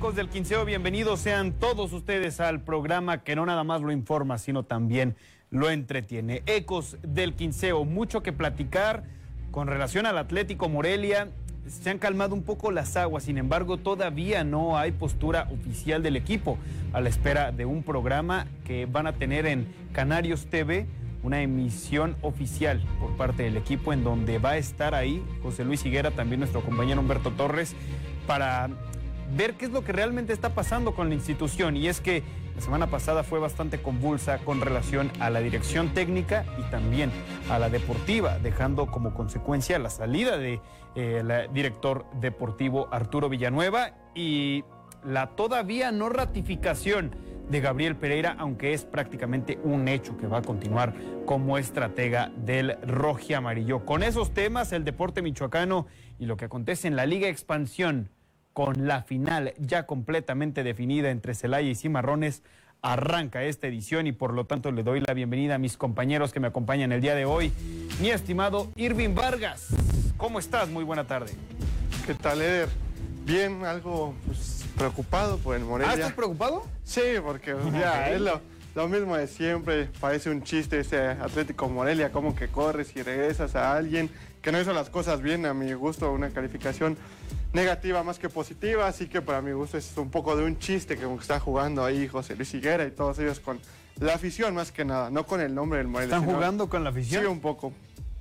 Ecos 0.00 0.16
del 0.16 0.30
Quinceo? 0.30 0.64
Bienvenidos 0.64 1.20
sean 1.20 1.52
todos 1.52 1.92
ustedes 1.92 2.40
al 2.40 2.62
programa 2.62 3.22
que 3.22 3.36
no 3.36 3.44
nada 3.44 3.64
más 3.64 3.82
lo 3.82 3.92
informa, 3.92 4.38
sino 4.38 4.62
también 4.62 5.14
lo 5.50 5.68
entretiene. 5.68 6.42
Ecos 6.46 6.96
del 7.02 7.34
Quinceo, 7.34 7.84
mucho 7.84 8.22
que 8.22 8.32
platicar 8.32 9.04
con 9.50 9.66
relación 9.66 10.06
al 10.06 10.16
Atlético 10.16 10.70
Morelia. 10.70 11.28
Se 11.68 11.90
han 11.90 11.98
calmado 11.98 12.34
un 12.34 12.44
poco 12.44 12.70
las 12.70 12.96
aguas, 12.96 13.24
sin 13.24 13.36
embargo 13.36 13.76
todavía 13.76 14.42
no 14.42 14.78
hay 14.78 14.92
postura 14.92 15.50
oficial 15.52 16.02
del 16.02 16.16
equipo 16.16 16.56
a 16.94 17.02
la 17.02 17.10
espera 17.10 17.52
de 17.52 17.66
un 17.66 17.82
programa 17.82 18.46
que 18.64 18.86
van 18.86 19.06
a 19.06 19.12
tener 19.12 19.44
en 19.44 19.66
Canarios 19.92 20.46
TV, 20.46 20.86
una 21.22 21.42
emisión 21.42 22.16
oficial 22.22 22.82
por 22.98 23.18
parte 23.18 23.42
del 23.42 23.58
equipo 23.58 23.92
en 23.92 24.02
donde 24.02 24.38
va 24.38 24.52
a 24.52 24.56
estar 24.56 24.94
ahí 24.94 25.22
José 25.42 25.62
Luis 25.62 25.84
Higuera, 25.84 26.10
también 26.10 26.40
nuestro 26.40 26.62
compañero 26.62 27.02
Humberto 27.02 27.32
Torres, 27.32 27.76
para 28.26 28.70
ver 29.36 29.54
qué 29.54 29.66
es 29.66 29.70
lo 29.70 29.84
que 29.84 29.92
realmente 29.92 30.32
está 30.32 30.50
pasando 30.50 30.94
con 30.94 31.08
la 31.08 31.14
institución. 31.14 31.76
Y 31.76 31.88
es 31.88 32.00
que 32.00 32.22
la 32.54 32.60
semana 32.60 32.86
pasada 32.88 33.22
fue 33.22 33.38
bastante 33.38 33.80
convulsa 33.80 34.38
con 34.38 34.60
relación 34.60 35.10
a 35.20 35.30
la 35.30 35.40
dirección 35.40 35.94
técnica 35.94 36.44
y 36.58 36.70
también 36.70 37.10
a 37.48 37.58
la 37.58 37.70
deportiva, 37.70 38.38
dejando 38.38 38.86
como 38.86 39.14
consecuencia 39.14 39.78
la 39.78 39.90
salida 39.90 40.36
de 40.36 40.60
eh, 40.94 41.48
director 41.52 42.04
deportivo 42.20 42.88
Arturo 42.92 43.28
Villanueva 43.28 43.92
y 44.14 44.64
la 45.04 45.28
todavía 45.28 45.92
no 45.92 46.08
ratificación 46.08 47.14
de 47.48 47.60
Gabriel 47.60 47.96
Pereira, 47.96 48.36
aunque 48.38 48.72
es 48.74 48.84
prácticamente 48.84 49.58
un 49.64 49.88
hecho 49.88 50.16
que 50.16 50.26
va 50.26 50.38
a 50.38 50.42
continuar 50.42 50.94
como 51.26 51.58
estratega 51.58 52.30
del 52.36 52.78
Roji 52.82 53.34
Amarillo. 53.34 53.84
Con 53.84 54.02
esos 54.02 54.32
temas, 54.32 54.72
el 54.72 54.84
deporte 54.84 55.20
michoacano 55.20 55.86
y 56.18 56.26
lo 56.26 56.36
que 56.36 56.44
acontece 56.44 56.86
en 56.86 56.94
la 56.94 57.06
Liga 57.06 57.28
Expansión 57.28 58.10
con 58.52 58.86
la 58.86 59.02
final 59.02 59.54
ya 59.58 59.86
completamente 59.86 60.62
definida 60.62 61.10
entre 61.10 61.34
Celaya 61.34 61.68
y 61.68 61.74
Cimarrones, 61.74 62.42
arranca 62.82 63.44
esta 63.44 63.66
edición 63.66 64.06
y 64.06 64.12
por 64.12 64.32
lo 64.32 64.46
tanto 64.46 64.72
le 64.72 64.82
doy 64.82 65.02
la 65.06 65.14
bienvenida 65.14 65.56
a 65.56 65.58
mis 65.58 65.76
compañeros 65.76 66.32
que 66.32 66.40
me 66.40 66.48
acompañan 66.48 66.92
el 66.92 67.00
día 67.00 67.14
de 67.14 67.24
hoy. 67.24 67.52
Mi 68.00 68.10
estimado 68.10 68.70
Irving 68.76 69.14
Vargas, 69.14 69.68
¿cómo 70.16 70.38
estás? 70.38 70.68
Muy 70.68 70.84
buena 70.84 71.06
tarde. 71.06 71.32
¿Qué 72.06 72.14
tal, 72.14 72.40
Eder? 72.40 72.68
Bien, 73.24 73.64
algo 73.64 74.14
pues, 74.26 74.64
preocupado 74.76 75.38
por 75.38 75.54
el 75.56 75.62
¿Ah, 75.62 75.66
Morelia. 75.66 75.94
estás 75.94 76.12
preocupado? 76.14 76.66
Sí, 76.84 77.02
porque 77.22 77.54
ya 77.72 78.10
es 78.10 78.20
lo, 78.20 78.40
lo 78.74 78.88
mismo 78.88 79.16
de 79.16 79.26
siempre. 79.26 79.88
Parece 80.00 80.30
un 80.30 80.42
chiste 80.42 80.80
ese 80.80 80.98
Atlético 80.98 81.68
Morelia, 81.68 82.10
como 82.10 82.34
que 82.34 82.48
corres 82.48 82.96
y 82.96 83.02
regresas 83.02 83.54
a 83.54 83.76
alguien 83.76 84.10
que 84.42 84.52
no 84.52 84.60
hizo 84.60 84.72
las 84.72 84.88
cosas 84.88 85.20
bien. 85.20 85.44
A 85.44 85.52
mi 85.52 85.72
gusto, 85.74 86.10
una 86.12 86.30
calificación 86.30 86.96
negativa 87.52 88.02
más 88.02 88.18
que 88.18 88.28
positiva. 88.28 88.86
Así 88.86 89.06
que 89.06 89.20
para 89.22 89.40
mi 89.42 89.52
gusto 89.52 89.76
es 89.78 89.92
un 89.96 90.10
poco 90.10 90.36
de 90.36 90.44
un 90.44 90.58
chiste 90.58 90.96
que 90.96 91.12
está 91.20 91.40
jugando 91.40 91.84
ahí 91.84 92.08
José 92.08 92.36
Luis 92.36 92.52
Higuera 92.54 92.84
y 92.86 92.90
todos 92.90 93.18
ellos 93.18 93.40
con 93.40 93.60
la 93.98 94.14
afición 94.14 94.54
más 94.54 94.72
que 94.72 94.84
nada, 94.84 95.10
no 95.10 95.26
con 95.26 95.40
el 95.40 95.54
nombre 95.54 95.78
del 95.78 95.88
Morelia. 95.88 96.16
¿Están 96.16 96.32
jugando 96.32 96.68
con 96.68 96.84
la 96.84 96.90
Sí, 96.92 96.98
afición? 97.00 97.26
un 97.26 97.40
poco. 97.40 97.72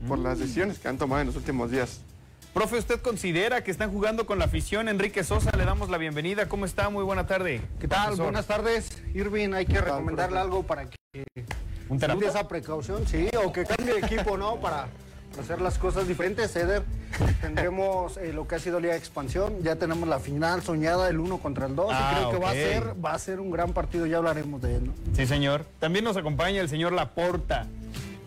Por 0.07 0.17
las 0.19 0.39
decisiones 0.39 0.79
que 0.79 0.87
han 0.87 0.97
tomado 0.97 1.21
en 1.21 1.27
los 1.27 1.35
últimos 1.35 1.71
días. 1.71 2.01
Profe, 2.53 2.77
¿usted 2.77 3.01
considera 3.01 3.63
que 3.63 3.69
están 3.69 3.91
jugando 3.91 4.25
con 4.25 4.39
la 4.39 4.45
afición? 4.45 4.87
Enrique 4.89 5.23
Sosa, 5.23 5.51
le 5.55 5.65
damos 5.65 5.89
la 5.89 5.97
bienvenida. 5.97 6.47
¿Cómo 6.49 6.65
está? 6.65 6.89
Muy 6.89 7.03
buena 7.03 7.27
tarde. 7.27 7.61
¿Qué 7.79 7.87
tal? 7.87 8.05
Profesor. 8.05 8.25
Buenas 8.25 8.47
tardes. 8.47 8.89
Irving, 9.13 9.53
hay 9.53 9.65
que 9.65 9.79
recomendarle 9.79 10.39
algo 10.39 10.63
para 10.63 10.85
que 10.85 10.95
¿Un 11.89 11.99
terapeuta? 11.99 12.29
esa 12.29 12.47
precaución, 12.47 13.05
sí, 13.07 13.29
o 13.45 13.51
que 13.51 13.65
cambie 13.65 13.93
de 13.95 13.99
equipo, 13.99 14.37
¿no? 14.37 14.55
Para 14.59 14.87
hacer 15.39 15.61
las 15.61 15.77
cosas 15.77 16.07
diferentes, 16.07 16.55
Eder. 16.55 16.83
Tendremos 17.41 18.17
eh, 18.17 18.31
lo 18.33 18.47
que 18.47 18.55
ha 18.55 18.59
sido 18.59 18.79
Liga 18.79 18.93
de 18.93 18.99
Expansión, 18.99 19.61
ya 19.61 19.75
tenemos 19.75 20.07
la 20.07 20.19
final 20.19 20.61
soñada, 20.61 21.09
el 21.09 21.19
1 21.19 21.37
contra 21.39 21.65
el 21.65 21.75
2, 21.75 21.89
Ah, 21.91 22.11
y 22.11 22.15
creo 22.15 22.31
que 22.31 22.37
va 22.37 22.49
a 22.49 22.53
ser 22.53 23.05
va 23.05 23.13
a 23.13 23.19
ser 23.19 23.39
un 23.39 23.51
gran 23.51 23.73
partido, 23.73 24.05
ya 24.05 24.17
hablaremos 24.17 24.61
de 24.61 24.75
él, 24.75 24.87
¿no? 24.87 24.93
Sí, 25.15 25.25
señor. 25.25 25.65
También 25.79 26.05
nos 26.05 26.17
acompaña 26.17 26.61
el 26.61 26.69
señor 26.69 26.93
Laporta. 26.93 27.65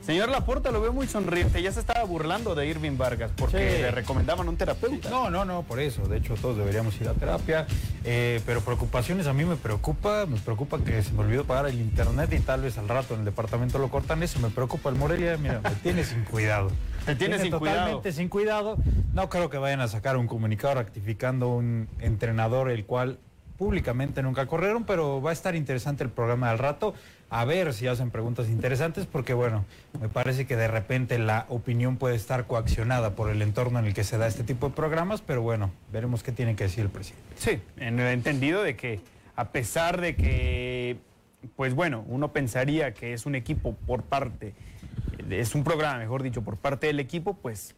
Señor 0.05 0.31
Laporta, 0.31 0.73
lo 0.73 0.81
veo 0.81 0.93
muy 0.93 1.07
sonriente. 1.07 1.63
Ya 1.63 1.71
se 1.71 1.79
estaba 1.79 2.03
burlando 2.03 2.57
de 2.57 2.67
Irving 2.67 2.99
Vargas 2.99 3.31
porque 3.37 3.77
Sí. 3.77 3.83
le 3.83 3.93
recomendaban 3.93 4.49
un 4.49 4.57
terapeuta. 4.57 5.09
No, 5.09 5.31
no, 5.31 5.45
no, 5.45 5.63
por 5.63 5.79
eso. 5.79 6.03
De 6.09 6.17
hecho, 6.17 6.35
todos 6.35 6.57
deberíamos 6.57 7.01
ir 7.01 7.09
a 7.09 7.13
terapia. 7.15 7.69
Eh, 8.03 8.41
pero 8.45 8.63
preocupaciones 8.63 9.29
a 9.29 9.33
mí 9.33 9.45
me 9.45 9.55
preocupa. 9.55 10.27
Me 10.27 10.41
preocupa 10.41 10.79
que 10.81 11.01
se 11.05 11.13
me 11.13 11.21
olvidó 11.21 11.45
pagar 11.45 11.67
el 11.69 11.81
internet 11.81 12.33
y 12.33 12.41
tal 12.41 12.63
vez 12.63 12.79
al 12.79 12.89
rato 12.89 13.15
en 13.15 13.21
el 13.21 13.27
departamento 13.27 13.79
lo 13.79 13.91
cortan. 13.91 14.25
Eso 14.25 14.41
me 14.41 14.51
preocupa 14.51 14.89
el 14.89 14.97
Morelia. 14.97 15.37
Mira, 15.37 15.61
me 15.61 15.71
tiene 15.85 16.03
sin 16.03 16.25
cuidado. 16.25 16.73
Te 17.07 17.17
tiene 17.17 17.39
sin 17.39 17.51
totalmente 17.51 17.93
cuidado. 17.93 18.13
sin 18.13 18.29
cuidado. 18.29 18.77
No 19.13 19.29
creo 19.29 19.51
que 19.51 19.59
vayan 19.59 19.81
a 19.81 19.89
sacar 19.89 20.17
un 20.17 20.27
comunicado 20.27 20.75
rectificando 20.75 21.49
un 21.49 21.89
entrenador 22.01 22.71
el 22.71 22.85
cual 22.85 23.19
públicamente 23.59 24.23
nunca 24.23 24.47
corrieron, 24.47 24.85
pero 24.85 25.23
va 25.23 25.31
a 25.31 25.33
estar 25.33 25.55
interesante 25.55 26.03
el 26.05 26.11
programa 26.11 26.51
al 26.51 26.59
rato. 26.59 26.95
A 27.31 27.45
ver 27.45 27.73
si 27.73 27.87
hacen 27.87 28.11
preguntas 28.11 28.49
interesantes, 28.49 29.07
porque 29.07 29.35
bueno, 29.35 29.65
me 30.01 30.09
parece 30.09 30.47
que 30.47 30.57
de 30.57 30.69
repente 30.69 31.19
la 31.19 31.47
opinión 31.49 31.97
puede 31.97 32.15
estar 32.15 32.47
coaccionada 32.47 33.15
por 33.15 33.31
el 33.31 33.41
entorno 33.41 33.79
en 33.79 33.87
el 33.87 33.95
que 33.95 34.05
se 34.05 34.19
da 34.19 34.27
este 34.27 34.45
tipo 34.45 34.69
de 34.69 34.75
programas, 34.75 35.23
pero 35.23 35.43
bueno, 35.43 35.71
veremos 35.93 36.23
qué 36.23 36.33
tiene 36.33 36.57
que 36.57 36.65
decir 36.65 36.81
el 36.85 36.91
presidente. 36.91 37.25
Sí, 37.37 37.61
en 37.79 38.01
el 38.01 38.09
entendido 38.09 38.63
de 38.63 38.77
que 38.77 39.01
a 39.35 39.49
pesar 39.49 40.01
de 40.01 40.15
que, 40.15 40.99
pues 41.57 41.75
bueno, 41.75 42.05
uno 42.07 42.33
pensaría 42.33 42.93
que 42.93 43.15
es 43.15 43.25
un 43.25 43.35
equipo 43.35 43.75
por 43.87 44.03
parte, 44.03 44.55
es 45.31 45.55
un 45.55 45.65
programa, 45.65 45.99
mejor 45.99 46.23
dicho, 46.23 46.43
por 46.43 46.57
parte 46.57 46.87
del 46.89 47.01
equipo, 47.01 47.35
pues 47.35 47.75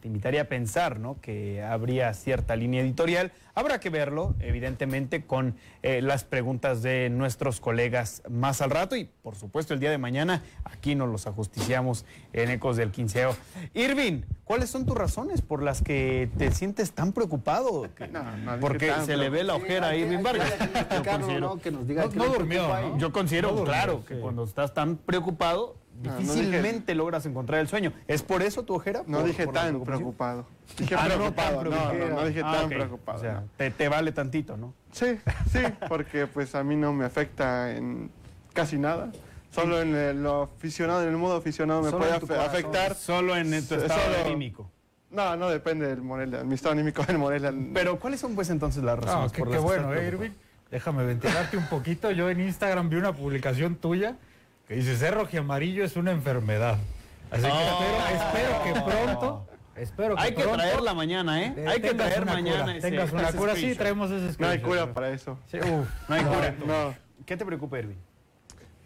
te 0.00 0.08
invitaría 0.08 0.42
a 0.42 0.44
pensar, 0.44 1.00
¿no? 1.00 1.18
Que 1.20 1.62
habría 1.62 2.12
cierta 2.14 2.54
línea 2.54 2.82
editorial. 2.82 3.32
Habrá 3.54 3.80
que 3.80 3.88
verlo, 3.88 4.34
evidentemente, 4.40 5.24
con 5.24 5.56
eh, 5.82 6.02
las 6.02 6.24
preguntas 6.24 6.82
de 6.82 7.08
nuestros 7.08 7.58
colegas 7.60 8.22
más 8.28 8.60
al 8.60 8.70
rato 8.70 8.94
y, 8.94 9.06
por 9.22 9.34
supuesto, 9.36 9.72
el 9.72 9.80
día 9.80 9.90
de 9.90 9.96
mañana 9.96 10.42
aquí 10.64 10.94
nos 10.94 11.08
los 11.08 11.26
ajusticiamos 11.26 12.04
en 12.34 12.50
Ecos 12.50 12.76
del 12.76 12.90
Quinceo. 12.92 13.34
Irving, 13.72 14.20
¿cuáles 14.44 14.68
son 14.68 14.84
tus 14.84 14.94
razones 14.96 15.40
por 15.40 15.62
las 15.62 15.80
que 15.82 16.28
te 16.36 16.52
sientes 16.52 16.92
tan 16.92 17.12
preocupado? 17.12 17.88
No, 18.12 18.36
no 18.36 18.60
porque 18.60 18.88
tan 18.88 19.06
se 19.06 19.16
le 19.16 19.30
ve 19.30 19.42
la 19.44 19.56
Sí, 19.56 19.62
ojera 19.62 19.88
a 19.88 19.96
Irving 19.96 20.22
Vargas. 20.22 20.52
que 20.52 21.40
¿no? 21.40 21.58
Que 21.58 21.70
nos 21.70 21.86
diga 21.88 22.04
No- 22.14 22.98
yo 22.98 23.10
considero, 23.12 23.64
claro, 23.64 24.04
que 24.04 24.20
cuando 24.20 24.44
estás 24.44 24.74
tan 24.74 24.96
preocupado, 24.98 25.76
No, 26.02 26.12
no 26.12 26.18
difícilmente 26.18 26.94
logras 26.94 27.24
encontrar 27.26 27.60
el 27.60 27.68
sueño. 27.68 27.92
¿Es 28.06 28.22
por 28.22 28.42
eso 28.42 28.64
tu 28.64 28.74
ojera? 28.74 29.02
No 29.06 29.18
¿Por- 29.18 29.26
dije 29.26 29.44
por 29.46 29.54
la 29.54 29.62
tan 29.62 29.82
preocupado. 29.84 30.46
Dije 30.78 30.94
Ah, 30.98 31.08
no, 31.08 31.32
tan 31.32 31.58
preocupado. 31.60 31.94
No, 31.94 32.08
no, 32.16 32.26
dije 32.26 32.42
Ah, 32.44 32.56
tan 32.60 32.68
preocupado. 32.68 33.18
O 33.18 33.20
sea, 33.20 33.32
no. 33.34 33.48
te, 33.56 33.70
te 33.70 33.88
vale 33.88 34.12
tantito, 34.12 34.56
¿no? 34.56 34.74
Sí, 34.92 35.18
sí, 35.50 35.60
porque 35.88 36.26
pues 36.26 36.54
a 36.54 36.62
mí 36.64 36.76
no 36.76 36.92
me 36.92 37.04
afecta 37.04 37.72
en 37.74 38.10
casi 38.52 38.78
nada. 38.78 39.10
Solo 39.50 39.80
en 39.80 39.94
el, 39.94 40.22
lo 40.22 40.42
aficionado, 40.42 41.02
en 41.02 41.08
el 41.08 41.16
modo 41.16 41.36
aficionado 41.36 41.80
me 41.82 41.90
Solo 41.90 41.98
puede 42.04 42.12
afe- 42.18 42.26
corazón. 42.26 42.46
afectar. 42.50 42.94
Solo 42.94 43.36
en 43.36 43.50
tu 43.66 43.74
estado 43.74 44.00
solo- 44.00 44.24
anímico. 44.26 44.70
No, 45.10 45.34
no 45.36 45.48
depende 45.48 45.86
del 45.86 46.02
Morelia, 46.02 46.42
mi 46.44 46.54
estado 46.56 46.72
anímico 46.72 47.02
del 47.04 47.16
Morelia. 47.16 47.54
Pero, 47.72 47.98
¿cuáles 47.98 48.20
son 48.20 48.34
pues 48.34 48.50
entonces 48.50 48.82
las 48.82 48.98
razones 48.98 49.26
No, 49.26 49.32
qué, 49.32 49.38
por 49.38 49.48
qué 49.48 49.54
las 49.54 49.62
bueno, 49.62 49.94
¿eh? 49.94 50.06
Irving. 50.08 50.30
Déjame 50.70 51.06
ventilarte 51.06 51.56
un 51.56 51.66
poquito. 51.68 52.10
Yo 52.10 52.28
en 52.28 52.40
Instagram 52.40 52.88
vi 52.90 52.96
una 52.96 53.12
publicación 53.14 53.76
tuya 53.76 54.16
que 54.66 54.74
dice, 54.74 54.96
ser 54.96 55.14
rojiamarillo 55.14 55.84
es 55.84 55.96
una 55.96 56.10
enfermedad. 56.12 56.78
Así 57.30 57.42
que 57.42 57.48
espero, 57.48 58.24
espero 58.24 58.62
que 58.64 58.80
pronto... 58.90 59.48
Espero 59.76 60.16
que 60.16 60.22
Hay 60.22 60.34
que 60.34 60.40
pronto, 60.42 60.56
traerla 60.58 60.94
mañana, 60.94 61.42
¿eh? 61.42 61.52
eh, 61.54 61.66
Hay 61.68 61.82
que 61.82 61.92
traer 61.92 62.24
mañana 62.24 62.62
cura, 62.64 62.76
ese- 62.78 62.90
tengas 62.90 63.12
una 63.12 63.28
ese 63.28 63.36
cura. 63.36 63.54
Sí, 63.56 63.74
traemos 63.74 64.10
ese 64.10 64.34
no 64.40 64.48
hay 64.48 64.58
cura 64.60 64.94
para 64.94 65.10
eso. 65.10 65.38
Sí, 65.50 65.58
uf. 65.58 65.86
No 66.08 66.14
hay 66.14 66.24
cura. 66.24 66.54
No, 66.66 66.94
¿Qué 67.26 67.36
te 67.36 67.44
preocupa, 67.44 67.78
Irving? 67.78 67.96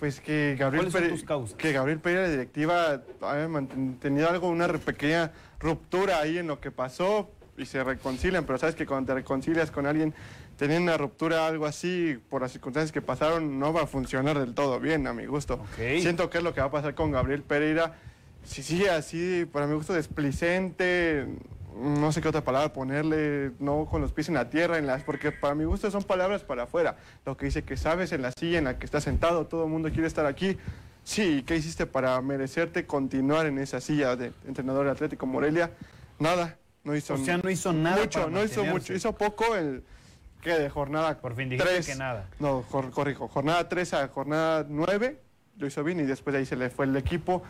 pues 0.01 0.19
que 0.21 0.57
Gabriel 0.59 0.87
¿Cuáles 0.87 0.93
son 0.93 1.03
Pere- 1.03 1.11
tus 1.11 1.25
causas? 1.25 1.55
que 1.57 1.73
Gabriel 1.73 2.01
Pereira, 2.01 2.23
la 2.23 2.29
directiva, 2.31 3.03
manten- 3.21 3.99
tenido 4.01 4.29
algo, 4.31 4.49
una 4.49 4.67
pequeña 4.67 5.31
ruptura 5.61 6.19
ahí 6.19 6.39
en 6.39 6.47
lo 6.49 6.59
que 6.59 6.71
pasó 6.73 7.31
y 7.57 7.67
se 7.67 7.85
reconcilian, 7.85 8.45
pero 8.45 8.59
sabes 8.59 8.75
que 8.75 8.85
cuando 8.87 9.09
te 9.09 9.15
reconcilias 9.15 9.71
con 9.71 9.87
alguien 9.87 10.13
teniendo 10.61 10.93
una 10.93 10.99
ruptura, 10.99 11.47
algo 11.47 11.65
así, 11.65 12.19
por 12.29 12.43
las 12.43 12.53
circunstancias 12.53 12.93
que 12.93 13.01
pasaron, 13.01 13.59
no 13.59 13.73
va 13.73 13.85
a 13.85 13.87
funcionar 13.87 14.39
del 14.39 14.53
todo 14.53 14.79
bien, 14.79 15.07
a 15.07 15.15
mi 15.15 15.25
gusto. 15.25 15.59
Siento 15.75 16.29
que 16.29 16.37
es 16.37 16.45
lo 16.45 16.53
que 16.53 16.61
va 16.61 16.67
a 16.67 16.71
pasar 16.71 16.95
con 16.95 17.11
Gabriel 17.11 17.41
Pereira. 17.43 17.95
Si 18.45 18.63
sigue 18.63 18.91
así, 18.91 19.49
para 19.51 19.67
mi 19.67 19.75
gusto, 19.75 19.95
desplicente, 19.95 21.27
no 21.75 22.13
sé 22.13 22.21
qué 22.21 22.29
otra 22.29 22.45
palabra 22.45 22.75
ponerle, 22.75 23.53
no 23.59 23.87
con 23.87 24.03
los 24.03 24.13
pies 24.13 24.29
en 24.29 24.35
la 24.35 24.51
tierra, 24.51 24.77
en 24.77 24.87
las, 24.87 25.03
porque 25.03 25.33
para 25.33 25.55
mi 25.55 25.65
gusto 25.65 25.91
son 25.91 26.03
palabras 26.03 26.43
para 26.43 26.65
afuera. 26.65 26.99
Lo 27.25 27.39
que 27.39 27.47
dice 27.47 27.63
que 27.63 27.79
sabes 27.79 28.13
en 28.13 28.21
la 28.21 28.31
silla 28.31 28.59
en 28.59 28.65
la 28.65 28.79
que 28.79 28.85
estás 28.85 29.05
sentado, 29.05 29.47
todo 29.47 29.65
el 29.65 29.71
mundo 29.71 29.91
quiere 29.91 30.09
estar 30.09 30.27
aquí. 30.27 30.59
Sí, 31.05 31.43
¿qué 31.47 31.57
hiciste 31.57 31.87
para 31.87 32.21
merecerte 32.21 32.85
continuar 32.85 33.47
en 33.47 33.57
esa 33.57 33.81
silla 33.81 34.15
de 34.15 34.31
entrenador 34.47 34.85
de 34.85 34.91
Atlético 34.91 35.25
Morelia? 35.25 35.71
Nada, 36.19 36.59
no 36.85 36.95
hizo 36.95 37.15
O 37.15 37.17
sea, 37.17 37.39
no 37.39 37.49
hizo 37.49 37.73
nada 37.73 38.03
Mucho, 38.03 38.21
para 38.21 38.31
no 38.31 38.45
hizo 38.45 38.63
mucho, 38.67 38.93
hizo 38.93 39.15
poco 39.15 39.57
el 39.57 39.83
que 40.41 40.51
de 40.59 40.69
jornada 40.71 41.19
Por 41.21 41.35
fin 41.35 41.49
dijiste 41.49 41.71
tres. 41.73 41.87
que 41.87 41.95
nada. 41.97 42.27
No, 42.39 42.63
cor- 42.71 42.91
corrijo, 42.91 43.29
jornada 43.29 43.69
3 43.69 43.95
a 43.95 44.09
jornada 44.09 44.65
9 44.69 45.21
lo 45.59 45.67
hizo 45.67 45.85
bien 45.85 46.01
y 46.01 46.05
después 46.05 46.33
de 46.33 46.41
ahí 46.41 46.47
se 46.47 46.57
le 46.57 46.71
fue 46.71 46.87
el 46.87 46.97
equipo. 46.97 47.43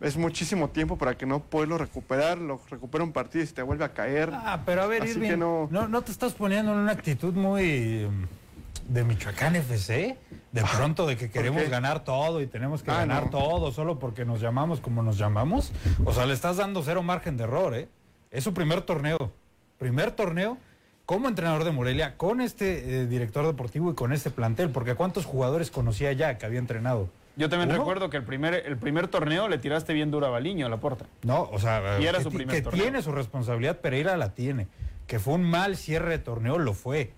Es 0.00 0.16
muchísimo 0.16 0.68
tiempo 0.68 0.98
para 0.98 1.16
que 1.16 1.24
no 1.26 1.40
puedas 1.40 1.80
recuperar, 1.80 2.36
lo 2.38 2.60
recupera 2.70 3.02
un 3.02 3.12
partido 3.12 3.42
y 3.42 3.46
se 3.46 3.54
te 3.54 3.62
vuelve 3.62 3.84
a 3.84 3.92
caer. 3.94 4.30
Ah, 4.32 4.60
pero 4.66 4.82
a 4.82 4.86
ver, 4.86 5.02
Así 5.02 5.12
Irving, 5.12 5.28
que 5.30 5.36
no- 5.36 5.68
no... 5.70 5.88
No, 5.88 6.02
te 6.02 6.12
estás 6.12 6.34
poniendo 6.34 6.72
en 6.72 6.78
una 6.78 6.92
actitud 6.92 7.32
muy 7.32 8.06
mm, 8.08 8.92
de 8.92 9.04
Michoacán 9.04 9.56
FC, 9.56 10.18
de 10.52 10.62
pronto 10.76 11.06
de 11.06 11.16
que 11.16 11.30
queremos 11.30 11.66
ganar 11.70 12.04
todo 12.04 12.40
y 12.42 12.46
tenemos 12.46 12.82
que 12.82 12.90
Ah, 12.90 12.98
ganar 12.98 13.24
no. 13.24 13.30
todo 13.30 13.72
solo 13.72 13.98
porque 13.98 14.24
nos 14.26 14.40
llamamos 14.40 14.80
como 14.80 15.02
nos 15.02 15.16
llamamos. 15.18 15.72
O 16.04 16.12
sea, 16.12 16.26
le 16.26 16.34
estás 16.34 16.58
dando 16.58 16.82
cero 16.82 17.02
margen 17.02 17.36
de 17.38 17.44
error, 17.44 17.74
¿eh? 17.74 17.88
Es 18.30 18.44
su 18.44 18.52
primer 18.52 18.82
torneo. 18.82 19.32
Primer 19.78 20.10
torneo 20.10 20.58
como 21.06 21.28
entrenador 21.28 21.64
de 21.64 21.70
Morelia, 21.72 22.16
con 22.16 22.40
este 22.40 23.00
eh, 23.02 23.06
director 23.06 23.46
deportivo 23.46 23.90
y 23.92 23.94
con 23.94 24.12
este 24.12 24.30
plantel, 24.30 24.70
porque 24.70 24.94
¿cuántos 24.94 25.24
jugadores 25.24 25.70
conocía 25.70 26.12
ya 26.12 26.36
que 26.36 26.46
había 26.46 26.58
entrenado? 26.58 27.08
Yo 27.36 27.48
también 27.48 27.68
¿Uno? 27.70 27.78
recuerdo 27.78 28.10
que 28.10 28.16
el 28.16 28.24
primer, 28.24 28.54
el 28.66 28.76
primer 28.76 29.08
torneo 29.08 29.46
le 29.48 29.58
tiraste 29.58 29.92
bien 29.92 30.10
duro 30.10 30.26
a 30.26 30.30
Baliño 30.30 30.66
a 30.66 30.68
la 30.68 30.78
puerta. 30.78 31.04
No, 31.22 31.42
o 31.52 31.58
sea, 31.58 31.98
Y 32.00 32.06
era 32.06 32.18
que, 32.18 32.24
su 32.24 32.30
ti- 32.30 32.36
primer 32.38 32.56
que 32.56 32.62
torneo. 32.62 32.82
tiene 32.82 33.02
su 33.02 33.12
responsabilidad, 33.12 33.78
Pereira 33.78 34.16
la 34.16 34.34
tiene. 34.34 34.66
Que 35.06 35.18
fue 35.18 35.34
un 35.34 35.44
mal 35.44 35.76
cierre 35.76 36.10
de 36.10 36.18
torneo, 36.18 36.58
lo 36.58 36.72
fue. 36.72 37.12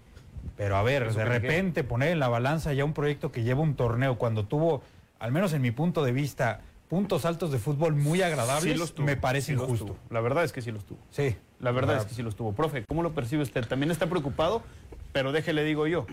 Pero 0.57 0.77
a 0.77 0.83
ver, 0.83 1.05
¿Eso 1.05 1.19
de 1.21 1.25
repente 1.25 1.85
poner 1.85 2.09
en 2.11 2.19
la 2.19 2.29
balanza 2.29 2.73
ya 2.73 2.85
un 2.85 2.93
proyecto 2.93 3.31
que 3.33 3.43
lleva 3.45 3.61
un 3.61 3.75
torneo 3.77 4.19
cuando 4.19 4.45
tuvo, 4.45 4.83
al 5.21 5.31
menos 5.33 5.53
en 5.53 5.63
mi 5.63 5.71
punto 5.71 6.05
de 6.05 6.13
vista, 6.13 6.61
puntos 6.89 7.25
altos 7.25 7.53
de 7.53 7.59
fútbol 7.59 7.95
muy 7.95 8.21
agradables, 8.21 8.73
Sí 8.75 8.79
los 8.79 8.95
tuvo, 8.95 9.07
me 9.07 9.17
parece 9.17 9.47
sí 9.47 9.53
los 9.53 9.63
injusto. 9.65 9.87
tuvo. 9.87 9.97
La 10.11 10.21
verdad 10.21 10.43
es 10.45 10.53
que 10.53 10.61
sí 10.63 10.73
los 10.73 10.85
tuvo. 10.85 10.99
Sí. 11.11 11.37
La 11.61 11.73
verdad 11.73 11.99
es 11.99 12.05
que 12.05 12.15
sí 12.15 12.23
los 12.23 12.37
tuvo. 12.37 12.53
Profe, 12.53 12.85
¿cómo 12.87 13.03
lo 13.03 13.13
percibe 13.13 13.43
usted? 13.43 13.67
También 13.67 13.91
está 13.91 14.07
preocupado, 14.07 14.63
pero 15.13 15.33
déjele 15.33 15.65
digo 15.65 15.87
yo. 15.87 16.07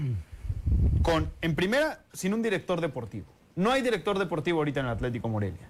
Con, 1.03 1.29
en 1.41 1.55
primera, 1.55 2.03
sin 2.13 2.33
un 2.33 2.41
director 2.41 2.81
deportivo. 2.81 3.27
No 3.55 3.71
hay 3.71 3.81
director 3.81 4.17
deportivo 4.17 4.59
ahorita 4.59 4.79
en 4.79 4.87
el 4.87 4.91
Atlético 4.91 5.29
Morelia. 5.29 5.69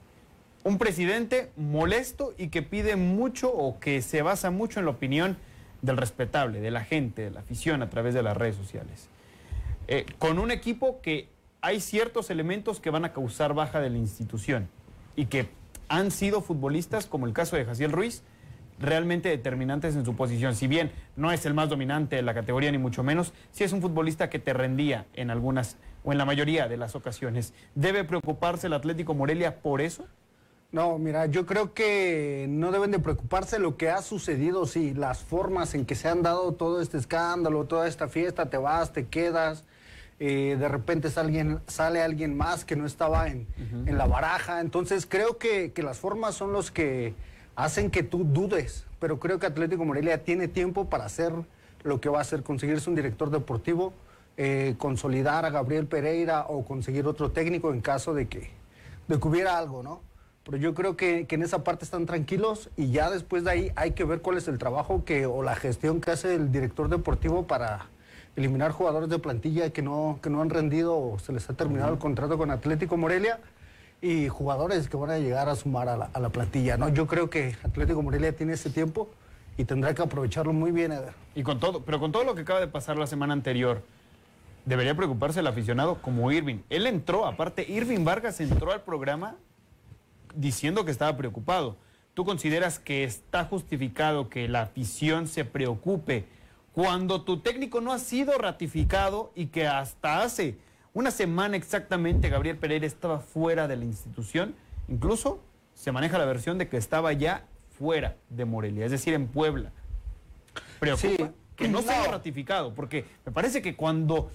Un 0.63 0.77
presidente 0.77 1.51
molesto 1.57 2.33
y 2.37 2.47
que 2.47 2.61
pide 2.61 2.95
mucho 2.95 3.51
o 3.51 3.79
que 3.79 4.01
se 4.01 4.21
basa 4.21 4.49
mucho 4.49 4.79
en 4.79 4.85
la 4.85 4.91
opinión 4.91 5.37
del 5.81 5.97
respetable, 5.97 6.61
de 6.61 6.71
la 6.71 6.83
gente, 6.83 7.23
de 7.23 7.31
la 7.31 7.41
afición 7.41 7.83
a 7.83 7.89
través 7.89 8.13
de 8.13 8.23
las 8.23 8.35
redes 8.35 8.55
sociales. 8.55 9.09
Eh, 9.87 10.05
con 10.17 10.39
un 10.39 10.49
equipo 10.49 11.01
que 11.01 11.29
hay 11.61 11.79
ciertos 11.79 12.29
elementos 12.29 12.79
que 12.79 12.89
van 12.89 13.05
a 13.05 13.13
causar 13.13 13.53
baja 13.53 13.79
de 13.79 13.89
la 13.89 13.97
institución 13.97 14.67
y 15.15 15.27
que 15.27 15.49
han 15.89 16.09
sido 16.09 16.41
futbolistas, 16.41 17.05
como 17.05 17.27
el 17.27 17.33
caso 17.33 17.55
de 17.55 17.65
Jaciel 17.65 17.91
Ruiz, 17.91 18.23
realmente 18.79 19.29
determinantes 19.29 19.95
en 19.95 20.05
su 20.05 20.15
posición. 20.15 20.55
Si 20.55 20.67
bien 20.67 20.91
no 21.15 21.31
es 21.31 21.45
el 21.45 21.53
más 21.53 21.69
dominante 21.69 22.15
de 22.15 22.21
la 22.21 22.33
categoría, 22.33 22.71
ni 22.71 22.77
mucho 22.77 23.03
menos, 23.03 23.33
sí 23.51 23.63
es 23.63 23.73
un 23.73 23.81
futbolista 23.81 24.29
que 24.29 24.39
te 24.39 24.53
rendía 24.53 25.05
en 25.13 25.29
algunas 25.29 25.77
o 26.03 26.11
en 26.11 26.17
la 26.17 26.25
mayoría 26.25 26.67
de 26.67 26.77
las 26.77 26.95
ocasiones. 26.95 27.53
¿Debe 27.73 28.03
preocuparse 28.03 28.67
el 28.67 28.73
Atlético 28.73 29.13
Morelia 29.13 29.61
por 29.61 29.81
eso? 29.81 30.05
No, 30.71 30.97
mira, 30.97 31.25
yo 31.27 31.45
creo 31.45 31.73
que 31.73 32.47
no 32.49 32.71
deben 32.71 32.91
de 32.91 32.99
preocuparse 32.99 33.59
lo 33.59 33.77
que 33.77 33.89
ha 33.89 34.01
sucedido, 34.01 34.65
sí, 34.65 34.93
las 34.93 35.23
formas 35.23 35.73
en 35.73 35.85
que 35.85 35.95
se 35.95 36.09
han 36.09 36.21
dado 36.21 36.51
todo 36.53 36.81
este 36.81 36.97
escándalo, 36.97 37.63
toda 37.63 37.87
esta 37.87 38.09
fiesta, 38.09 38.49
te 38.49 38.57
vas, 38.57 38.91
te 38.91 39.07
quedas, 39.07 39.63
eh, 40.19 40.57
de 40.59 40.67
repente 40.67 41.09
sale 41.09 41.27
alguien, 41.27 41.59
sale 41.67 42.01
alguien 42.01 42.35
más 42.35 42.65
que 42.65 42.75
no 42.75 42.85
estaba 42.85 43.27
en, 43.29 43.47
en 43.85 43.97
la 43.97 44.05
baraja, 44.05 44.59
entonces 44.59 45.05
creo 45.05 45.37
que, 45.37 45.71
que 45.71 45.81
las 45.81 45.97
formas 45.99 46.35
son 46.35 46.51
los 46.51 46.71
que 46.71 47.13
hacen 47.55 47.89
que 47.89 48.03
tú 48.03 48.23
dudes, 48.23 48.85
pero 48.99 49.19
creo 49.19 49.39
que 49.39 49.45
Atlético 49.45 49.85
Morelia 49.85 50.23
tiene 50.23 50.47
tiempo 50.47 50.89
para 50.89 51.05
hacer 51.05 51.33
lo 51.83 52.01
que 52.01 52.09
va 52.09 52.19
a 52.19 52.21
hacer, 52.21 52.43
conseguirse 52.43 52.89
un 52.89 52.95
director 52.95 53.29
deportivo, 53.29 53.93
eh, 54.37 54.75
consolidar 54.77 55.45
a 55.45 55.49
Gabriel 55.49 55.87
Pereira 55.87 56.45
o 56.47 56.65
conseguir 56.65 57.07
otro 57.07 57.31
técnico 57.31 57.71
en 57.71 57.81
caso 57.81 58.13
de 58.13 58.27
que, 58.27 58.51
de 59.07 59.19
que 59.19 59.27
hubiera 59.27 59.57
algo, 59.57 59.83
¿no? 59.83 60.01
Pero 60.43 60.57
yo 60.57 60.73
creo 60.73 60.95
que, 60.95 61.25
que 61.25 61.35
en 61.35 61.43
esa 61.43 61.63
parte 61.63 61.85
están 61.85 62.05
tranquilos 62.05 62.69
y 62.75 62.91
ya 62.91 63.09
después 63.09 63.43
de 63.43 63.51
ahí 63.51 63.71
hay 63.75 63.91
que 63.91 64.03
ver 64.03 64.21
cuál 64.21 64.37
es 64.37 64.47
el 64.47 64.59
trabajo 64.59 65.03
que 65.05 65.25
o 65.25 65.41
la 65.41 65.55
gestión 65.55 66.01
que 66.01 66.11
hace 66.11 66.35
el 66.35 66.51
director 66.51 66.89
deportivo 66.89 67.47
para 67.47 67.87
eliminar 68.35 68.71
jugadores 68.71 69.09
de 69.09 69.17
plantilla 69.17 69.71
que 69.71 69.81
no, 69.81 70.19
que 70.21 70.29
no 70.29 70.41
han 70.41 70.49
rendido 70.49 70.97
o 70.97 71.17
se 71.19 71.31
les 71.31 71.49
ha 71.49 71.53
terminado 71.53 71.93
el 71.93 71.99
contrato 71.99 72.37
con 72.37 72.51
Atlético 72.51 72.97
Morelia 72.97 73.39
y 74.01 74.27
jugadores 74.29 74.89
que 74.89 74.97
van 74.97 75.09
a 75.11 75.17
llegar 75.17 75.49
a 75.49 75.55
sumar 75.55 75.89
a 75.89 75.97
la, 75.97 76.29
plantilla, 76.29 76.77
¿no? 76.77 76.89
Yo 76.89 77.07
creo 77.07 77.29
que 77.29 77.55
Atlético 77.63 78.01
Morelia 78.01 78.35
tiene 78.35 78.53
ese 78.53 78.69
tiempo 78.69 79.09
y 79.57 79.65
tendrá 79.65 79.93
que 79.93 80.01
aprovecharlo 80.01 80.53
muy 80.53 80.71
bien, 80.71 80.91
Eder. 80.91 81.13
Y 81.33 81.43
con 81.43 81.59
todo, 81.59 81.83
pero 81.83 81.99
con 81.99 82.11
todo 82.11 82.23
lo 82.23 82.35
que 82.35 82.41
acaba 82.41 82.59
de 82.59 82.67
pasar 82.67 82.97
la 82.97 83.07
semana 83.07 83.33
anterior, 83.33 83.81
debería 84.65 84.95
preocuparse 84.95 85.39
el 85.39 85.47
aficionado 85.47 86.01
como 86.01 86.31
Irving. 86.31 86.59
Él 86.69 86.87
entró, 86.87 87.25
aparte, 87.25 87.65
Irving 87.69 88.03
Vargas 88.03 88.39
entró 88.41 88.71
al 88.71 88.81
programa 88.81 89.35
diciendo 90.35 90.85
que 90.85 90.91
estaba 90.91 91.15
preocupado. 91.15 91.77
¿Tú 92.13 92.25
consideras 92.25 92.79
que 92.79 93.03
está 93.03 93.45
justificado 93.45 94.29
que 94.29 94.47
la 94.47 94.61
afición 94.61 95.27
se 95.27 95.45
preocupe 95.45 96.25
cuando 96.73 97.21
tu 97.23 97.39
técnico 97.39 97.81
no 97.81 97.93
ha 97.93 97.99
sido 97.99 98.37
ratificado 98.37 99.31
y 99.35 99.47
que 99.47 99.67
hasta 99.67 100.21
hace 100.21 100.57
una 100.95 101.11
semana 101.11 101.57
exactamente 101.57 102.29
Gabriel 102.29 102.57
Pereira 102.57 102.87
estaba 102.87 103.19
fuera 103.19 103.67
de 103.67 103.75
la 103.75 103.85
institución? 103.85 104.55
Incluso 104.87 105.43
se 105.75 105.91
maneja 105.91 106.17
la 106.17 106.25
versión 106.25 106.57
de 106.57 106.67
que 106.69 106.77
estaba 106.77 107.11
ya 107.13 107.45
fuera 107.77 108.15
de 108.29 108.45
Morelia, 108.45 108.85
es 108.85 108.91
decir, 108.91 109.13
en 109.13 109.27
Puebla. 109.27 109.71
Preocupa 110.79 111.07
Sí. 111.07 111.31
que 111.57 111.67
no, 111.67 111.81
se 111.81 111.91
haya 111.91 112.11
ratificado, 112.11 112.73
porque 112.73 113.05
me 113.25 113.31
parece 113.31 113.61
que 113.61 113.75
cuando 113.75 114.31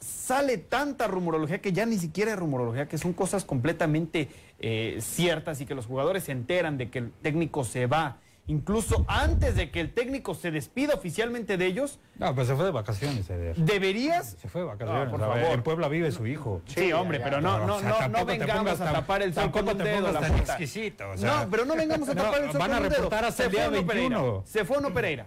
sale 0.00 0.58
tanta 0.58 1.06
rumorología 1.06 1.60
que 1.60 1.72
ya 1.72 1.86
ni 1.86 1.98
siquiera 1.98 2.32
es 2.32 2.38
rumorología, 2.38 2.88
que 2.88 2.98
son 2.98 3.12
cosas 3.12 3.44
completamente 3.44 4.28
eh, 4.58 4.98
ciertas 5.00 5.60
y 5.60 5.66
que 5.66 5.74
los 5.76 5.86
jugadores 5.86 6.24
se 6.24 6.32
enteran 6.32 6.78
de 6.78 6.90
que 6.90 6.98
el 6.98 7.12
técnico 7.22 7.62
se 7.64 7.86
va, 7.86 8.18
incluso 8.46 9.04
antes 9.08 9.56
de 9.56 9.70
que 9.70 9.80
el 9.80 9.92
técnico 9.92 10.34
se 10.34 10.50
despida 10.50 10.94
oficialmente 10.94 11.56
de 11.56 11.66
ellos, 11.66 11.98
No, 12.16 12.34
pues 12.34 12.46
se 12.46 12.54
fue 12.54 12.64
de 12.64 12.70
vacaciones, 12.70 13.28
Eder. 13.28 13.56
deberías... 13.56 14.36
Se 14.40 14.48
fue 14.48 14.60
de 14.62 14.66
vacaciones. 14.68 15.08
Por 15.10 15.20
favor. 15.20 15.38
En 15.38 15.62
Puebla 15.62 15.88
vive 15.88 16.10
su 16.12 16.26
hijo. 16.26 16.62
Sí, 16.66 16.92
hombre, 16.92 17.20
pero 17.20 17.40
no, 17.40 17.66
no, 17.66 17.76
o 17.76 17.80
sea, 17.80 18.08
no, 18.08 18.18
no 18.20 18.24
vengamos 18.24 18.80
a 18.80 18.92
tapar 18.92 19.22
el 19.22 19.34
sol 19.34 19.50
con 19.50 19.68
un 19.68 19.78
dedo, 19.78 20.12
la 20.12 20.20
tan 20.20 20.32
puta. 20.32 20.42
exquisito, 20.52 21.10
o 21.10 21.16
sea. 21.16 21.44
no, 21.44 21.50
pero 21.50 21.64
no 21.64 21.76
vengamos 21.76 22.08
a 22.08 22.14
No, 22.14 22.22
tapar 22.22 22.42
el 22.42 22.50
sol 22.52 22.58
van 22.60 22.70
con 22.70 22.74
a 22.78 22.80
un 22.80 22.82
dedo. 22.88 22.94
reportar 22.96 23.24
hasta 23.24 23.42
¿Se 23.42 23.44
el 23.46 23.50
día 23.52 23.68
fue 23.68 23.78
o 23.78 23.80
no 23.82 23.86
Pereira? 23.86 24.16
21. 24.18 24.42
¿Se 24.46 24.64
fue 24.64 24.76
o 24.76 24.80
no 24.80 24.94
Pereira? 24.94 25.26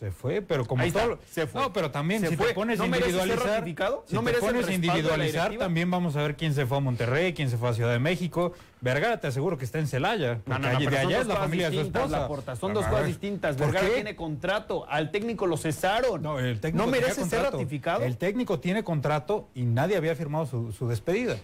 Se 0.00 0.10
fue, 0.10 0.40
pero 0.40 0.64
como 0.64 0.82
está, 0.82 1.04
todo. 1.04 1.18
se 1.30 1.46
fue. 1.46 1.60
No, 1.60 1.74
pero 1.74 1.90
también 1.90 2.22
Se 2.22 2.28
si 2.30 2.36
fue. 2.38 2.46
te 2.48 2.54
pones 2.54 2.78
¿No 2.78 2.84
a 2.84 2.88
merece 2.88 3.10
ser 3.12 3.20
individualizar. 3.20 3.64
Si 4.06 4.14
¿No 4.14 4.22
te 4.22 4.32
pones 4.32 4.66
la 4.66 4.72
individualizar, 4.72 5.58
también 5.58 5.90
vamos 5.90 6.16
a 6.16 6.22
ver 6.22 6.36
quién 6.38 6.54
se 6.54 6.64
fue 6.64 6.78
a 6.78 6.80
Monterrey, 6.80 7.34
quién 7.34 7.50
se 7.50 7.58
fue 7.58 7.68
a 7.68 7.74
Ciudad 7.74 7.92
de 7.92 7.98
México. 7.98 8.54
Vergara 8.80 9.20
te 9.20 9.26
aseguro 9.26 9.58
que 9.58 9.66
está 9.66 9.78
en 9.78 9.86
Celaya. 9.86 10.40
No, 10.46 10.58
no, 10.58 10.72
no, 10.72 10.80
de 10.80 10.96
allá 10.98 11.20
es 11.20 11.26
la 11.26 11.36
familia 11.36 11.68
de 11.68 11.76
su 11.76 11.82
esposa. 11.82 12.56
Son 12.56 12.72
dos 12.72 12.86
cosas 12.86 13.08
distintas. 13.08 13.56
¿por 13.56 13.66
Vergara 13.66 13.88
qué? 13.88 13.94
tiene 13.96 14.16
contrato, 14.16 14.86
al 14.88 15.10
técnico 15.10 15.46
lo 15.46 15.58
cesaron. 15.58 16.22
No, 16.22 16.38
el 16.38 16.60
técnico 16.60 16.86
¿No 16.86 16.90
merece 16.90 17.26
ser 17.26 17.42
ratificado? 17.42 18.02
El 18.02 18.16
técnico 18.16 18.58
tiene 18.58 18.82
contrato 18.82 19.50
y 19.54 19.64
nadie 19.64 19.98
había 19.98 20.16
firmado 20.16 20.46
su, 20.46 20.72
su 20.72 20.88
despedida. 20.88 21.36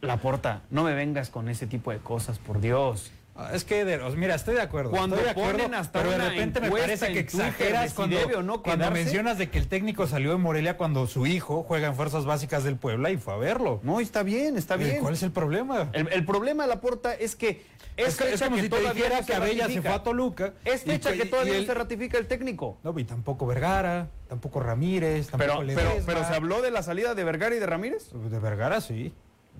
Laporta, 0.00 0.62
no 0.70 0.82
me 0.82 0.92
vengas 0.92 1.30
con 1.30 1.48
ese 1.48 1.68
tipo 1.68 1.92
de 1.92 1.98
cosas, 1.98 2.40
por 2.40 2.60
Dios. 2.60 3.12
Ah, 3.40 3.50
Es 3.54 3.62
que, 3.64 3.84
os- 3.98 4.16
mira, 4.16 4.34
estoy 4.34 4.56
de 4.56 4.62
acuerdo. 4.62 4.90
Cuando 4.90 5.14
estoy 5.14 5.26
de 5.26 5.30
acuerdo, 5.30 5.76
hasta 5.76 6.00
pero 6.02 6.10
de 6.10 6.18
repente 6.28 6.60
me 6.60 6.72
parece 6.72 7.06
que 7.06 7.14
de 7.14 7.20
exageras 7.20 7.90
si 7.90 7.94
cuando, 7.94 8.18
debe 8.18 8.34
o 8.34 8.42
no 8.42 8.64
cuando 8.64 8.90
mencionas 8.90 9.38
de 9.38 9.48
que 9.48 9.58
el 9.58 9.68
técnico 9.68 10.08
salió 10.08 10.32
de 10.32 10.38
Morelia 10.38 10.76
cuando 10.76 11.06
su 11.06 11.24
hijo 11.24 11.62
juega 11.62 11.86
en 11.86 11.94
Fuerzas 11.94 12.24
Básicas 12.24 12.64
del 12.64 12.74
Puebla 12.76 13.10
y 13.12 13.16
fue 13.16 13.34
a 13.34 13.36
verlo. 13.36 13.78
No, 13.84 14.00
está 14.00 14.24
bien, 14.24 14.56
está 14.58 14.74
Eh, 14.74 14.78
bien. 14.78 14.98
¿Cuál 14.98 15.14
es 15.14 15.22
el 15.22 15.30
problema? 15.30 15.88
El, 15.92 16.08
el 16.12 16.24
problema 16.24 16.64
de 16.64 16.70
es 17.12 17.36
que 17.36 17.62
es, 17.96 18.16
que- 18.16 18.32
es 18.34 18.42
como 18.42 18.56
que 18.56 18.62
si 18.62 18.68
te 18.68 18.76
todavía 18.76 18.92
dijera 19.04 19.20
no 19.20 19.26
que 19.26 19.34
Abella 19.34 19.66
se 19.68 19.82
fue 19.82 19.90
a 19.92 20.02
Toluca. 20.02 20.54
Es 20.64 20.82
fecha 20.82 21.12
que- 21.12 21.18
que 21.18 21.24
todavía 21.26 21.60
no 21.60 21.64
se 21.66 21.74
ratifica 21.74 22.18
el 22.18 22.26
técnico. 22.26 22.78
No, 22.82 22.98
y 22.98 23.04
tampoco 23.04 23.46
Vergara, 23.46 24.08
tampoco 24.28 24.58
Ramírez, 24.58 25.28
tampoco 25.28 25.60
Pero, 25.64 25.74
pero, 25.80 25.90
pero 26.04 26.24
se 26.26 26.34
habló 26.34 26.60
de 26.60 26.72
la 26.72 26.82
salida 26.82 27.14
de 27.14 27.22
Vergara 27.22 27.54
y 27.54 27.60
de 27.60 27.66
Ramírez. 27.66 28.10
De 28.12 28.38
Vergara, 28.40 28.80
sí. 28.80 29.14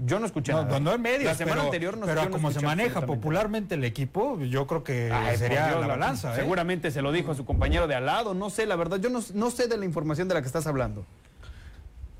Yo 0.04 0.18
no 0.20 0.26
escuché 0.26 0.52
No, 0.52 0.62
nada. 0.64 0.78
no, 0.78 0.90
no 0.90 0.94
en 0.94 1.02
medios, 1.02 1.24
La 1.24 1.34
semana 1.34 1.56
pero, 1.56 1.64
anterior 1.66 1.96
no 1.98 2.06
pero 2.06 2.20
yo 2.22 2.26
no 2.28 2.30
como 2.32 2.50
se 2.52 2.60
maneja 2.60 3.00
popularmente 3.06 3.74
el 3.74 3.84
equipo, 3.84 4.38
yo 4.40 4.66
creo 4.66 4.84
que 4.84 5.10
Ay, 5.12 5.36
sería 5.36 5.68
Dios, 5.68 5.80
la 5.80 5.86
balanza. 5.88 6.32
¿eh? 6.34 6.36
Seguramente 6.36 6.90
se 6.90 7.02
lo 7.02 7.10
dijo 7.12 7.32
a 7.32 7.34
su 7.34 7.44
compañero 7.44 7.86
de 7.88 7.94
al 7.96 8.06
lado, 8.06 8.34
no 8.34 8.48
sé, 8.50 8.66
la 8.66 8.76
verdad, 8.76 8.98
yo 9.00 9.10
no, 9.10 9.20
no 9.34 9.50
sé 9.50 9.66
de 9.66 9.76
la 9.76 9.84
información 9.84 10.28
de 10.28 10.34
la 10.34 10.40
que 10.40 10.46
estás 10.46 10.66
hablando. 10.66 11.04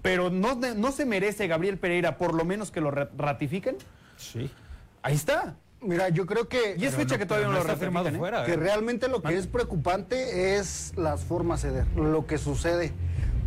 Pero 0.03 0.31
no, 0.31 0.55
no 0.55 0.93
se 0.93 1.05
merece 1.07 1.47
Gabriel 1.49 1.79
Pereira 1.79 2.19
por 2.19 2.35
lo 2.35 2.45
menos 2.45 2.71
que 2.71 2.81
lo 2.81 2.91
ra- 2.91 3.11
ratifiquen. 3.17 3.77
Sí. 4.17 4.51
Ahí 5.03 5.15
está. 5.15 5.55
Mira, 5.81 6.09
yo 6.09 6.27
creo 6.27 6.49
que... 6.49 6.75
Y 6.77 6.85
es 6.85 6.95
fecha 6.95 7.19
que 7.19 7.27
todavía 7.27 7.47
no, 7.49 7.55
lo 7.55 7.61
está 7.61 7.77
firmado 7.77 8.09
¿eh? 8.09 8.13
fuera. 8.13 8.45
Que 8.45 8.53
¿eh? 8.55 8.57
realmente 8.57 9.09
lo 9.09 9.23
que 9.23 9.37
es 9.37 9.47
preocupante 9.47 10.57
es 10.57 10.93
las 10.97 11.23
formas, 11.23 11.63
Eder, 11.65 11.87
lo 11.97 12.27
que 12.27 12.39
sucede. 12.39 12.93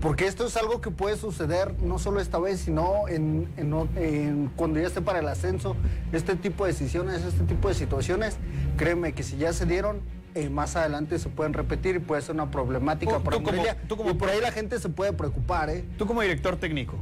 Porque 0.01 0.25
esto 0.25 0.45
es 0.47 0.57
algo 0.57 0.81
que 0.81 0.89
puede 0.89 1.15
suceder 1.15 1.75
no 1.83 1.99
solo 1.99 2.19
esta 2.19 2.39
vez, 2.39 2.59
sino 2.61 3.07
en, 3.07 3.47
en 3.55 3.71
o- 3.73 3.87
en- 3.95 4.51
cuando 4.55 4.79
ya 4.79 4.87
esté 4.87 5.01
para 5.01 5.19
el 5.19 5.27
ascenso. 5.27 5.75
Este 6.11 6.35
tipo 6.35 6.65
de 6.65 6.71
decisiones, 6.71 7.23
este 7.23 7.43
tipo 7.43 7.67
de 7.67 7.75
situaciones, 7.75 8.37
créeme 8.77 9.13
que 9.13 9.21
si 9.21 9.37
ya 9.37 9.53
se 9.53 9.65
dieron, 9.67 10.01
eh, 10.33 10.49
más 10.49 10.75
adelante 10.75 11.19
se 11.19 11.29
pueden 11.29 11.53
repetir 11.53 11.95
y 11.97 11.99
puede 11.99 12.21
ser 12.23 12.33
una 12.35 12.49
problemática 12.49 13.17
Tú- 13.17 13.23
para 13.23 13.37
tú 13.37 13.43
como- 13.43 13.57
Morelia. 13.57 13.77
tú 13.87 13.95
como- 13.97 14.09
y 14.09 14.13
por 14.15 14.29
ahí 14.29 14.41
la 14.41 14.51
gente 14.51 14.79
se 14.79 14.89
puede 14.89 15.13
preocupar, 15.13 15.69
¿eh? 15.69 15.85
Tú 15.99 16.07
como 16.07 16.21
director 16.21 16.55
técnico, 16.55 16.95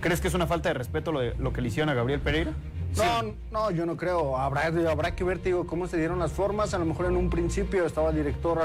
¿crees 0.00 0.20
que 0.20 0.28
es 0.28 0.34
una 0.34 0.46
falta 0.46 0.68
de 0.68 0.74
respeto 0.74 1.10
lo, 1.10 1.20
de- 1.20 1.34
lo 1.36 1.52
que 1.52 1.62
le 1.62 1.68
hicieron 1.68 1.88
a 1.88 1.94
Gabriel 1.94 2.20
Pereira? 2.20 2.52
No, 2.96 3.34
no, 3.50 3.70
yo 3.70 3.86
no 3.86 3.96
creo. 3.96 4.38
Habrá, 4.38 4.66
habrá 4.90 5.16
que 5.16 5.24
ver, 5.24 5.38
te 5.38 5.48
digo, 5.50 5.66
cómo 5.66 5.88
se 5.88 5.96
dieron 5.98 6.18
las 6.20 6.32
formas. 6.32 6.72
A 6.74 6.78
lo 6.78 6.84
mejor 6.84 7.06
en 7.06 7.16
un 7.16 7.28
principio 7.28 7.84
estaba 7.84 8.10
el 8.10 8.16
director 8.16 8.64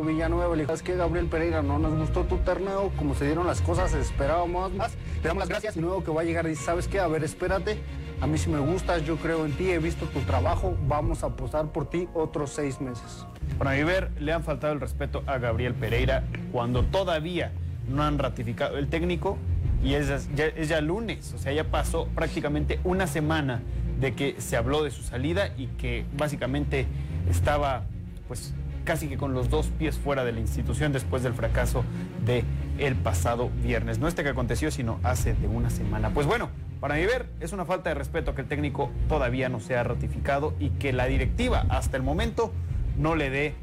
Villanueva. 0.00 0.56
Le 0.56 0.62
dijo, 0.62 0.72
es 0.72 0.82
que 0.82 0.96
Gabriel 0.96 1.26
Pereira 1.26 1.60
no 1.60 1.78
nos 1.78 1.94
gustó 1.94 2.24
tu 2.24 2.38
torneo. 2.38 2.90
Como 2.96 3.14
se 3.14 3.26
dieron 3.26 3.46
las 3.46 3.60
cosas, 3.60 3.92
esperábamos 3.92 4.72
más. 4.72 4.92
Te 5.20 5.28
damos 5.28 5.42
las 5.42 5.50
gracias. 5.50 5.76
Y 5.76 5.80
luego 5.80 6.02
que 6.02 6.10
va 6.10 6.22
a 6.22 6.24
llegar 6.24 6.48
y 6.48 6.56
¿sabes 6.56 6.88
qué? 6.88 6.98
A 6.98 7.06
ver, 7.08 7.22
espérate. 7.24 7.78
A 8.22 8.26
mí 8.26 8.38
sí 8.38 8.48
me 8.48 8.58
gustas, 8.58 9.04
yo 9.04 9.16
creo 9.16 9.44
en 9.44 9.52
ti, 9.52 9.70
he 9.70 9.78
visto 9.78 10.06
tu 10.06 10.20
trabajo. 10.20 10.74
Vamos 10.88 11.22
a 11.24 11.26
apostar 11.26 11.66
por 11.72 11.90
ti 11.90 12.08
otros 12.14 12.50
seis 12.50 12.80
meses. 12.80 13.26
Para 13.58 13.72
mi 13.72 13.82
ver, 13.82 14.10
le 14.18 14.32
han 14.32 14.44
faltado 14.44 14.72
el 14.72 14.80
respeto 14.80 15.22
a 15.26 15.36
Gabriel 15.36 15.74
Pereira 15.74 16.24
cuando 16.52 16.84
todavía 16.84 17.52
no 17.86 18.02
han 18.02 18.18
ratificado 18.18 18.78
el 18.78 18.88
técnico 18.88 19.36
y 19.82 19.94
es 19.94 20.08
es 20.08 20.68
ya 20.68 20.80
lunes, 20.80 21.34
o 21.34 21.38
sea, 21.38 21.52
ya 21.52 21.64
pasó 21.64 22.06
prácticamente 22.14 22.78
una 22.84 23.08
semana 23.08 23.60
de 23.98 24.14
que 24.14 24.40
se 24.40 24.56
habló 24.56 24.84
de 24.84 24.92
su 24.92 25.02
salida 25.02 25.48
y 25.58 25.66
que 25.66 26.06
básicamente 26.16 26.86
estaba 27.28 27.82
pues 28.28 28.54
casi 28.84 29.08
que 29.08 29.16
con 29.16 29.34
los 29.34 29.50
dos 29.50 29.68
pies 29.78 29.98
fuera 29.98 30.24
de 30.24 30.32
la 30.32 30.40
institución 30.40 30.92
después 30.92 31.22
del 31.22 31.34
fracaso 31.34 31.84
de 32.24 32.44
el 32.78 32.96
pasado 32.96 33.50
viernes. 33.62 33.98
No 33.98 34.08
este 34.08 34.22
que 34.22 34.30
aconteció, 34.30 34.70
sino 34.70 34.98
hace 35.02 35.34
de 35.34 35.46
una 35.46 35.70
semana. 35.70 36.10
Pues 36.10 36.26
bueno, 36.26 36.50
para 36.80 36.96
mi 36.96 37.06
ver, 37.06 37.28
es 37.40 37.52
una 37.52 37.64
falta 37.64 37.90
de 37.90 37.94
respeto 37.94 38.34
que 38.34 38.42
el 38.42 38.48
técnico 38.48 38.90
todavía 39.08 39.48
no 39.48 39.60
sea 39.60 39.84
ratificado 39.84 40.54
y 40.58 40.70
que 40.70 40.92
la 40.92 41.06
directiva 41.06 41.64
hasta 41.68 41.96
el 41.96 42.02
momento 42.02 42.52
no 42.96 43.14
le 43.14 43.30
dé 43.30 43.54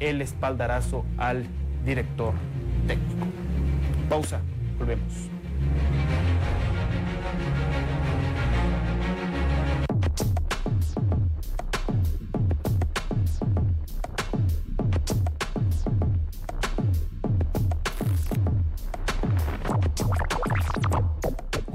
el 0.00 0.20
espaldarazo 0.20 1.04
al 1.16 1.46
director 1.84 2.34
técnico. 2.86 3.26
Pausa, 4.08 4.40
volvemos. 4.78 5.30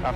Ah, 0.03 0.15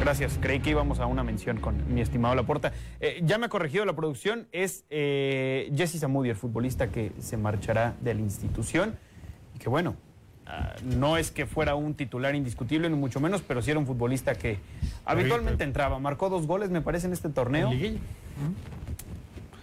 gracias. 0.00 0.38
Creí 0.40 0.60
que 0.60 0.70
íbamos 0.70 0.98
a 0.98 1.06
una 1.06 1.22
mención 1.22 1.60
con 1.60 1.94
mi 1.94 2.00
estimado 2.00 2.34
Laporta. 2.34 2.72
Eh, 3.00 3.20
ya 3.22 3.38
me 3.38 3.46
ha 3.46 3.48
corregido 3.48 3.84
la 3.84 3.94
producción. 3.94 4.48
Es 4.50 4.84
eh, 4.88 5.70
Jesse 5.76 6.00
Zamudio, 6.00 6.32
el 6.32 6.38
futbolista 6.38 6.88
que 6.88 7.12
se 7.18 7.36
marchará 7.36 7.94
de 8.00 8.14
la 8.14 8.20
institución. 8.20 8.96
Y 9.54 9.58
que 9.58 9.68
bueno, 9.68 9.94
ah, 10.46 10.74
no 10.84 11.18
es 11.18 11.30
que 11.30 11.44
fuera 11.44 11.74
un 11.74 11.94
titular 11.94 12.34
indiscutible, 12.34 12.88
ni 12.88 12.96
mucho 12.96 13.20
menos, 13.20 13.42
pero 13.42 13.60
sí 13.60 13.70
era 13.70 13.78
un 13.78 13.86
futbolista 13.86 14.34
que 14.34 14.58
habitualmente 15.04 15.64
entraba. 15.64 15.98
Marcó 15.98 16.30
dos 16.30 16.46
goles, 16.46 16.70
me 16.70 16.80
parece, 16.80 17.06
en 17.06 17.12
este 17.12 17.28
torneo. 17.28 17.70
En. 17.70 18.00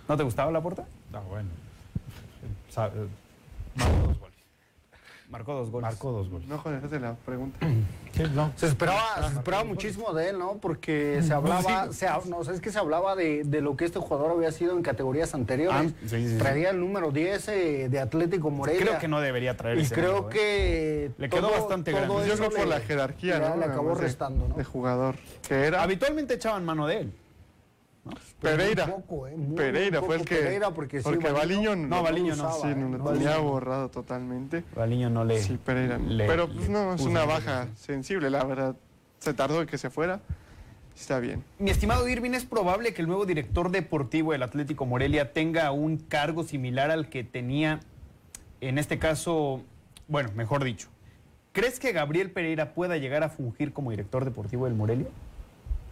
¿No 0.08 0.18
te 0.18 0.24
gustaba 0.24 0.52
Laporta? 0.52 0.86
Ah, 1.14 1.22
bueno. 1.30 1.50
Eh, 2.44 3.08
Marcó 3.76 3.94
dos 4.06 4.20
goles. 4.20 4.34
Marcó 5.30 5.54
dos 5.54 5.72
goles. 5.72 5.84
Marcó 5.90 6.12
dos 6.12 6.30
goles. 6.30 6.48
No 6.48 6.58
joder, 6.60 6.84
esa 6.86 6.96
es 6.96 7.02
la 7.02 7.14
pregunta. 7.16 7.58
Sí, 8.12 8.24
no. 8.36 8.52
Se 8.56 8.68
esperaba, 8.68 9.28
se 9.30 9.34
esperaba 9.38 9.64
muchísimo 9.64 10.14
de 10.14 10.30
él, 10.30 10.38
¿no? 10.38 10.58
Porque 10.58 11.22
se 11.24 11.34
hablaba, 11.34 11.92
se, 11.92 12.08
ha- 12.08 12.20
no, 12.28 12.42
es 12.44 12.60
que 12.62 12.72
se 12.72 12.78
hablaba 12.78 13.16
de, 13.16 13.44
de 13.44 13.62
lo 13.62 13.76
que 13.76 13.86
este 13.86 13.98
jugador 14.00 14.32
había 14.32 14.52
sido 14.52 14.78
en 14.78 14.84
categorías 14.84 15.34
anteriores. 15.34 15.92
Ah, 15.96 15.96
sí, 16.02 16.10
sí, 16.10 16.30
sí. 16.30 16.38
Traería 16.38 16.70
el 16.70 16.80
número 16.80 17.10
10 17.12 17.48
eh, 17.48 17.90
de 17.90 18.00
Atlético 18.00 18.52
Morelia. 18.52 18.82
Creo 18.82 19.00
que 19.00 19.08
no 19.08 19.20
debería 19.22 19.58
traer 19.58 19.80
Y 19.80 19.82
ese 19.82 19.96
creo 19.96 20.18
número, 20.18 20.30
¿eh? 20.30 20.34
que. 20.34 21.12
Le 21.18 21.30
quedó 21.30 21.50
bastante 21.50 21.92
grande. 21.92 22.28
Yo 22.28 22.36
creo 22.36 22.52
por 22.52 22.68
la 22.68 22.80
jerarquía, 22.82 23.40
¿no? 23.40 23.58
Le 23.58 23.66
acabó 23.66 23.96
restando, 23.96 24.50
¿no? 24.50 24.56
De 24.56 24.64
jugador 24.64 25.16
que 25.48 25.56
era. 25.66 25.82
Habitualmente 25.82 26.36
echaban 26.36 26.64
mano 26.66 26.86
de 26.86 26.98
él. 27.00 27.14
Pero 28.04 28.16
muy 28.16 28.22
Pereira. 28.42 28.86
poco, 28.88 29.28
eh, 29.28 29.36
muy, 29.38 29.56
Pereira 29.56 30.00
muy 30.02 30.08
fue 30.08 30.16
el 30.18 30.26
que. 30.26 30.36
Pereira 30.36 30.72
porque, 30.72 30.98
sí, 30.98 31.04
porque 31.04 31.32
Baliño 31.32 31.76
No, 31.76 32.04
Baliño 32.04 32.36
no. 32.36 32.48
usaba, 32.50 32.54
Sí, 32.62 32.68
eh, 32.68 32.76
no, 32.76 32.98
lo 32.98 33.04
Baliño 33.04 33.24
tenía 33.26 33.38
no. 33.42 33.50
borrado 33.50 33.90
totalmente. 33.90 34.64
Baliño 34.76 35.10
no 35.10 35.24
le. 35.24 35.42
Sí, 35.42 35.58
Pereira. 35.64 35.98
le- 35.98 36.28
pero 36.28 36.48
pues 36.48 36.68
le 36.68 36.74
no, 36.74 36.94
es 36.94 37.02
una 37.02 37.24
baja 37.26 37.68
sensible, 37.76 38.30
la 38.30 38.44
verdad. 38.44 38.76
Se 39.20 39.34
tardó 39.34 39.62
en 39.62 39.68
que 39.68 39.78
se 39.78 39.90
fuera. 39.90 40.20
está 40.96 41.20
bien. 41.20 41.44
Mi 41.60 41.72
estimado 41.72 42.08
Irving, 42.10 42.32
¿es 42.34 42.44
probable 42.46 42.94
que 42.94 43.02
el 43.02 43.08
nuevo 43.08 43.26
director 43.26 43.72
deportivo 43.72 44.34
del 44.34 44.44
Atlético 44.44 44.86
Morelia 44.86 45.32
tenga 45.32 45.72
un 45.72 45.98
cargo 45.98 46.44
similar 46.44 46.92
al 46.92 47.08
que 47.10 47.24
tenía, 47.24 47.80
en 48.62 48.78
este 48.78 49.00
caso, 49.00 49.64
bueno, 50.10 50.30
mejor 50.36 50.64
dicho, 50.66 50.90
¿crees 51.54 51.80
que 51.80 51.94
Gabriel 51.94 52.32
Pereira 52.32 52.74
pueda 52.74 52.98
llegar 52.98 53.24
a 53.24 53.30
fungir 53.30 53.72
como 53.74 53.92
director 53.92 54.26
deportivo 54.26 54.66
del 54.66 54.76
Morelia? 54.76 55.08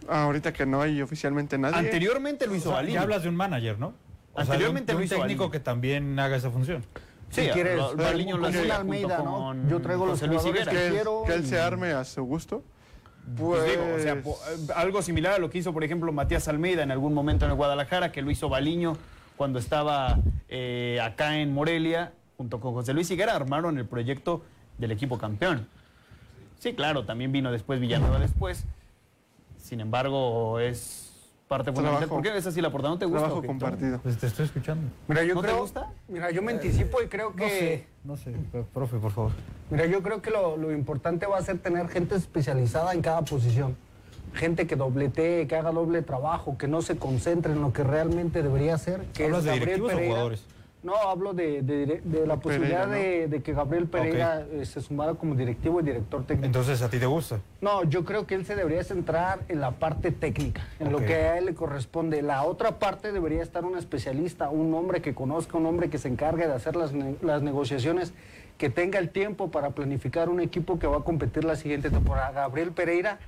Ah, 0.08 0.24
ahorita 0.24 0.52
que 0.52 0.66
no 0.66 0.80
hay 0.82 1.00
oficialmente 1.02 1.58
nadie. 1.58 1.76
Anteriormente 1.78 2.46
lo 2.46 2.52
O 2.52 2.56
hizo 2.56 2.70
sea, 2.70 2.82
ya 2.84 3.02
hablas 3.02 3.22
de 3.22 3.28
un 3.28 3.36
manager, 3.36 3.78
¿no? 3.78 3.88
O 3.88 3.92
sea, 3.92 3.96
de 3.96 4.42
un- 4.44 4.52
Anteriormente 4.52 4.92
de 4.92 4.96
un, 4.96 5.00
lo 5.00 5.04
hizo 5.04 5.14
técnico 5.16 5.38
Baliño. 5.44 5.50
que 5.52 5.60
también 5.60 6.18
haga 6.18 6.36
esa 6.36 6.50
función. 6.50 6.84
Sí, 7.30 7.42
si 7.44 7.48
quieres, 7.50 7.76
lo- 7.76 7.96
Baliño 7.96 8.36
lo 8.36 8.52
junto 8.52 8.74
Almeida, 8.74 9.18
¿no? 9.18 9.24
con 9.36 9.68
Yo 9.68 9.80
traigo 9.80 10.06
los 10.06 10.20
jugadores 10.20 10.68
que, 10.68 10.86
él, 10.86 10.92
quiero 10.92 11.22
que 11.26 11.34
él 11.34 11.46
se 11.46 11.58
arme 11.60 11.92
a 11.92 12.04
su 12.04 12.22
gusto. 12.24 12.62
Pues 13.36 13.64
digo, 13.70 13.82
o 13.96 13.98
sea, 14.00 14.20
po- 14.22 14.38
eh, 14.50 14.72
algo 14.74 15.00
similar 15.00 15.34
a 15.34 15.38
lo 15.38 15.48
que 15.48 15.58
hizo, 15.58 15.72
por 15.72 15.84
ejemplo, 15.84 16.12
Matías 16.12 16.48
Almeida 16.48 16.82
en 16.82 16.90
algún 16.90 17.14
momento 17.14 17.44
en 17.44 17.52
el 17.52 17.56
Guadalajara, 17.56 18.10
que 18.12 18.20
lo 18.20 18.30
hizo 18.30 18.48
Baliño 18.48 18.96
cuando 19.36 19.58
estaba 19.60 20.18
eh, 20.48 20.98
acá 21.02 21.38
en 21.38 21.54
Morelia, 21.54 22.12
junto 22.36 22.58
con 22.60 22.74
José 22.74 22.92
Luis 22.92 23.10
Higuera, 23.10 23.34
armaron 23.36 23.78
el 23.78 23.86
proyecto 23.86 24.42
del 24.76 24.90
equipo 24.90 25.18
campeón. 25.18 25.68
Sí, 26.58 26.74
claro, 26.74 27.04
también 27.04 27.32
vino 27.32 27.50
después 27.52 27.80
Villanueva 27.80 28.18
después. 28.18 28.64
Sin 29.72 29.80
embargo, 29.80 30.58
es 30.60 31.10
parte 31.48 31.72
fundamental. 31.72 32.00
Trabajo. 32.00 32.16
¿Por 32.16 32.22
qué 32.22 32.30
ves 32.30 32.46
así 32.46 32.60
la 32.60 32.68
portada? 32.70 32.92
¿No 32.92 32.98
te 32.98 33.06
gusta? 33.06 33.20
Trabajo 33.20 33.42
compartido. 33.46 34.00
Pues 34.02 34.18
te 34.18 34.26
estoy 34.26 34.44
escuchando. 34.44 34.92
Mira, 35.08 35.24
yo 35.24 35.34
¿No 35.34 35.40
te 35.40 35.46
creo, 35.46 35.60
gusta? 35.62 35.90
Mira, 36.08 36.30
yo 36.30 36.42
me 36.42 36.52
anticipo 36.52 37.00
y 37.00 37.06
creo 37.06 37.34
que... 37.34 37.86
No 38.04 38.18
sé, 38.18 38.32
no 38.32 38.36
sé, 38.52 38.64
profe, 38.74 38.98
por 38.98 39.12
favor. 39.12 39.32
Mira, 39.70 39.86
yo 39.86 40.02
creo 40.02 40.20
que 40.20 40.28
lo, 40.30 40.58
lo 40.58 40.72
importante 40.72 41.24
va 41.24 41.38
a 41.38 41.42
ser 41.42 41.56
tener 41.56 41.88
gente 41.88 42.16
especializada 42.16 42.92
en 42.92 43.00
cada 43.00 43.22
posición. 43.22 43.74
Gente 44.34 44.66
que 44.66 44.76
dobletee, 44.76 45.46
que 45.46 45.56
haga 45.56 45.72
doble 45.72 46.02
trabajo, 46.02 46.58
que 46.58 46.68
no 46.68 46.82
se 46.82 46.98
concentre 46.98 47.54
en 47.54 47.62
lo 47.62 47.72
que 47.72 47.82
realmente 47.82 48.42
debería 48.42 48.74
hacer. 48.74 49.06
Que 49.14 49.24
¿Hablas 49.24 49.38
es 49.38 49.44
de 49.46 49.52
directivos 49.52 49.90
o 49.90 49.94
Pereira. 49.94 50.12
jugadores? 50.12 50.44
No, 50.82 50.96
hablo 50.96 51.32
de, 51.32 51.62
de 51.62 52.26
la 52.26 52.38
posibilidad 52.38 52.88
¿no? 52.88 52.94
de, 52.94 53.28
de 53.28 53.40
que 53.40 53.52
Gabriel 53.52 53.86
Pereira 53.86 54.44
eh, 54.50 54.64
se 54.64 54.80
sumara 54.80 55.14
como 55.14 55.36
directivo 55.36 55.78
y 55.80 55.84
director 55.84 56.24
técnico. 56.26 56.46
Entonces, 56.46 56.82
¿a 56.82 56.90
ti 56.90 56.98
te 56.98 57.06
gusta? 57.06 57.38
No, 57.60 57.84
yo 57.84 58.04
creo 58.04 58.26
que 58.26 58.34
él 58.34 58.44
se 58.44 58.56
debería 58.56 58.82
centrar 58.82 59.40
en 59.48 59.60
la 59.60 59.70
parte 59.72 60.10
técnica, 60.10 60.66
en 60.80 60.90
lo 60.90 60.98
que 60.98 61.14
a 61.14 61.38
él 61.38 61.44
le 61.46 61.54
corresponde. 61.54 62.20
La 62.22 62.42
otra 62.42 62.80
parte 62.80 63.12
debería 63.12 63.42
estar 63.44 63.64
un 63.64 63.78
especialista, 63.78 64.50
un 64.50 64.74
hombre 64.74 65.00
que 65.02 65.14
conozca, 65.14 65.56
un 65.56 65.66
hombre 65.66 65.88
que 65.88 65.98
se 65.98 66.08
encargue 66.08 66.48
de 66.48 66.54
hacer 66.54 66.74
las, 66.74 66.92
ne- 66.92 67.14
las 67.22 67.42
negociaciones, 67.42 68.12
que 68.58 68.68
tenga 68.68 68.98
el 68.98 69.10
tiempo 69.10 69.52
para 69.52 69.70
planificar 69.70 70.28
un 70.28 70.40
equipo 70.40 70.80
que 70.80 70.88
va 70.88 70.96
a 70.98 71.04
competir 71.04 71.44
la 71.44 71.54
siguiente 71.54 71.90
temporada. 71.90 72.32
Gabriel 72.32 72.72
Pereira, 72.72 73.20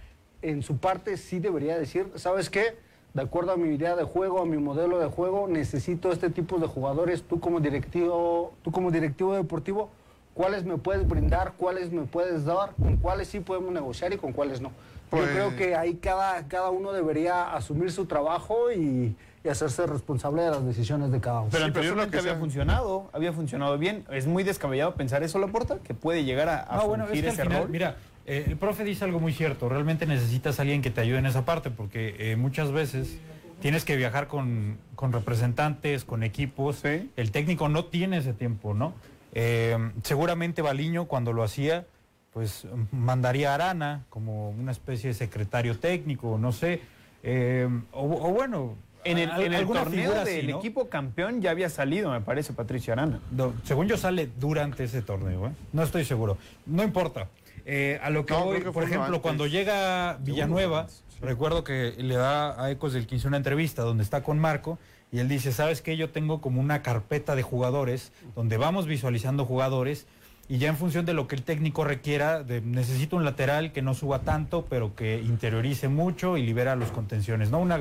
en 0.43 0.63
su 0.63 0.79
parte, 0.79 1.17
sí 1.17 1.39
debería 1.39 1.79
decir, 1.79 2.09
¿sabes 2.17 2.51
qué? 2.51 2.77
De 3.15 3.23
acuerdo 3.23 3.53
a 3.53 3.57
mi 3.57 3.73
idea 3.73 3.95
de 3.95 4.03
juego, 4.03 4.43
a 4.43 4.45
mi 4.45 4.57
modelo 4.57 4.99
de 4.99 5.07
juego, 5.07 5.47
necesito 5.47 6.11
este 6.11 6.31
tipo 6.31 6.59
de 6.59 6.67
jugadores. 6.67 7.23
Tú 7.23 7.39
como 7.39 7.61
directivo, 7.61 8.53
tú 8.63 8.73
como 8.73 8.91
directivo 8.91 9.35
deportivo, 9.37 9.89
¿cuáles 10.35 10.65
me 10.65 10.79
puedes 10.79 11.07
brindar? 11.07 11.53
¿Cuáles 11.57 11.93
me 11.93 12.03
puedes 12.03 12.45
dar? 12.45 12.73
¿Con 12.75 12.97
cuáles 12.97 13.29
sí 13.29 13.39
podemos 13.39 13.73
negociar 13.73 14.13
y 14.13 14.17
con 14.17 14.33
cuáles 14.33 14.61
no? 14.61 14.73
Pues- 15.11 15.27
Yo 15.27 15.31
creo 15.33 15.57
que 15.57 15.77
ahí 15.77 15.95
cada, 15.95 16.49
cada 16.49 16.71
uno 16.71 16.91
debería 16.93 17.55
asumir 17.55 17.93
su 17.93 18.07
trabajo 18.07 18.73
y, 18.73 19.15
y 19.45 19.49
hacerse 19.49 19.87
responsable 19.87 20.43
de 20.43 20.51
las 20.51 20.65
decisiones 20.67 21.13
de 21.13 21.21
cada 21.21 21.39
uno. 21.43 21.51
Pero 21.53 21.63
Sí, 21.63 21.69
anteriormente 21.69 22.11
que 22.11 22.19
había 22.19 22.33
sea- 22.33 22.41
funcionado, 22.41 23.11
había 23.13 23.33
funcionado 23.33 23.79
bien. 23.79 24.05
Es 24.11 24.27
muy 24.27 24.43
descabellado 24.43 24.95
pensar 24.97 25.23
eso, 25.23 25.39
Laporta, 25.39 25.77
que 25.85 25.95
puede 25.95 26.25
llegar 26.25 26.49
a, 26.49 26.65
a 26.65 26.79
No, 26.79 26.89
bueno, 26.89 27.05
es 27.05 27.11
fungir 27.11 27.25
que 27.27 27.31
al 27.31 27.35
ese 27.35 27.43
final, 27.45 27.63
rol. 27.63 27.71
mira, 27.71 27.97
eh, 28.27 28.45
el 28.49 28.57
profe 28.57 28.85
dice 28.85 29.05
algo 29.05 29.21
muy 29.21 29.33
cierto. 29.33 29.69
Realmente 29.69 30.07
necesitas 30.07 30.59
a 30.59 30.63
alguien 30.63 30.83
que 30.83 30.91
te 30.91 31.01
ayude 31.01 31.19
en 31.19 31.27
esa 31.27 31.45
parte, 31.45 31.71
porque 31.71 32.17
eh, 32.19 32.37
muchas 32.37 32.73
veces 32.73 33.19
tienes 33.61 33.85
que 33.85 33.97
viajar 33.97 34.29
con, 34.29 34.79
con 34.95 35.13
representantes, 35.13 36.05
con 36.05 36.23
equipos. 36.23 36.77
Sí. 36.77 37.11
El 37.17 37.31
técnico 37.31 37.69
no 37.69 37.87
tiene 37.87 38.19
ese 38.19 38.33
tiempo, 38.33 38.75
¿no? 38.75 38.95
Eh, 39.33 39.77
seguramente 40.03 40.63
Baliño, 40.63 41.07
cuando 41.07 41.33
lo 41.33 41.43
hacía, 41.43 41.87
pues 42.33 42.67
mandaría 42.93 43.53
a 43.53 43.55
Arana 43.55 44.05
como 44.11 44.51
una 44.51 44.73
especie 44.73 45.09
de 45.09 45.15
secretario 45.15 45.79
técnico, 45.79 46.39
no 46.39 46.53
sé. 46.53 46.81
Eh, 47.23 47.69
o, 47.93 48.03
o 48.03 48.33
bueno, 48.33 48.77
En 49.05 49.19
el, 49.19 49.31
en 49.41 49.55
el 49.55 49.67
torneo 49.67 50.15
así, 50.21 50.31
del 50.37 50.51
¿no? 50.51 50.59
equipo 50.59 50.89
campeón 50.89 51.41
ya 51.43 51.51
había 51.51 51.69
salido, 51.69 52.11
me 52.11 52.21
parece, 52.21 52.53
Patricio 52.53 52.93
Arana. 52.93 53.21
No, 53.31 53.53
según 53.65 53.87
yo 53.87 53.97
sale 53.97 54.29
durante 54.39 54.85
ese 54.85 55.03
torneo, 55.03 55.47
¿eh? 55.49 55.51
No 55.73 55.83
estoy 55.83 56.05
seguro. 56.05 56.37
No 56.67 56.83
importa. 56.83 57.29
Eh, 57.67 57.99
a 58.03 58.11
lo 58.11 58.27
que 58.27 58.35
No, 58.35 58.45
voy, 58.45 58.61
que 58.63 58.71
por 58.73 58.83
ejemplo, 58.83 59.07
antes. 59.07 59.21
cuando 59.21 59.47
llega 59.47 60.19
Villanueva, 60.21 60.87
recuerdo 61.23 61.65
que 61.65 61.95
le 61.97 62.15
da 62.17 62.63
a 62.63 62.71
Ecos 62.71 62.93
del 62.93 63.07
15 63.07 63.29
una 63.29 63.37
entrevista 63.39 63.83
donde 63.83 64.03
está 64.05 64.23
con 64.23 64.39
Marco 64.39 64.79
y 65.11 65.19
él 65.21 65.29
dice, 65.29 65.53
¿sabes 65.53 65.81
qué? 65.81 65.97
Yo 65.97 66.11
tengo 66.11 66.41
como 66.41 66.61
una 66.61 66.83
carpeta 66.83 67.35
de 67.37 67.43
jugadores 67.43 68.13
donde 68.35 68.57
vamos 68.59 68.87
visualizando 68.87 69.45
jugadores 69.47 70.07
y 70.47 70.59
ya 70.59 70.69
en 70.69 70.77
función 70.77 71.07
de 71.07 71.15
lo 71.15 71.27
que 71.27 71.37
el 71.37 71.43
técnico 71.43 71.85
requiera, 71.85 72.43
de- 72.43 72.61
necesito 72.61 73.17
un 73.17 73.25
lateral 73.25 73.73
que 73.73 73.81
no 73.81 73.95
suba 73.95 74.19
tanto, 74.21 74.67
pero 74.69 74.95
que 74.95 75.23
interiorice 75.23 75.89
mucho 75.89 76.37
y 76.37 76.43
libera 76.45 76.77
los 76.77 76.91
contenciones, 76.91 77.51
¿no? 77.51 77.61
Una, 77.61 77.79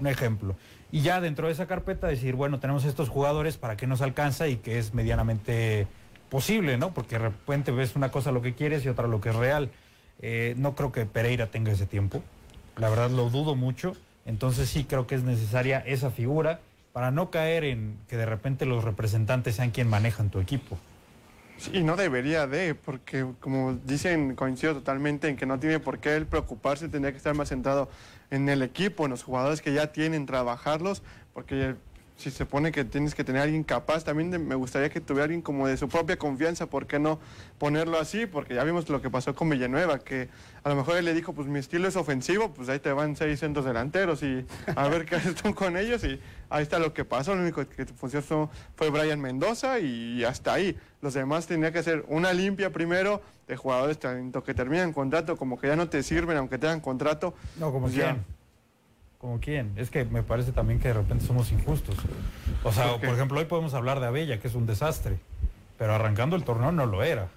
un 0.00 0.06
ejemplo. 0.08 0.56
Y 0.90 1.02
ya 1.02 1.20
dentro 1.20 1.46
de 1.46 1.52
esa 1.52 1.66
carpeta 1.68 2.08
decir, 2.08 2.34
bueno, 2.34 2.58
tenemos 2.58 2.84
estos 2.84 3.08
jugadores, 3.08 3.58
¿para 3.58 3.76
qué 3.76 3.86
nos 3.86 4.00
alcanza? 4.02 4.48
Y 4.48 4.56
que 4.56 4.80
es 4.80 4.92
medianamente 4.92 5.86
posible, 6.30 6.78
¿no? 6.78 6.94
Porque 6.94 7.18
de 7.18 7.24
repente 7.26 7.72
ves 7.72 7.96
una 7.96 8.10
cosa 8.10 8.32
lo 8.32 8.40
que 8.40 8.54
quieres 8.54 8.84
y 8.84 8.88
otra 8.88 9.06
lo 9.06 9.20
que 9.20 9.28
es 9.30 9.36
real. 9.36 9.70
Eh, 10.22 10.54
no 10.56 10.74
creo 10.74 10.92
que 10.92 11.04
Pereira 11.04 11.48
tenga 11.48 11.72
ese 11.72 11.86
tiempo. 11.86 12.22
La 12.76 12.88
verdad 12.88 13.10
lo 13.10 13.28
dudo 13.28 13.54
mucho. 13.54 13.94
Entonces 14.24 14.68
sí 14.68 14.84
creo 14.84 15.06
que 15.06 15.16
es 15.16 15.24
necesaria 15.24 15.80
esa 15.80 16.10
figura 16.10 16.60
para 16.92 17.10
no 17.10 17.30
caer 17.30 17.64
en 17.64 17.98
que 18.08 18.16
de 18.16 18.26
repente 18.26 18.66
los 18.66 18.84
representantes 18.84 19.56
sean 19.56 19.70
quien 19.70 19.88
manejan 19.88 20.30
tu 20.30 20.40
equipo. 20.40 20.78
Sí, 21.56 21.70
Y 21.74 21.82
no 21.82 21.96
debería 21.96 22.46
de, 22.46 22.74
porque 22.74 23.26
como 23.40 23.74
dicen, 23.84 24.34
coincido 24.34 24.74
totalmente 24.74 25.28
en 25.28 25.36
que 25.36 25.46
no 25.46 25.58
tiene 25.58 25.78
por 25.78 25.98
qué 25.98 26.16
él 26.16 26.26
preocuparse, 26.26 26.88
tendría 26.88 27.12
que 27.12 27.18
estar 27.18 27.34
más 27.34 27.50
centrado 27.50 27.90
en 28.30 28.48
el 28.48 28.62
equipo, 28.62 29.04
en 29.04 29.10
los 29.10 29.22
jugadores 29.22 29.60
que 29.60 29.74
ya 29.74 29.92
tienen, 29.92 30.24
trabajarlos, 30.24 31.02
porque 31.34 31.74
si 32.20 32.30
se 32.30 32.44
pone 32.46 32.70
que 32.70 32.84
tienes 32.84 33.14
que 33.14 33.24
tener 33.24 33.40
a 33.40 33.44
alguien 33.44 33.64
capaz, 33.64 34.04
también 34.04 34.30
de- 34.30 34.38
me 34.38 34.54
gustaría 34.54 34.90
que 34.90 35.00
tuviera 35.00 35.24
alguien 35.24 35.40
como 35.42 35.66
de 35.66 35.76
su 35.76 35.88
propia 35.88 36.18
confianza, 36.18 36.66
¿por 36.66 36.86
qué 36.86 36.98
no 36.98 37.18
ponerlo 37.58 37.98
así? 37.98 38.26
Porque 38.26 38.54
ya 38.54 38.62
vimos 38.64 38.88
lo 38.88 39.00
que 39.00 39.08
pasó 39.10 39.34
con 39.34 39.48
Villanueva, 39.48 39.98
que 40.00 40.28
a 40.62 40.68
lo 40.68 40.76
mejor 40.76 40.98
él 40.98 41.06
le 41.06 41.14
dijo, 41.14 41.32
pues 41.32 41.48
mi 41.48 41.58
estilo 41.58 41.88
es 41.88 41.96
ofensivo, 41.96 42.52
pues 42.52 42.68
ahí 42.68 42.78
te 42.78 42.92
van 42.92 43.16
seis 43.16 43.40
centros 43.40 43.64
delanteros 43.64 44.22
y 44.22 44.44
a 44.76 44.88
ver 44.88 45.06
qué 45.06 45.16
haces 45.34 45.34
tú 45.34 45.54
con 45.54 45.76
ellos 45.76 46.04
y 46.04 46.20
ahí 46.50 46.62
está 46.62 46.78
lo 46.78 46.92
que 46.92 47.04
pasó, 47.04 47.34
lo 47.34 47.40
único 47.42 47.66
que 47.68 47.86
funcionó 47.86 48.50
fue 48.76 48.90
Brian 48.90 49.20
Mendoza 49.20 49.78
y 49.78 50.22
hasta 50.24 50.52
ahí. 50.52 50.76
Los 51.00 51.14
demás 51.14 51.46
tenía 51.46 51.72
que 51.72 51.78
hacer 51.78 52.04
una 52.08 52.32
limpia 52.34 52.70
primero 52.70 53.22
de 53.48 53.56
jugadores 53.56 53.98
tanto 53.98 54.44
que 54.44 54.52
terminan 54.54 54.92
contrato 54.92 55.36
como 55.36 55.58
que 55.58 55.66
ya 55.68 55.76
no 55.76 55.88
te 55.88 56.02
sirven 56.02 56.36
aunque 56.36 56.58
tengan 56.58 56.80
contrato. 56.80 57.34
No, 57.58 57.72
como 57.72 57.86
Pues 57.86 57.94
ya. 57.94 58.16
Como 59.20 59.38
quién. 59.38 59.72
Es 59.76 59.90
que 59.90 60.04
me 60.04 60.22
parece 60.22 60.50
también 60.52 60.80
que 60.80 60.88
de 60.88 60.94
repente 60.94 61.26
somos 61.26 61.52
injustos. 61.52 61.94
O 62.64 62.72
sea, 62.72 62.96
¿Por 62.96 63.10
ejemplo, 63.10 63.38
hoy 63.38 63.44
podemos 63.44 63.74
hablar 63.74 64.00
de 64.00 64.06
Abella, 64.06 64.40
que 64.40 64.48
es 64.48 64.54
un 64.54 64.66
desastre. 64.66 65.18
Pero 65.78 65.94
arrancando 65.94 66.36
el 66.36 66.44
torneo 66.44 66.72
no 66.72 66.86
lo 66.86 67.02
era. 67.02 67.28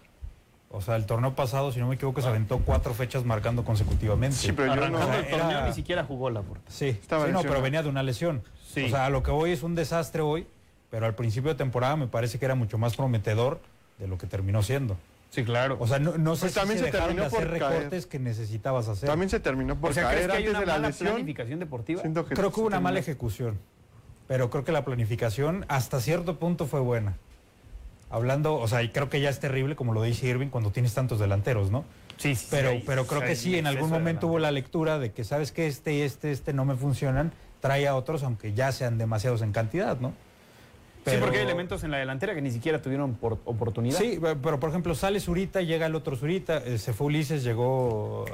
O 0.70 0.82
sea, 0.82 0.96
el 0.96 1.06
torneo 1.06 1.36
pasado, 1.36 1.72
si 1.72 1.80
no 1.80 1.88
me 1.88 1.96
equivoco, 1.96 2.22
se 2.22 2.28
aventó 2.28 2.60
cuatro 2.60 2.94
fechas 2.94 3.26
marcando 3.26 3.64
consecutivamente. 3.64 4.36
Sí, 4.38 4.54
pero 4.54 4.74
yo 4.76 4.90
no- 4.90 4.98
el 5.14 5.26
Era- 5.26 5.38
torneo 5.38 5.66
ni 5.68 5.74
siquiera 5.74 6.04
jugó 6.06 6.30
Laporta. 6.30 6.72
Sí, 6.72 6.88
Estaba 6.88 7.26
sí, 7.26 7.32
no, 7.32 7.38
lesionado. 7.40 7.50
pero 7.50 7.62
venía 7.62 7.84
de 7.84 7.90
una 7.90 8.02
lesión. 8.02 8.44
Sí. 8.74 8.86
O 8.86 8.90
sea, 8.90 9.06
a 9.06 9.10
lo 9.10 9.22
que 9.22 9.32
voy 9.32 9.52
es 9.52 9.62
un 9.62 9.76
desastre 9.76 10.22
hoy, 10.22 10.48
pero 10.90 11.06
al 11.06 11.14
principio 11.16 11.50
de 11.52 11.56
temporada 11.58 11.96
me 11.96 12.08
parece 12.08 12.40
que 12.40 12.46
era 12.46 12.56
mucho 12.56 12.78
más 12.78 12.96
prometedor 12.96 13.60
de 14.00 14.08
lo 14.08 14.18
que 14.18 14.26
terminó 14.26 14.64
siendo. 14.64 14.98
Sí, 15.34 15.44
claro. 15.44 15.78
O 15.80 15.88
sea, 15.88 15.98
no, 15.98 16.16
no 16.18 16.36
sé 16.36 16.42
Pues 16.42 16.54
si 16.54 16.60
también 16.60 16.78
se 16.78 16.86
se 16.86 16.92
dejaron 16.92 17.16
de 17.16 17.22
terminó 17.24 17.38
hacer 17.38 17.50
por 17.50 17.60
caer. 17.60 17.74
recortes 17.80 18.06
que 18.06 18.20
necesitabas 18.20 18.88
hacer. 18.88 19.10
También 19.10 19.32
se 19.32 19.40
terminó 19.40 19.76
por 19.80 19.90
o 19.90 19.94
sea, 19.94 20.08
¿crees 20.12 20.28
que 20.28 20.32
hay 20.32 20.38
antes 20.44 20.50
una 20.52 20.60
de 20.60 20.66
la 20.68 20.74
mala 20.74 20.88
lesión. 20.90 21.10
planificación 21.10 21.60
deportiva? 21.60 22.02
Siento 22.02 22.26
que 22.28 22.36
Creo 22.36 22.52
que 22.52 22.60
hubo 22.60 22.68
una 22.68 22.80
mala 22.80 22.98
terminó. 22.98 23.12
ejecución, 23.12 23.60
pero 24.28 24.52
creo 24.52 24.64
que 24.64 24.72
la 24.72 24.86
planificación 24.86 25.66
hasta 25.70 26.00
cierto 26.02 26.38
punto 26.38 26.68
fue 26.68 26.82
buena. 26.82 27.18
Hablando, 28.12 28.56
o 28.58 28.68
sea, 28.68 28.84
y 28.84 28.90
creo 28.90 29.10
que 29.10 29.22
ya 29.22 29.30
es 29.32 29.40
terrible, 29.40 29.76
como 29.76 29.92
lo 29.94 30.04
dice 30.04 30.28
Irving, 30.28 30.50
cuando 30.50 30.70
tienes 30.70 30.94
tantos 30.94 31.18
delanteros, 31.20 31.72
¿no? 31.72 31.84
Sí, 32.18 32.36
sí, 32.36 32.46
Pero, 32.52 32.74
pero 32.86 33.08
creo 33.08 33.22
que 33.22 33.36
sí, 33.36 33.58
en 33.58 33.66
algún 33.66 33.90
momento 33.90 34.28
hubo 34.28 34.38
la 34.38 34.52
lectura 34.52 35.00
de 35.00 35.12
que 35.12 35.24
sabes 35.24 35.52
que 35.52 35.66
este 35.66 35.96
y 35.96 36.02
este, 36.02 36.32
este 36.32 36.54
no 36.54 36.64
me 36.64 36.76
funcionan, 36.76 37.32
trae 37.60 37.88
a 37.88 37.96
otros, 37.96 38.22
aunque 38.22 38.54
ya 38.54 38.72
sean 38.72 39.00
demasiados 39.00 39.42
en 39.42 39.52
cantidad, 39.52 39.98
¿no? 40.00 40.14
Sí, 41.06 41.18
porque 41.20 41.38
hay 41.38 41.44
elementos 41.44 41.84
en 41.84 41.92
la 41.92 41.98
delantera 41.98 42.34
que 42.34 42.42
ni 42.42 42.52
siquiera 42.52 42.82
tuvieron 42.82 43.16
por- 43.16 43.40
oportunidad. 43.46 43.98
Sí, 44.00 44.18
pe- 44.22 44.36
pero 44.36 44.60
por 44.60 44.70
ejemplo, 44.70 44.96
sale 44.96 45.20
Zurita, 45.20 45.62
llega 45.62 45.86
el 45.86 45.96
otro 45.96 46.16
Zurita, 46.16 46.58
eh, 46.58 46.78
se 46.78 46.94
fue 46.94 47.08
Ulises, 47.08 47.44
llegó, 47.44 48.26
eh, 48.28 48.34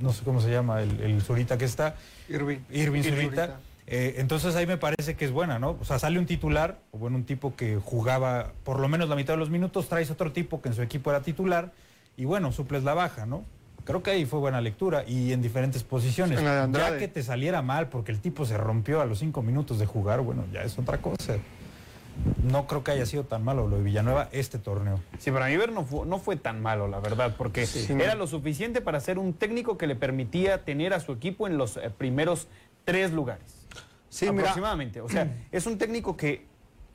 no 0.00 0.12
sé 0.12 0.22
cómo 0.24 0.40
se 0.40 0.50
llama, 0.50 0.82
el, 0.82 1.00
el 1.00 1.22
Zurita 1.22 1.56
que 1.58 1.64
está, 1.64 1.96
Irving. 2.28 2.58
Irving 2.70 2.80
Irving 3.00 3.02
Zurita. 3.02 3.46
Zurita. 3.46 3.60
Eh, 3.86 4.14
entonces 4.18 4.54
ahí 4.54 4.66
me 4.66 4.76
parece 4.76 5.16
que 5.16 5.24
es 5.24 5.32
buena, 5.32 5.58
¿no? 5.58 5.76
O 5.80 5.84
sea, 5.84 5.98
sale 5.98 6.18
un 6.18 6.26
titular, 6.26 6.78
o 6.92 6.98
bueno, 6.98 7.16
un 7.16 7.24
tipo 7.24 7.56
que 7.56 7.76
jugaba 7.76 8.52
por 8.62 8.78
lo 8.78 8.86
menos 8.88 9.08
la 9.08 9.16
mitad 9.16 9.34
de 9.34 9.38
los 9.38 9.50
minutos, 9.50 9.88
traes 9.88 10.10
otro 10.10 10.30
tipo 10.32 10.60
que 10.62 10.68
en 10.68 10.74
su 10.74 10.82
equipo 10.82 11.10
era 11.10 11.22
titular, 11.22 11.72
y 12.16 12.24
bueno, 12.24 12.52
suples 12.52 12.84
la 12.84 12.94
baja, 12.94 13.26
¿no? 13.26 13.44
Creo 13.84 14.02
que 14.02 14.10
ahí 14.10 14.26
fue 14.26 14.38
buena 14.38 14.60
lectura 14.60 15.04
y 15.08 15.32
en 15.32 15.40
diferentes 15.42 15.82
posiciones. 15.82 16.38
En 16.38 16.44
la 16.44 16.66
de 16.66 16.78
Ya 16.78 16.98
que 16.98 17.08
te 17.08 17.22
saliera 17.22 17.62
mal 17.62 17.88
porque 17.88 18.12
el 18.12 18.20
tipo 18.20 18.44
se 18.44 18.56
rompió 18.56 19.00
a 19.00 19.06
los 19.06 19.18
cinco 19.18 19.42
minutos 19.42 19.78
de 19.80 19.86
jugar, 19.86 20.20
bueno, 20.20 20.44
ya 20.52 20.62
es 20.62 20.78
otra 20.78 20.98
cosa. 20.98 21.36
No 22.42 22.66
creo 22.66 22.84
que 22.84 22.90
haya 22.92 23.06
sido 23.06 23.24
tan 23.24 23.44
malo 23.44 23.68
lo 23.68 23.76
de 23.76 23.82
Villanueva 23.82 24.28
este 24.32 24.58
torneo. 24.58 25.00
Sí, 25.18 25.30
para 25.30 25.46
mí 25.46 25.56
ver 25.56 25.72
no 25.72 25.84
fue, 25.84 26.06
no 26.06 26.18
fue 26.18 26.36
tan 26.36 26.60
malo, 26.60 26.88
la 26.88 27.00
verdad, 27.00 27.34
porque 27.36 27.66
era 27.98 28.14
lo 28.14 28.26
suficiente 28.26 28.80
para 28.80 29.00
ser 29.00 29.18
un 29.18 29.32
técnico 29.32 29.78
que 29.78 29.86
le 29.86 29.96
permitía 29.96 30.64
tener 30.64 30.92
a 30.94 31.00
su 31.00 31.12
equipo 31.12 31.46
en 31.46 31.58
los 31.58 31.76
eh, 31.76 31.90
primeros 31.96 32.48
tres 32.84 33.12
lugares. 33.12 33.66
Sí, 34.08 34.26
mira. 34.30 34.42
aproximadamente. 34.42 35.00
O 35.00 35.08
sea, 35.08 35.32
es 35.52 35.66
un 35.66 35.78
técnico 35.78 36.16
que 36.16 36.46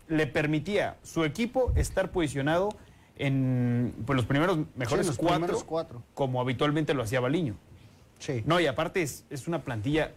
le 0.07 0.27
permitía 0.27 0.97
su 1.03 1.23
equipo 1.23 1.71
estar 1.75 2.11
posicionado 2.11 2.69
en 3.17 3.93
pues, 4.05 4.17
los 4.17 4.25
primeros 4.25 4.59
mejores 4.75 5.05
Sí, 5.05 5.11
los 5.11 5.17
cuatro, 5.17 5.37
primeros 5.37 5.63
cuatro. 5.63 6.03
como 6.13 6.41
habitualmente 6.41 6.93
lo 6.93 7.03
hacía 7.03 7.19
Baliño. 7.19 7.55
Sí. 8.19 8.43
No, 8.45 8.59
y 8.59 8.67
aparte 8.67 9.01
es, 9.01 9.25
es 9.29 9.47
una 9.47 9.63
plantilla, 9.63 10.11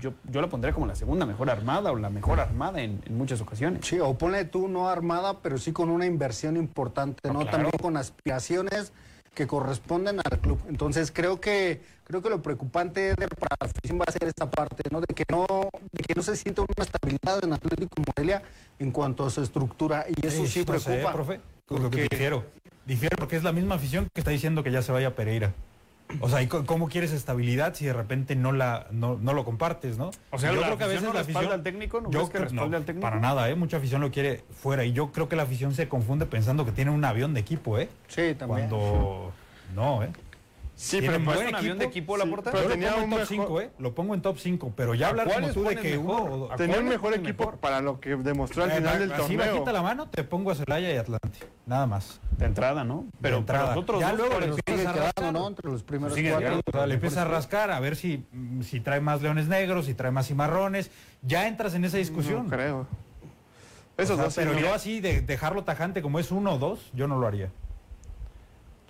yo, 0.00 0.12
yo 0.30 0.40
la 0.40 0.48
pondría 0.48 0.72
como 0.72 0.86
la 0.86 0.94
segunda 0.94 1.26
mejor 1.26 1.50
armada 1.50 1.92
o 1.92 1.96
la 1.96 2.10
mejor 2.10 2.40
armada 2.40 2.80
en, 2.82 3.00
en 3.06 3.16
muchas 3.18 3.40
ocasiones. 3.40 3.86
Sí, 3.86 3.98
o 4.00 4.14
ponle 4.18 4.44
tú 4.44 4.68
no 4.68 4.88
armada, 4.88 5.38
pero 5.40 5.58
sí 5.58 5.72
con 5.72 5.90
una 5.90 6.06
inversión 6.06 6.56
importante, 6.56 7.28
¿no? 7.28 7.40
claro. 7.40 7.50
También 7.50 7.72
con 7.80 7.96
aspiraciones 7.96 8.92
que 9.34 9.46
corresponden 9.46 10.18
al 10.18 10.40
club. 10.40 10.58
Entonces 10.68 11.12
creo 11.12 11.40
que 11.40 11.80
creo 12.04 12.20
que 12.20 12.30
lo 12.30 12.42
preocupante 12.42 13.10
Eder, 13.10 13.28
para 13.36 13.56
la 13.60 13.66
afición 13.68 14.00
va 14.00 14.04
a 14.08 14.10
ser 14.12 14.24
esta 14.24 14.50
parte, 14.50 14.82
¿no? 14.90 15.00
De 15.00 15.06
que 15.14 15.24
no 15.30 15.46
de 15.92 16.02
que 16.02 16.14
no 16.16 16.22
se 16.22 16.34
siente 16.36 16.60
una 16.60 16.68
estabilidad 16.84 17.44
en 17.44 17.52
Atlético 17.52 18.02
Morelia 18.04 18.42
en 18.80 18.90
cuanto 18.90 19.24
a 19.24 19.30
su 19.30 19.40
estructura 19.42 20.04
y 20.08 20.26
eso 20.26 20.44
sí, 20.46 20.64
no 20.66 20.78
sé, 20.80 20.84
preocupa. 20.90 21.12
profe. 21.12 21.40
porque- 21.66 22.08
Difiero. 22.10 22.44
Difiero 22.86 23.16
porque 23.18 23.36
es 23.36 23.44
la 23.44 23.52
misma 23.52 23.76
afición 23.76 24.08
que 24.12 24.20
está 24.20 24.32
diciendo 24.32 24.64
que 24.64 24.72
ya 24.72 24.82
se 24.82 24.90
vaya 24.90 25.14
Pereira. 25.14 25.52
O 26.20 26.28
sea, 26.28 26.42
¿y 26.42 26.46
co- 26.48 26.66
¿cómo 26.66 26.88
quieres 26.88 27.12
estabilidad 27.12 27.74
si 27.74 27.84
de 27.86 27.92
repente 27.92 28.34
no 28.36 28.52
la 28.52 28.86
no, 28.90 29.16
no 29.20 29.32
lo 29.32 29.44
compartes, 29.44 29.96
no? 29.98 30.10
O 30.30 30.38
sea, 30.38 30.52
yo 30.52 30.60
¿la 30.60 30.66
creo 30.66 30.78
que 30.78 30.84
a 30.84 30.86
veces 30.88 31.02
no 31.02 31.12
la 31.12 31.20
respalda 31.22 31.38
afición 31.40 31.52
al 31.52 31.62
técnico? 31.62 32.00
¿No 32.00 32.10
yo 32.10 32.28
que 32.28 32.38
respalde 32.38 32.76
al 32.76 32.84
técnico? 32.84 33.02
Para 33.02 33.20
nada, 33.20 33.48
¿eh? 33.48 33.54
Mucha 33.54 33.76
afición 33.76 34.00
lo 34.00 34.10
quiere 34.10 34.42
fuera 34.60 34.84
y 34.84 34.92
yo 34.92 35.12
creo 35.12 35.28
que 35.28 35.36
la 35.36 35.44
afición 35.44 35.74
se 35.74 35.88
confunde 35.88 36.26
pensando 36.26 36.64
que 36.64 36.72
tiene 36.72 36.90
un 36.90 37.04
avión 37.04 37.32
de 37.34 37.40
equipo, 37.40 37.78
¿eh? 37.78 37.88
Sí, 38.08 38.34
también. 38.36 38.68
Cuando 38.68 39.32
no, 39.74 40.02
¿eh? 40.02 40.10
Sí, 40.82 40.98
pero 41.02 41.18
un 41.18 41.26
buen 41.26 41.54
avión 41.54 41.78
de 41.78 41.84
equipo, 41.84 42.16
sí, 42.16 42.24
Laporta? 42.24 42.50
pero 42.52 42.62
Yo 42.62 42.68
lo 42.70 42.74
tenía 42.74 42.94
pongo 42.94 43.04
en 43.04 43.04
un 43.04 43.10
top 43.10 43.18
mejor- 43.30 43.46
5, 43.46 43.60
¿eh? 43.60 43.70
Lo 43.78 43.94
pongo 43.94 44.14
en 44.14 44.22
top 44.22 44.38
5, 44.38 44.72
pero 44.74 44.94
ya 44.94 45.06
¿A 45.06 45.10
hablar 45.10 45.30
como 45.30 45.48
tú 45.52 45.64
de 45.64 45.76
que 45.76 45.98
mejor? 45.98 46.22
uno... 46.22 46.34
o- 46.46 46.52
¿A 46.52 46.56
Tenía 46.56 46.78
un 46.78 46.88
mejor 46.88 47.12
equipo 47.12 47.44
mejor? 47.44 47.58
para 47.58 47.82
lo 47.82 48.00
que 48.00 48.16
demostró 48.16 48.64
al 48.64 48.70
Eh, 48.70 48.76
final 48.76 48.98
del 48.98 49.12
así 49.12 49.20
torneo. 49.36 49.52
bajita 49.52 49.72
la 49.72 49.82
mano, 49.82 50.08
te 50.08 50.24
pongo 50.24 50.50
a 50.52 50.54
Celaya 50.54 50.90
y 50.94 50.96
Atlante. 50.96 51.38
Nada 51.66 51.86
más. 51.86 52.18
De 52.38 52.46
entrada, 52.46 52.82
¿no? 52.82 53.04
Pero, 53.20 53.36
entrada. 53.36 53.64
pero 53.64 53.74
los 53.74 53.82
otros 53.82 54.00
Ya 54.00 54.08
dos, 54.08 54.16
luego 54.20 54.40
le 54.40 54.46
Sigue 54.46 54.56
empiezas 54.58 54.86
a 54.86 54.92
quedando, 54.94 55.04
rascar. 55.04 55.32
¿no? 55.34 55.48
Entre 55.48 55.70
los 55.70 55.82
primeros 55.82 56.14
Sigue 56.16 56.30
cuatro. 56.30 56.48
quedando. 56.64 56.82
O 56.82 56.86
le 56.86 56.94
empiezas 56.94 57.18
a 57.18 57.24
rascar 57.26 57.70
a 57.72 57.80
ver 57.80 57.94
si, 57.96 58.24
mm, 58.32 58.62
si 58.62 58.80
trae 58.80 59.00
más 59.02 59.20
leones 59.20 59.48
negros, 59.48 59.84
si 59.84 59.92
trae 59.92 60.10
más 60.10 60.28
cimarrones. 60.28 60.90
Ya 61.20 61.46
entras 61.46 61.74
en 61.74 61.84
esa 61.84 61.98
discusión. 61.98 62.44
No 62.44 62.50
creo. 62.50 62.86
O 63.98 64.02
Esos 64.02 64.16
sea, 64.18 64.30
sí 64.30 64.36
pero 64.40 64.54
no. 64.54 64.60
yo 64.60 64.72
así 64.72 65.00
de 65.00 65.20
dejarlo 65.20 65.62
tajante 65.62 66.00
como 66.00 66.18
es 66.18 66.30
uno 66.30 66.54
o 66.54 66.58
dos, 66.58 66.90
yo 66.94 67.06
no 67.06 67.18
lo 67.18 67.26
haría. 67.26 67.50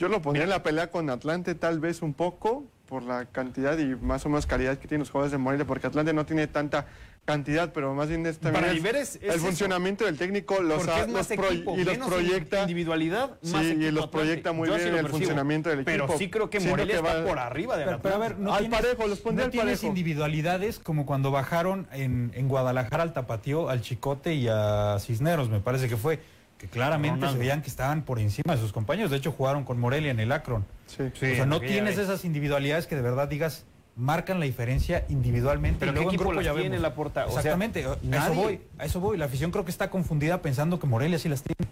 Yo 0.01 0.09
lo 0.09 0.23
pondría 0.23 0.45
en 0.45 0.51
la 0.51 0.63
pelea 0.63 0.91
con 0.91 1.11
Atlante 1.11 1.55
tal 1.55 1.79
vez 1.79 2.01
un 2.01 2.15
poco 2.15 2.65
por 2.87 3.03
la 3.03 3.27
cantidad 3.27 3.77
y 3.79 3.85
más 3.97 4.25
o 4.25 4.31
menos 4.31 4.47
calidad 4.47 4.79
que 4.79 4.89
tienen 4.89 5.01
los 5.01 5.11
jugadores 5.11 5.31
de 5.31 5.37
Morelia, 5.37 5.67
porque 5.67 5.87
Atlante 5.87 6.15
no 6.15 6.25
tiene 6.25 6.47
tanta 6.47 6.87
cantidad, 7.27 7.71
pero 7.75 7.95
más 7.95 8.09
bien 8.09 8.25
es 8.25 8.39
también 8.39 8.65
Para 8.65 8.73
es 8.73 8.83
es- 8.83 9.17
es 9.17 9.23
el 9.23 9.31
eso. 9.33 9.39
funcionamiento 9.41 10.07
del 10.07 10.17
técnico 10.17 10.61
los, 10.63 10.79
Porque 10.79 10.91
ha- 10.93 11.01
es 11.03 11.09
más 11.09 11.29
los 11.29 11.39
pro- 11.39 11.49
equipo, 11.51 11.77
y 11.79 11.85
los 11.85 11.99
proyecta 11.99 12.63
individualidad, 12.63 13.37
Sí, 13.43 13.57
y 13.79 13.91
los 13.91 14.07
proyecta 14.09 14.53
muy 14.53 14.69
Yo 14.69 14.75
bien 14.77 14.87
el 14.89 14.95
percibo. 14.95 15.19
funcionamiento 15.19 15.69
del 15.69 15.85
Pero 15.85 16.05
equipo. 16.05 16.19
sí 16.19 16.31
creo 16.31 16.49
que 16.49 16.61
Morelia 16.61 16.95
que 16.99 17.07
está 17.07 17.19
va- 17.21 17.27
por 17.27 17.39
arriba 17.39 17.77
de 17.77 17.85
Pero, 17.85 18.01
pero 18.01 18.15
a 18.15 18.19
ver, 18.19 18.39
no 18.39 18.55
Al 18.55 18.61
tienes, 18.61 18.81
parejo, 18.81 19.07
los 19.07 19.21
pondría 19.21 19.45
no 19.45 19.49
al 19.49 19.51
tienes 19.53 19.67
parejo. 19.81 19.87
individualidades 19.87 20.79
como 20.79 21.05
cuando 21.05 21.31
bajaron 21.31 21.87
en, 21.93 22.33
en 22.35 22.49
Guadalajara 22.49 23.03
al 23.03 23.13
Tapatío, 23.13 23.69
al 23.69 23.83
Chicote 23.83 24.33
y 24.35 24.49
a 24.51 24.97
Cisneros, 24.99 25.51
me 25.51 25.61
parece 25.61 25.89
que 25.91 25.99
fue, 25.99 26.21
que 26.61 26.69
claramente 26.69 27.17
Ronaldo. 27.21 27.33
se 27.33 27.39
veían 27.39 27.63
que 27.63 27.71
estaban 27.71 28.03
por 28.03 28.19
encima 28.19 28.55
de 28.55 28.61
sus 28.61 28.71
compañeros. 28.71 29.11
De 29.11 29.17
hecho, 29.17 29.33
jugaron 29.33 29.65
con 29.65 29.81
Morelia 29.81 30.11
en 30.11 30.21
el 30.21 30.31
Akron. 30.31 30.67
Sí. 30.87 31.05
Sí, 31.19 31.33
o 31.33 31.35
sea, 31.37 31.47
no 31.47 31.59
tienes 31.59 31.97
esas 31.97 32.23
individualidades 32.27 32.87
que 32.87 32.97
de 32.97 33.03
verdad 33.03 33.29
digas 33.29 33.65
marcan 33.97 34.39
la 34.41 34.45
diferencia 34.45 35.07
individualmente. 35.09 35.81
Pero 35.81 35.93
y 35.93 35.95
¿qué 35.95 36.01
luego 36.01 36.11
en 36.11 36.15
equipo 36.15 36.25
grupo 36.31 36.35
las 36.43 36.45
ya 36.45 36.53
tiene 36.53 36.69
vemos. 36.77 36.83
la 36.83 36.95
porta? 36.95 37.25
O 37.27 37.31
sea, 37.31 37.39
Exactamente, 37.39 37.85
a 37.87 37.95
eso 38.27 38.35
voy, 38.35 38.61
a 38.79 38.85
eso 38.85 39.01
voy. 39.01 39.17
La 39.17 39.25
afición 39.25 39.51
creo 39.51 39.65
que 39.65 39.71
está 39.71 39.89
confundida 39.89 40.43
pensando 40.43 40.79
que 40.79 40.87
Morelia 40.87 41.19
sí 41.19 41.31
las 41.31 41.43
tiene. 41.43 41.71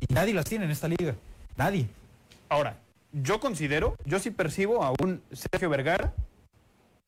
Y 0.00 0.12
nadie 0.12 0.34
las 0.34 0.44
tiene 0.44 0.64
en 0.64 0.72
esta 0.72 0.88
liga. 0.88 1.14
Nadie. 1.56 1.86
Ahora, 2.48 2.78
yo 3.12 3.38
considero, 3.38 3.94
yo 4.04 4.18
sí 4.18 4.30
percibo 4.32 4.82
a 4.82 4.90
un 5.02 5.22
Sergio 5.32 5.70
Vergara, 5.70 6.12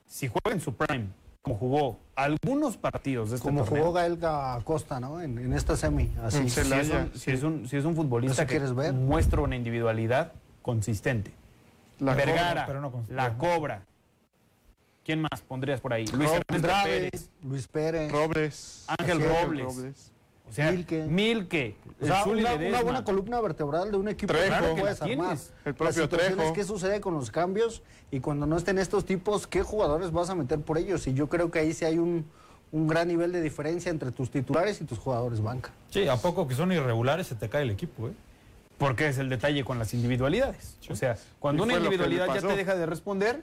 si 0.07 0.29
juega 0.29 0.53
en 0.55 0.61
su 0.61 0.75
prime, 0.77 1.07
como 1.43 1.57
jugó 1.57 1.99
algunos 2.15 2.77
partidos 2.77 3.31
de 3.31 3.37
este 3.37 3.49
Como 3.49 3.65
torneo, 3.65 3.83
jugó 3.83 3.93
Gael 3.95 4.19
Acosta, 4.25 5.01
¿no? 5.01 5.21
En, 5.21 5.39
en 5.39 5.53
esta 5.53 5.77
semi, 5.77 6.09
así. 6.23 6.39
En 6.39 6.49
si 6.51 6.61
es, 6.61 6.71
un, 6.91 7.11
si, 7.15 7.31
es 7.33 7.43
un, 7.43 7.69
si 7.69 7.77
es 7.77 7.85
un 7.85 7.97
futbolista 7.97 8.43
¿Eso 8.43 8.49
que 8.49 8.55
quieres 8.55 8.75
ver? 8.75 8.93
muestra 8.93 9.41
una 9.41 9.57
individualidad 9.57 10.33
consistente. 10.63 11.33
La 11.99 12.15
Vergara, 12.15 12.65
pero 12.67 12.81
no 12.81 12.93
con- 12.93 13.07
la. 13.11 13.37
Cobra. 13.37 13.83
¿Quién 15.05 15.21
más 15.21 15.41
pondrías 15.49 15.81
por 15.81 15.93
ahí? 15.93 16.07
Luis 16.07 16.31
Pérez, 16.47 17.29
Luis 17.43 17.67
Pérez. 17.67 18.13
Robles. 18.13 18.85
Ángel 18.87 19.21
Robles. 19.21 20.12
O 20.53 20.55
sea, 20.55 20.71
Milke. 20.71 21.07
Milke. 21.07 21.77
O 21.99 22.05
sea, 22.05 22.25
una, 22.27 22.83
buena 22.83 23.05
columna 23.05 23.41
vertebral 23.41 23.91
de 23.91 23.97
un 23.97 24.09
equipo 24.09 24.35
Trejo. 24.35 24.45
que 24.45 24.49
Claro 24.51 24.69
no 24.69 24.75
que 24.75 24.81
puedes 24.83 25.01
armar. 25.01 25.39
El 25.65 25.75
propio 25.75 25.85
La 25.87 25.93
situación 25.93 26.35
Trejo. 26.35 26.43
es 26.43 26.53
qué 26.53 26.65
sucede 26.65 27.01
con 27.01 27.15
los 27.15 27.31
cambios 27.31 27.83
y 28.11 28.21
cuando 28.21 28.45
no 28.45 28.59
estén 28.59 28.77
estos 28.79 29.07
tipos, 29.07 29.47
¿qué 29.47 29.63
jugadores 29.63 30.13
vas 30.13 30.29
a 30.29 30.35
meter 30.35 30.61
por 30.61 30.77
ellos? 30.77 31.07
Y 31.07 31.15
yo 31.15 31.31
creo 31.31 31.51
que 31.51 31.61
ahí 31.61 31.73
sí 31.73 31.87
hay 31.87 31.97
un, 31.97 32.27
un 32.71 32.87
gran 32.87 33.09
nivel 33.09 33.33
de 33.33 33.41
diferencia 33.41 33.91
entre 33.91 34.13
tus 34.13 34.31
titulares 34.31 34.79
y 34.83 34.85
tus 34.85 34.99
jugadores 34.99 35.41
banca. 35.41 35.71
Sí, 35.89 36.07
a 36.07 36.17
poco 36.19 36.47
que 36.47 36.55
son 36.55 36.71
irregulares 36.71 37.29
se 37.29 37.35
te 37.35 37.49
cae 37.49 37.63
el 37.63 37.71
equipo, 37.71 38.09
¿eh? 38.09 38.13
Porque 38.77 39.09
es 39.09 39.17
el 39.17 39.31
detalle 39.31 39.65
con 39.65 39.79
las 39.79 39.95
individualidades. 39.95 40.77
O 40.91 40.97
sea, 40.97 41.17
cuando 41.39 41.63
Y 41.63 41.67
una 41.67 41.77
individualidad 41.77 42.27
ya 42.35 42.47
te 42.47 42.57
deja 42.57 42.75
de 42.75 42.85
responder, 42.85 43.43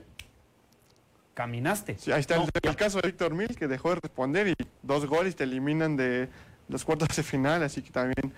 caminaste. 1.34 1.96
Sí, 1.98 2.12
ahí 2.12 2.20
está 2.20 2.36
No, 2.36 2.42
el, 2.42 2.50
el 2.62 2.76
caso 2.76 3.00
de 3.00 3.08
Víctor 3.08 3.34
Mil, 3.34 3.56
que 3.56 3.66
dejó 3.66 3.88
de 3.90 3.96
responder 3.96 4.48
y 4.48 4.54
dos 4.82 5.06
goles 5.06 5.34
te 5.34 5.44
eliminan 5.44 5.96
de 5.96 6.28
los 6.70 6.84
cuartos 6.84 7.08
de 7.14 7.22
final, 7.22 7.62
así 7.62 7.82
que 7.82 7.90
también 7.90 8.32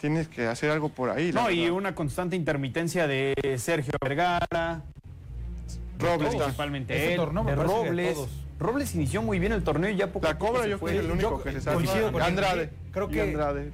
tienes 0.00 0.28
que 0.28 0.46
hacer 0.46 0.70
algo 0.70 0.88
por 0.88 1.10
ahí. 1.10 1.32
No, 1.32 1.50
y 1.50 1.60
verdad. 1.62 1.72
una 1.76 1.94
constante 1.94 2.36
intermitencia 2.36 3.06
de 3.06 3.34
Sergio 3.58 3.92
Vergara, 4.00 4.82
Robles 5.98 6.34
principalmente 6.34 6.94
Este 6.96 7.10
él, 7.12 7.16
torneo 7.16 7.44
de 7.44 7.54
Robles. 7.56 8.18
Robles 8.58 8.94
inició 8.94 9.22
muy 9.22 9.38
bien 9.38 9.52
el 9.52 9.62
torneo 9.62 9.90
y 9.90 9.96
ya 9.96 10.08
poco 10.12 10.26
La 10.26 10.38
Cobra 10.38 10.66
yo 10.66 10.78
fue. 10.78 10.90
creo 10.92 10.92
que 10.92 10.98
es 10.98 11.04
el 11.04 11.10
único 11.12 11.30
Yo 11.38 11.42
que 11.44 11.60
se 11.60 11.70
él. 11.70 12.22
Andrade. 12.22 12.70
Creo 12.92 13.08
que- 13.08 13.22
Andrade. 13.22 13.70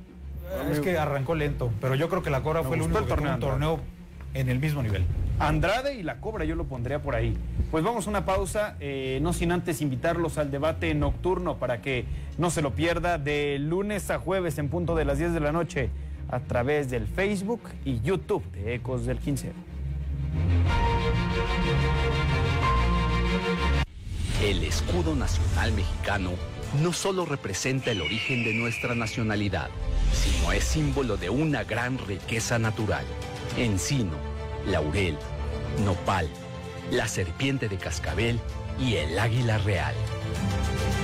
Es 0.71 0.79
que 0.81 0.97
arrancó 0.97 1.35
lento, 1.35 1.73
pero 1.81 1.97
yo 1.97 2.09
creo 2.09 2.23
que 2.23 2.31
la 2.31 2.43
Cobra 2.43 2.63
fue 2.63 2.77
el 2.77 2.83
único 2.83 2.99
el 3.01 3.05
que 3.07 3.15
tuvo 3.15 3.23
un 3.35 3.41
torneo 3.41 3.51
torneo 3.75 3.81
en 4.35 4.49
el 4.49 4.61
mismo 4.61 4.83
nivel. 4.83 5.05
Andrade 5.39 5.95
y 5.95 6.03
la 6.03 6.21
Cobra 6.21 6.45
yo 6.45 6.55
lo 6.55 6.65
pondría 6.65 7.03
por 7.03 7.15
ahí. 7.15 7.37
Pues 7.71 7.85
vamos 7.85 8.07
a 8.07 8.11
una 8.11 8.25
pausa, 8.25 8.77
eh, 8.81 9.19
no 9.23 9.33
sin 9.33 9.53
antes 9.53 9.83
invitarlos 9.83 10.39
al 10.39 10.51
debate 10.51 10.95
nocturno 10.95 11.57
para 11.57 11.83
que 11.83 12.07
no 12.39 12.51
se 12.51 12.63
lo 12.63 12.75
pierda 12.75 13.19
de 13.19 13.59
lunes 13.59 14.11
a 14.11 14.19
jueves 14.19 14.59
en 14.59 14.69
punto 14.69 14.95
de 14.95 15.05
las 15.05 15.19
10 15.19 15.35
de 15.35 15.41
la 15.41 15.53
noche 15.53 15.91
a 16.29 16.41
través 16.41 16.91
del 16.91 17.07
Facebook 17.07 17.61
y 17.85 18.01
YouTube 18.01 18.45
de 18.53 18.75
Ecos 18.75 19.05
del 19.05 19.19
15. 19.19 19.53
El 24.43 24.65
escudo 24.65 25.15
nacional 25.15 25.73
mexicano 25.73 26.31
no 26.83 26.93
solo 26.93 27.27
representa 27.27 27.91
el 27.91 28.01
origen 28.01 28.45
de 28.45 28.55
nuestra 28.55 28.95
nacionalidad, 28.95 29.69
sino 30.13 30.53
es 30.53 30.65
símbolo 30.65 31.17
de 31.17 31.31
una 31.31 31.65
gran 31.65 31.99
riqueza 31.99 32.59
natural. 32.59 33.05
Encino, 33.57 34.17
laurel, 34.67 35.17
nopal, 35.85 36.29
la 36.91 37.09
serpiente 37.09 37.69
de 37.69 37.77
cascabel 37.77 38.41
y 38.79 38.97
el 38.97 39.19
águila 39.19 39.59
real. 39.59 39.95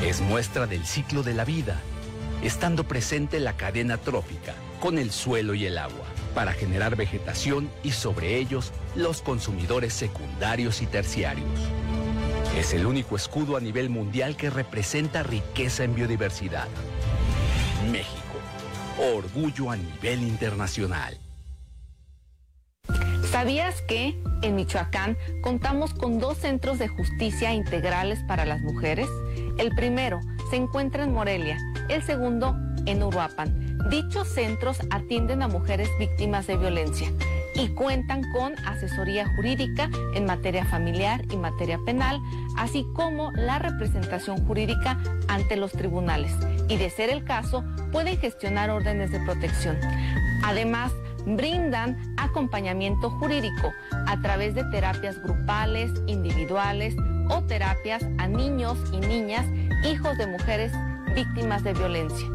Es 0.04 0.20
muestra 0.20 0.66
del 0.66 0.84
ciclo 0.84 1.22
de 1.22 1.34
la 1.34 1.44
vida, 1.44 1.80
estando 2.42 2.84
presente 2.84 3.40
la 3.40 3.56
cadena 3.56 3.98
trófica 3.98 4.54
con 4.80 4.98
el 4.98 5.12
suelo 5.12 5.54
y 5.54 5.66
el 5.66 5.78
agua, 5.78 6.04
para 6.34 6.52
generar 6.52 6.96
vegetación 6.96 7.70
y 7.84 7.92
sobre 7.92 8.36
ellos 8.38 8.72
los 8.96 9.22
consumidores 9.22 9.92
secundarios 9.92 10.82
y 10.82 10.86
terciarios. 10.86 11.48
Es 12.58 12.74
el 12.74 12.84
único 12.84 13.16
escudo 13.16 13.56
a 13.56 13.60
nivel 13.60 13.90
mundial 13.90 14.36
que 14.36 14.50
representa 14.50 15.22
riqueza 15.22 15.84
en 15.84 15.94
biodiversidad. 15.94 16.66
México, 17.90 18.18
orgullo 19.14 19.70
a 19.70 19.76
nivel 19.76 20.22
internacional. 20.22 21.21
¿Sabías 23.32 23.80
que 23.80 24.14
en 24.42 24.56
Michoacán 24.56 25.16
contamos 25.40 25.94
con 25.94 26.18
dos 26.18 26.36
centros 26.36 26.78
de 26.78 26.88
justicia 26.88 27.54
integrales 27.54 28.22
para 28.28 28.44
las 28.44 28.60
mujeres? 28.60 29.08
El 29.56 29.74
primero 29.74 30.20
se 30.50 30.56
encuentra 30.56 31.02
en 31.02 31.14
Morelia, 31.14 31.56
el 31.88 32.02
segundo 32.02 32.54
en 32.84 33.02
Uruapan. 33.02 33.78
Dichos 33.88 34.28
centros 34.28 34.80
atienden 34.90 35.40
a 35.40 35.48
mujeres 35.48 35.88
víctimas 35.98 36.46
de 36.46 36.58
violencia. 36.58 37.10
y 37.54 37.68
cuentan 37.68 38.22
con 38.32 38.54
asesoría 38.66 39.30
jurídica 39.36 39.90
en 40.14 40.24
materia 40.24 40.64
familiar 40.64 41.22
y 41.30 41.36
materia 41.36 41.78
penal, 41.84 42.18
así 42.56 42.86
como 42.94 43.30
la 43.32 43.58
representación 43.58 44.46
jurídica 44.46 44.98
ante 45.28 45.56
los 45.56 45.72
tribunales. 45.72 46.32
Y 46.68 46.78
de 46.78 46.88
ser 46.88 47.10
el 47.10 47.24
caso, 47.24 47.62
pueden 47.92 48.16
gestionar 48.16 48.70
órdenes 48.70 49.12
de 49.12 49.20
protección. 49.20 49.76
Además, 50.42 50.92
brindan 51.26 52.14
acompañamiento 52.16 53.10
jurídico 53.10 53.72
a 54.06 54.20
través 54.20 54.54
de 54.54 54.64
terapias 54.64 55.20
grupales, 55.22 55.90
individuales 56.06 56.94
o 57.28 57.42
terapias 57.44 58.02
a 58.18 58.26
niños 58.26 58.78
y 58.92 58.98
niñas, 58.98 59.46
hijos 59.84 60.16
de 60.18 60.26
mujeres 60.26 60.72
víctimas 61.14 61.62
de 61.62 61.72
violencia. 61.74 62.26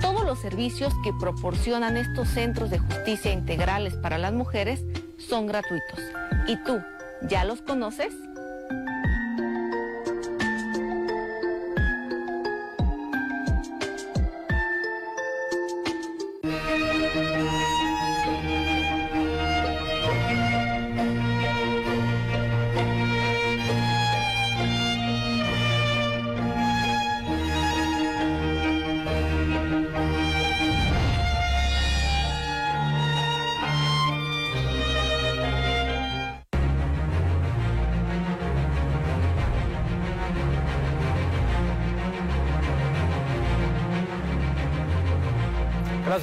Todos 0.00 0.24
los 0.24 0.38
servicios 0.38 0.94
que 1.02 1.12
proporcionan 1.18 1.96
estos 1.96 2.28
centros 2.28 2.70
de 2.70 2.78
justicia 2.78 3.32
integrales 3.32 3.94
para 3.94 4.18
las 4.18 4.32
mujeres 4.32 4.84
son 5.16 5.46
gratuitos. 5.46 6.00
¿Y 6.46 6.56
tú, 6.56 6.80
ya 7.22 7.44
los 7.44 7.62
conoces? 7.62 8.14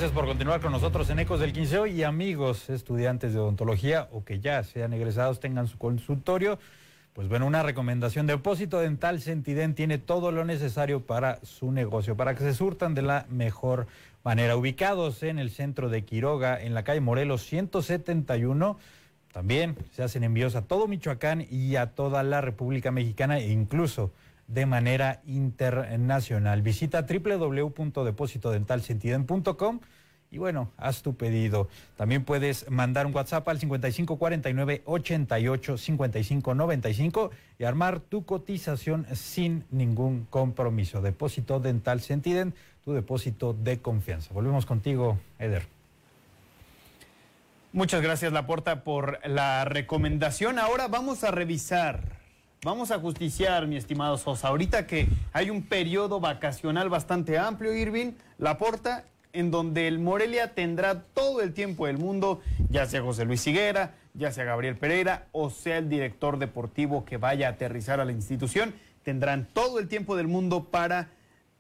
Gracias 0.06 0.22
por 0.22 0.28
continuar 0.28 0.62
con 0.62 0.72
nosotros 0.72 1.10
en 1.10 1.18
Ecos 1.18 1.39
del 1.39 1.52
Quinceo 1.52 1.88
y 1.88 2.04
amigos 2.04 2.70
estudiantes 2.70 3.34
de 3.34 3.39
odontología 3.39 4.08
o 4.12 4.24
que 4.24 4.39
ya 4.39 4.62
sean 4.62 4.94
egresados 4.94 5.39
tengan 5.39 5.68
su 5.68 5.80
consultorio. 5.80 6.60
Pues 7.13 7.28
bueno, 7.28 7.48
una 7.48 7.63
recomendación. 7.63 8.28
Depósito 8.28 8.78
Dental 8.78 9.20
Sentiden 9.20 9.74
tiene 9.74 9.98
todo 9.98 10.32
lo 10.32 10.46
necesario 10.46 11.08
para 11.08 11.44
su 11.44 11.72
negocio, 11.72 12.15
para 12.15 12.36
que 12.36 12.44
se 12.44 12.54
surtan 12.54 12.94
de 12.94 13.02
la 13.02 13.26
mejor 13.32 13.88
manera. 14.24 14.56
Ubicados 14.56 15.24
en 15.24 15.39
el 15.39 15.50
centro 15.50 15.89
de 15.89 16.06
Quiroga, 16.06 16.62
en 16.62 16.76
la 16.76 16.84
calle 16.84 17.02
Morelos 17.02 17.41
171. 17.41 18.78
También 19.34 19.76
se 19.91 20.04
hacen 20.04 20.24
envíos 20.24 20.56
a 20.56 20.62
todo 20.62 20.88
Michoacán 20.88 21.48
y 21.50 21.78
a 21.78 21.96
toda 21.96 22.22
la 22.22 22.41
República 22.41 22.91
Mexicana 22.91 23.39
e 23.39 23.52
incluso 23.52 24.12
de 24.46 24.68
manera 24.68 25.24
internacional. 25.26 26.62
Visita 26.62 27.08
www.depositodentalsentiden.com 27.10 29.80
y 30.36 30.38
bueno, 30.38 30.69
haz 30.76 31.02
tu 31.02 31.15
pedido. 31.15 31.69
También 31.95 32.26
puedes 32.26 32.69
mandar 32.69 33.06
un 33.06 33.15
WhatsApp 33.15 33.48
al 33.48 33.58
5549 33.58 34.82
88 34.84 35.78
55 35.78 36.56
95 36.56 37.32
y 37.58 37.63
armar 37.63 38.02
tu 38.02 38.26
cotización 38.26 39.08
sin 39.15 39.63
ningún 39.71 40.28
compromiso. 40.30 41.02
Depósito 41.02 41.62
Dental 41.62 42.02
Sentiden, 42.02 42.54
tu 42.84 42.91
depósito 42.91 43.54
de 43.54 43.80
confianza. 43.80 44.34
Volvemos 44.34 44.65
contigo, 44.65 45.17
Eder. 45.39 45.67
Muchas 47.71 48.02
gracias, 48.02 48.34
Laporta, 48.34 48.84
por 48.84 49.26
la 49.26 49.63
recomendación. 49.63 50.60
Ahora 50.60 50.89
vamos 50.89 51.24
a 51.24 51.32
revisar 51.32 52.26
Vamos 52.65 52.89
a 52.89 52.98
justiciar, 52.98 53.67
mi 53.67 53.78
estimado 53.78 54.17
Sosa. 54.17 54.48
Ahorita 54.48 54.88
que 54.88 55.08
hay 55.34 55.52
un 55.52 55.62
periodo 55.62 56.19
vacacional 56.19 56.89
bastante 56.89 57.38
amplio, 57.38 57.76
Irving, 57.76 58.13
Laporta, 58.39 59.06
en 59.36 59.52
donde 59.52 59.88
el 59.88 60.00
Morelia 60.00 60.54
tendrá 60.54 61.04
todo 61.13 61.41
el 61.41 61.54
tiempo 61.54 61.88
del 61.88 61.98
mundo, 61.98 62.41
ya 62.69 62.86
sea 62.86 63.02
José 63.02 63.26
Luis 63.26 63.45
Higuera, 63.45 63.93
ya 64.13 64.32
sea 64.32 64.45
Gabriel 64.45 64.78
Pereira, 64.78 65.28
o 65.34 65.50
sea 65.50 65.78
el 65.78 65.89
director 65.89 66.39
deportivo 66.39 67.06
que 67.06 67.17
vaya 67.17 67.48
a 67.48 67.52
aterrizar 67.52 68.00
a 68.00 68.06
la 68.06 68.13
institución, 68.13 68.74
tendrán 69.04 69.48
todo 69.54 69.80
el 69.80 69.88
tiempo 69.88 70.15
del 70.15 70.28
mundo 70.28 70.63
para 70.63 71.10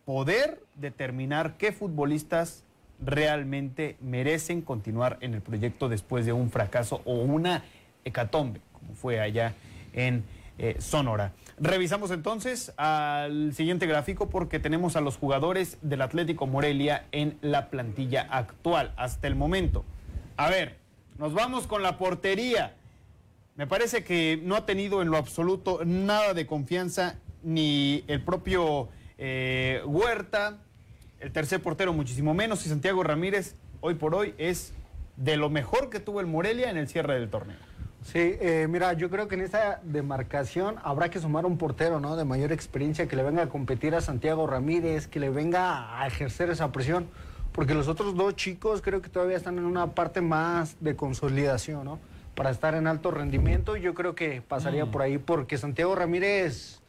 poder 0.05 0.61
determinar 0.75 1.57
qué 1.57 1.71
futbolistas 1.73 2.63
realmente 3.03 3.97
merecen 4.01 4.61
continuar 4.61 5.17
en 5.19 5.33
el 5.33 5.41
proyecto 5.41 5.89
después 5.89 6.25
de 6.25 6.31
un 6.31 6.49
fracaso 6.49 7.01
o 7.03 7.15
una 7.15 7.63
hecatombe, 8.05 8.61
como 8.71 8.93
fue 8.93 9.19
allá 9.19 9.53
en 9.93 10.23
eh, 10.57 10.77
Sonora. 10.79 11.33
Revisamos 11.57 12.11
entonces 12.11 12.73
al 12.75 13.53
siguiente 13.53 13.87
gráfico 13.87 14.29
porque 14.29 14.59
tenemos 14.59 14.97
a 14.97 15.01
los 15.01 15.15
jugadores 15.15 15.77
del 15.81 16.01
Atlético 16.01 16.47
Morelia 16.47 17.05
en 17.13 17.37
la 17.41 17.69
plantilla 17.69 18.27
actual 18.29 18.93
hasta 18.97 19.27
el 19.27 19.35
momento. 19.35 19.85
A 20.35 20.49
ver, 20.49 20.77
nos 21.17 21.33
vamos 21.33 21.65
con 21.65 21.81
la 21.81 21.97
portería. 21.97 22.75
Me 23.55 23.67
parece 23.67 24.03
que 24.03 24.37
no 24.43 24.57
ha 24.57 24.65
tenido 24.65 25.01
en 25.01 25.09
lo 25.09 25.15
absoluto 25.15 25.79
nada 25.85 26.33
de 26.33 26.45
confianza 26.45 27.19
ni 27.41 28.03
el 28.07 28.21
propio 28.21 28.89
eh, 29.17 29.81
Huerta, 29.85 30.57
el 31.21 31.31
tercer 31.31 31.61
portero 31.61 31.93
muchísimo 31.93 32.33
menos 32.33 32.65
y 32.65 32.69
Santiago 32.69 33.01
Ramírez 33.01 33.55
hoy 33.79 33.93
por 33.93 34.13
hoy 34.13 34.33
es 34.37 34.73
de 35.15 35.37
lo 35.37 35.49
mejor 35.49 35.89
que 35.89 36.01
tuvo 36.01 36.19
el 36.19 36.25
Morelia 36.25 36.69
en 36.69 36.75
el 36.75 36.89
cierre 36.89 37.17
del 37.17 37.29
torneo. 37.29 37.74
Sí, 38.05 38.19
eh, 38.39 38.67
mira, 38.69 38.93
yo 38.93 39.09
creo 39.09 39.27
que 39.27 39.33
en 39.33 39.41
esta 39.41 39.79
demarcación 39.83 40.75
habrá 40.83 41.09
que 41.09 41.19
sumar 41.19 41.47
un 41.47 41.57
portero, 41.57 41.99
¿no? 41.99 42.15
De 42.15 42.23
mayor 42.23 42.51
experiencia 42.51 43.07
que 43.07 43.15
le 43.15 43.23
venga 43.23 43.41
a 43.41 43.49
competir 43.49 43.95
a 43.95 43.99
Santiago 44.01 44.45
Ramírez, 44.45 45.07
que 45.07 45.19
le 45.19 45.31
venga 45.31 45.99
a 45.99 46.05
ejercer 46.05 46.51
esa 46.51 46.71
presión, 46.71 47.07
porque 47.51 47.73
los 47.73 47.87
otros 47.87 48.15
dos 48.15 48.35
chicos 48.35 48.83
creo 48.83 49.01
que 49.01 49.09
todavía 49.09 49.35
están 49.35 49.57
en 49.57 49.65
una 49.65 49.95
parte 49.95 50.21
más 50.21 50.77
de 50.81 50.95
consolidación, 50.95 51.83
¿no? 51.83 51.99
Para 52.35 52.51
estar 52.51 52.75
en 52.75 52.85
alto 52.85 53.09
rendimiento, 53.09 53.75
yo 53.75 53.95
creo 53.95 54.13
que 54.13 54.39
pasaría 54.47 54.85
Mm. 54.85 54.91
por 54.91 55.01
ahí, 55.01 55.17
porque 55.17 55.57
Santiago 55.57 55.95
Ramírez, 55.95 56.81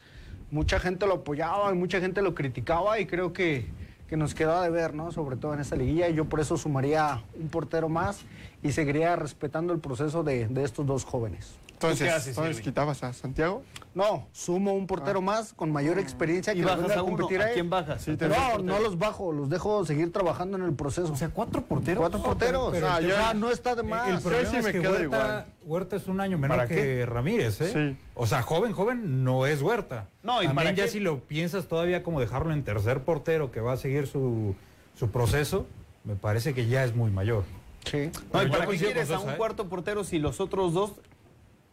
mucha 0.50 0.78
gente 0.80 1.06
lo 1.06 1.14
apoyaba 1.14 1.72
y 1.72 1.76
mucha 1.76 1.98
gente 1.98 2.20
lo 2.20 2.34
criticaba 2.34 3.00
y 3.00 3.06
creo 3.06 3.32
que, 3.32 3.64
que 4.08 4.16
nos 4.16 4.34
quedaba 4.34 4.62
de 4.62 4.70
ver, 4.70 4.94
¿no? 4.94 5.10
Sobre 5.12 5.36
todo 5.36 5.54
en 5.54 5.60
esta 5.60 5.76
liguilla, 5.76 6.08
y 6.08 6.14
yo 6.14 6.26
por 6.26 6.40
eso 6.40 6.56
sumaría 6.56 7.22
un 7.38 7.48
portero 7.48 7.88
más 7.88 8.20
y 8.62 8.72
seguiría 8.72 9.16
respetando 9.16 9.72
el 9.72 9.80
proceso 9.80 10.22
de, 10.22 10.48
de 10.48 10.64
estos 10.64 10.86
dos 10.86 11.04
jóvenes. 11.04 11.56
Entonces, 11.76 12.26
entonces 12.28 12.60
quitabas 12.62 13.02
a 13.04 13.12
Santiago. 13.12 13.62
No, 13.94 14.26
sumo 14.32 14.72
un 14.74 14.86
portero 14.86 15.20
más 15.22 15.52
con 15.52 15.70
mayor 15.72 15.98
experiencia 15.98 16.52
¿Y 16.54 16.60
que 16.60 16.64
bajas 16.64 16.96
a 16.96 17.02
uno? 17.02 17.16
competir 17.18 17.40
¿A 17.42 17.48
él. 17.48 17.54
quién 17.54 17.68
bajas? 17.70 18.02
Sí, 18.02 18.16
no, 18.18 18.58
no 18.58 18.78
los 18.78 18.98
bajo, 18.98 19.32
los 19.32 19.48
dejo 19.50 19.84
seguir 19.84 20.10
trabajando 20.12 20.56
en 20.56 20.64
el 20.64 20.72
proceso. 20.74 21.12
O 21.12 21.16
sea, 21.16 21.28
cuatro 21.28 21.62
porteros. 21.62 22.00
Cuatro 22.00 22.22
porteros. 22.22 22.70
pero 22.72 22.88
Ah, 22.88 22.98
el 22.98 23.08
ya 23.08 23.34
no 23.34 23.50
está 23.50 23.74
de 23.74 23.82
más. 23.82 24.08
El 24.08 24.20
problema 24.20 24.50
sí 24.50 24.56
es 24.56 24.64
me 24.64 24.72
que 24.72 24.80
Huerta, 24.80 25.02
igual. 25.02 25.46
Huerta 25.64 25.96
es 25.96 26.06
un 26.08 26.20
año 26.20 26.38
menor 26.38 26.56
¿Para 26.58 26.68
que 26.68 26.74
qué? 26.74 27.06
Ramírez, 27.06 27.60
¿eh? 27.60 27.70
Sí. 27.72 28.04
O 28.14 28.26
sea, 28.26 28.42
joven, 28.42 28.72
joven 28.72 29.22
no 29.24 29.46
es 29.46 29.60
Huerta. 29.62 30.08
No, 30.22 30.42
¿y 30.42 30.46
También 30.46 30.54
para 30.56 30.70
ya 30.76 30.84
qué? 30.84 30.90
si 30.90 31.00
lo 31.00 31.20
piensas 31.20 31.66
todavía 31.66 32.02
como 32.02 32.20
dejarlo 32.20 32.52
en 32.52 32.64
tercer 32.64 33.02
portero 33.02 33.50
que 33.50 33.60
va 33.60 33.74
a 33.74 33.76
seguir 33.76 34.06
su, 34.06 34.54
su 34.98 35.10
proceso, 35.10 35.66
me 36.04 36.16
parece 36.16 36.54
que 36.54 36.66
ya 36.68 36.84
es 36.84 36.94
muy 36.94 37.10
mayor. 37.10 37.44
Sí. 37.90 38.10
No, 38.32 38.42
¿y 38.42 38.48
para 38.50 38.66
qué 38.66 38.76
quieres 38.76 39.10
a 39.10 39.18
un 39.20 39.30
¿eh? 39.30 39.34
cuarto 39.36 39.68
portero 39.68 40.04
si 40.04 40.18
los 40.18 40.40
otros 40.40 40.74
dos 40.74 40.92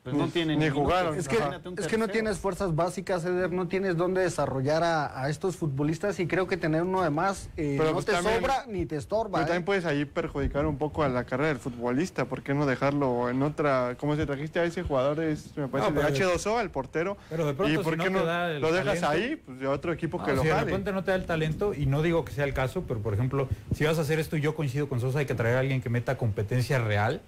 pues, 0.04 0.16
no 0.16 0.26
Ni- 0.26 0.32
tienen 0.32 0.60
ni 0.60 0.70
jugaron. 0.70 1.18
Es 1.18 1.28
que, 1.30 1.38
es 1.78 1.88
que 1.88 1.98
no 1.98 2.08
tienes 2.10 2.38
fuerzas 2.38 2.76
básicas, 2.76 3.24
Eder, 3.24 3.52
no 3.52 3.68
tienes 3.70 3.96
dónde 3.96 4.22
desarrollar 4.22 4.84
a, 4.84 5.22
a 5.24 5.30
estos 5.30 5.56
futbolistas 5.56 6.20
y 6.20 6.28
creo 6.28 6.46
que 6.48 6.58
tener 6.58 6.82
uno 6.84 7.02
de 7.04 7.10
más 7.10 7.50
eh, 7.56 7.76
Pero 7.78 7.86
no 7.89 7.94
pues 7.94 8.06
te 8.06 8.12
también- 8.12 8.36
sobra 8.42 8.66
ni 8.68 8.86
te 8.86 8.98
estorba. 8.98 9.32
Pero 9.39 9.44
¿eh? 9.44 9.48
también 9.48 9.63
puedes 9.66 9.86
ahí 9.86 10.04
perjudicar 10.06 10.66
un 10.66 10.78
poco 10.78 11.04
a 11.04 11.10
la 11.10 11.24
carrera 11.24 11.48
del 11.50 11.58
futbolista. 11.60 12.26
¿Por 12.26 12.44
qué 12.44 12.54
no 12.54 12.66
dejarlo 12.66 13.30
en 13.30 13.42
otra? 13.44 13.96
¿Cómo 13.98 14.16
se 14.18 14.26
trajiste 14.26 14.60
a 14.60 14.66
ese 14.66 14.84
jugador? 14.84 15.22
Es, 15.22 15.56
me 15.56 15.68
parece 15.70 15.89
No, 15.92 16.02
de 16.02 16.12
pero- 16.12 16.30
H2O, 16.34 16.60
el 16.62 16.70
portero. 16.70 17.18
Pero 17.30 17.46
de 17.46 17.54
pronto, 17.54 17.74
¿Y 17.74 17.78
si 17.78 17.84
por 17.84 17.98
no 17.98 18.04
qué 18.04 18.10
te 18.10 18.16
no 18.18 18.26
da 18.26 18.52
el 18.52 18.62
lo 18.62 18.72
dejas 18.74 19.00
talento- 19.00 19.08
ahí? 19.10 19.36
Pues 19.38 19.60
de 19.60 19.68
otro 19.68 19.94
equipo 19.94 20.22
que 20.24 20.32
No, 20.32 20.36
lo 20.38 20.42
si 20.42 20.48
de 20.50 20.54
jale. 20.54 20.66
repente 20.66 20.92
no 20.92 21.04
te 21.04 21.12
da 21.12 21.18
el 21.18 21.26
talento, 21.26 21.74
y 21.74 21.86
no 21.86 22.02
digo 22.02 22.26
que 22.26 22.34
sea 22.34 22.44
el 22.44 22.54
caso, 22.54 22.84
pero 22.88 23.00
por 23.00 23.13
ejemplo, 23.13 23.48
si 23.74 23.86
vas 23.86 23.98
a 23.98 24.02
hacer 24.02 24.20
esto, 24.20 24.36
y 24.36 24.42
yo 24.42 24.54
coincido 24.54 24.89
con 24.89 25.00
Sosa, 25.00 25.20
hay 25.20 25.26
que 25.26 25.36
traer 25.36 25.56
a 25.56 25.60
alguien 25.62 25.82
que 25.82 25.89
meta 25.89 26.18
competencia 26.18 26.78
real 26.80 27.22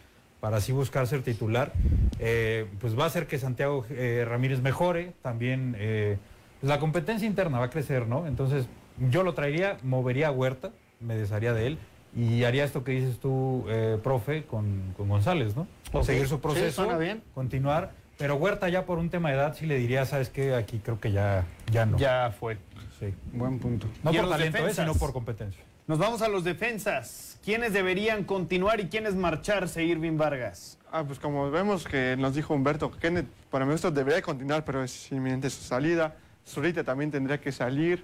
para 0.46 0.58
así 0.58 0.72
buscar 0.72 1.08
ser 1.08 1.24
titular, 1.24 1.74
eh, 2.20 2.68
pues 2.80 2.96
va 2.96 3.06
a 3.06 3.08
hacer 3.08 3.26
que 3.26 3.40
Santiago 3.40 3.84
eh, 3.90 4.24
Ramírez 4.30 4.62
mejore, 4.62 5.14
también 5.24 5.76
eh, 5.80 6.20
pues 6.62 6.70
la 6.70 6.78
competencia 6.78 7.28
interna 7.28 7.58
va 7.58 7.66
a 7.66 7.70
crecer, 7.72 8.06
¿no? 8.06 8.28
Entonces 8.28 8.68
yo 9.10 9.24
lo 9.24 9.34
traería, 9.34 9.78
movería 9.82 10.28
a 10.28 10.32
Huerta, 10.32 10.70
me 11.00 11.16
desharía 11.16 11.52
de 11.52 11.66
él, 11.66 11.78
y 12.16 12.44
haría 12.44 12.64
esto 12.64 12.84
que 12.84 12.92
dices 12.92 13.18
tú, 13.18 13.66
eh, 13.70 13.98
profe, 14.04 14.44
con, 14.44 14.94
con 14.96 15.10
González, 15.10 15.56
¿no? 15.56 15.66
Ok, 15.94 16.04
Seguir 16.04 16.28
su 16.28 16.40
proceso, 16.40 16.96
bien. 17.00 17.24
continuar, 17.34 17.94
Pero 18.20 18.36
Huerta 18.36 18.70
ya 18.70 18.86
por 18.86 19.00
un 19.00 19.10
tema 19.10 19.30
de 19.30 19.38
edad 19.38 19.56
sí 19.58 19.66
le 19.66 19.80
diría, 19.80 20.06
¿sabes 20.06 20.30
qué? 20.30 20.54
Aquí 20.54 20.78
creo 20.78 21.00
que 21.00 21.12
ya, 21.12 21.48
ya 21.72 21.88
no. 21.88 21.98
Ya 21.98 22.32
fue. 22.40 22.60
Sí. 23.00 23.16
Buen 23.34 23.58
punto. 23.58 23.88
No 24.04 24.14
¿Y 24.14 24.18
a 24.18 24.22
por 24.22 24.30
talento, 24.30 24.68
eh, 24.68 24.74
sino 24.76 24.94
por 24.94 25.12
competencia. 25.12 25.64
Nos 25.88 25.98
vamos 25.98 26.22
a 26.22 26.28
los 26.28 26.44
defensas. 26.44 27.35
¿Quiénes 27.46 27.74
deberían 27.74 28.24
continuar 28.24 28.80
y 28.80 28.88
quiénes 28.88 29.14
marcharse, 29.14 29.84
Irving 29.84 30.18
Vargas? 30.18 30.80
Ah, 30.92 31.04
pues 31.06 31.20
como 31.20 31.52
vemos 31.52 31.84
que 31.86 32.16
nos 32.18 32.34
dijo 32.34 32.56
Humberto, 32.56 32.90
Kenneth, 32.90 33.28
para 33.52 33.66
mi 33.66 33.72
gusto 33.74 33.92
debería 33.92 34.20
continuar, 34.24 34.66
pero 34.66 34.84
es 34.84 35.12
inminente 35.12 35.52
su 35.52 35.62
salida. 35.62 36.16
Zurita 36.48 36.84
también 36.84 37.12
tendría 37.12 37.40
que 37.40 37.52
salir. 37.52 38.04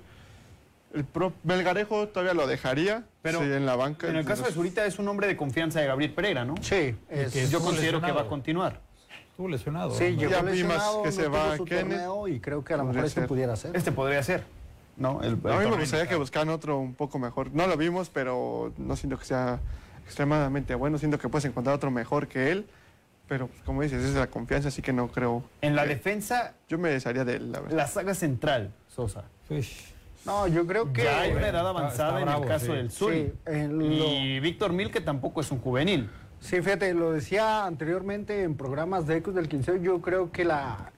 El 0.94 1.06
pro 1.06 1.34
Melgarejo 1.44 2.08
todavía 2.10 2.36
lo 2.36 2.46
dejaría, 2.46 3.04
Pero 3.24 3.40
sí, 3.40 3.46
en 3.46 3.66
la 3.66 3.76
banca. 3.76 4.08
En 4.10 4.16
el 4.16 4.26
caso 4.26 4.44
de 4.44 4.52
Zurita 4.52 4.86
es 4.86 5.00
un 5.00 5.08
hombre 5.08 5.26
de 5.26 5.36
confianza 5.36 5.80
de 5.80 5.88
Gabriel 5.88 6.14
Pereira, 6.14 6.46
¿no? 6.46 6.54
Sí, 6.62 6.96
es- 7.10 7.34
que 7.34 7.48
Yo 7.48 7.62
considero 7.62 8.00
que 8.00 8.12
va 8.12 8.22
a 8.22 8.28
continuar. 8.28 8.80
Estuvo 9.32 9.48
lesionado. 9.48 9.92
Sí, 9.96 10.12
¿no? 10.12 10.20
llegó 10.20 10.32
Ya 10.34 10.44
lesionado, 10.44 11.02
que 11.02 11.10
no 11.10 11.16
se 11.16 11.28
va 11.30 11.58
su 11.58 11.66
Kenneth. 11.66 11.88
torneo 11.88 12.28
y 12.28 12.40
creo 12.40 12.64
que 12.64 12.76
a 12.76 12.78
lo 12.78 12.84
mejor 12.86 13.06
este 13.06 13.22
ser. 13.22 13.28
pudiera 13.28 13.56
ser. 13.56 13.76
Este 13.76 13.92
podría 13.92 14.22
ser, 14.22 14.44
¿no? 14.98 15.22
El- 15.22 15.40
el 15.44 15.52
A 15.52 15.60
mí 15.60 15.70
me 15.70 15.78
gustaría 15.78 16.08
que 16.08 16.16
buscaran 16.16 16.50
otro 16.50 16.78
un 16.80 16.94
poco 16.96 17.20
mejor. 17.20 17.52
No 17.54 17.68
lo 17.68 17.78
vimos, 17.78 18.10
pero 18.10 18.74
no 18.78 18.96
siento 18.96 19.18
que 19.18 19.26
sea 19.26 19.60
extremadamente 20.06 20.76
bueno. 20.76 20.98
Siento 20.98 21.18
que 21.20 21.30
puedes 21.30 21.46
encontrar 21.46 21.76
otro 21.76 21.92
mejor 21.92 22.28
que 22.28 22.52
él. 22.52 22.66
Pero, 23.28 23.48
pues, 23.48 23.62
como 23.64 23.82
dices, 23.82 24.04
es 24.04 24.16
la 24.16 24.28
confianza, 24.28 24.68
así 24.68 24.82
que 24.82 24.92
no 24.92 25.08
creo. 25.08 25.44
En 25.62 25.76
la 25.76 25.84
que- 25.84 25.90
defensa, 25.90 26.54
Yo 26.68 26.78
me 26.78 26.90
desharía 26.90 27.24
de 27.24 27.36
él, 27.38 27.52
la 27.52 27.62
verdad. 27.62 27.78
la 27.78 27.88
saga 27.88 28.14
central, 28.14 28.74
Sosa. 28.90 29.24
Uish. 29.50 29.94
No, 30.26 30.48
yo 30.48 30.68
creo 30.68 30.92
que... 30.92 31.04
Ya 31.06 31.22
hay 31.22 31.32
una 31.32 31.48
edad 31.48 31.68
avanzada 31.68 32.10
está 32.10 32.20
en 32.20 32.26
bravo, 32.26 32.44
el 32.44 32.50
caso 32.50 32.66
sí. 32.66 32.72
del. 32.74 32.92
Sí, 32.92 33.34
lo- 33.70 33.86
Y 33.86 34.40
Víctor 34.42 34.74
Mil, 34.74 34.92
que 34.92 35.00
tampoco 35.02 35.40
es 35.42 35.50
un 35.52 35.60
juvenil. 35.60 36.10
Sí, 36.42 36.58
fíjate, 36.62 36.94
lo 36.94 37.12
decía 37.14 37.66
anteriormente 37.66 38.44
en 38.44 38.56
programas 38.56 39.08
de 39.08 39.18
Ecos 39.18 39.34
del 39.34 39.48
Quinceo, 39.48 39.78
yo 39.78 40.02
creo 40.02 40.32
que 40.32 40.44
la, 40.44 40.92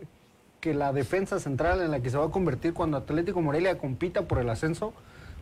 que 0.63 0.73
la 0.73 0.93
defensa 0.93 1.41
central 1.41 1.81
en 1.81 1.91
la 1.91 1.99
que 1.99 2.09
se 2.09 2.15
va 2.17 2.23
a 2.27 2.29
convertir 2.29 2.73
cuando 2.73 2.95
Atlético 2.95 3.41
Morelia 3.41 3.77
compita 3.77 4.21
por 4.29 4.39
el 4.39 4.49
ascenso 4.49 4.93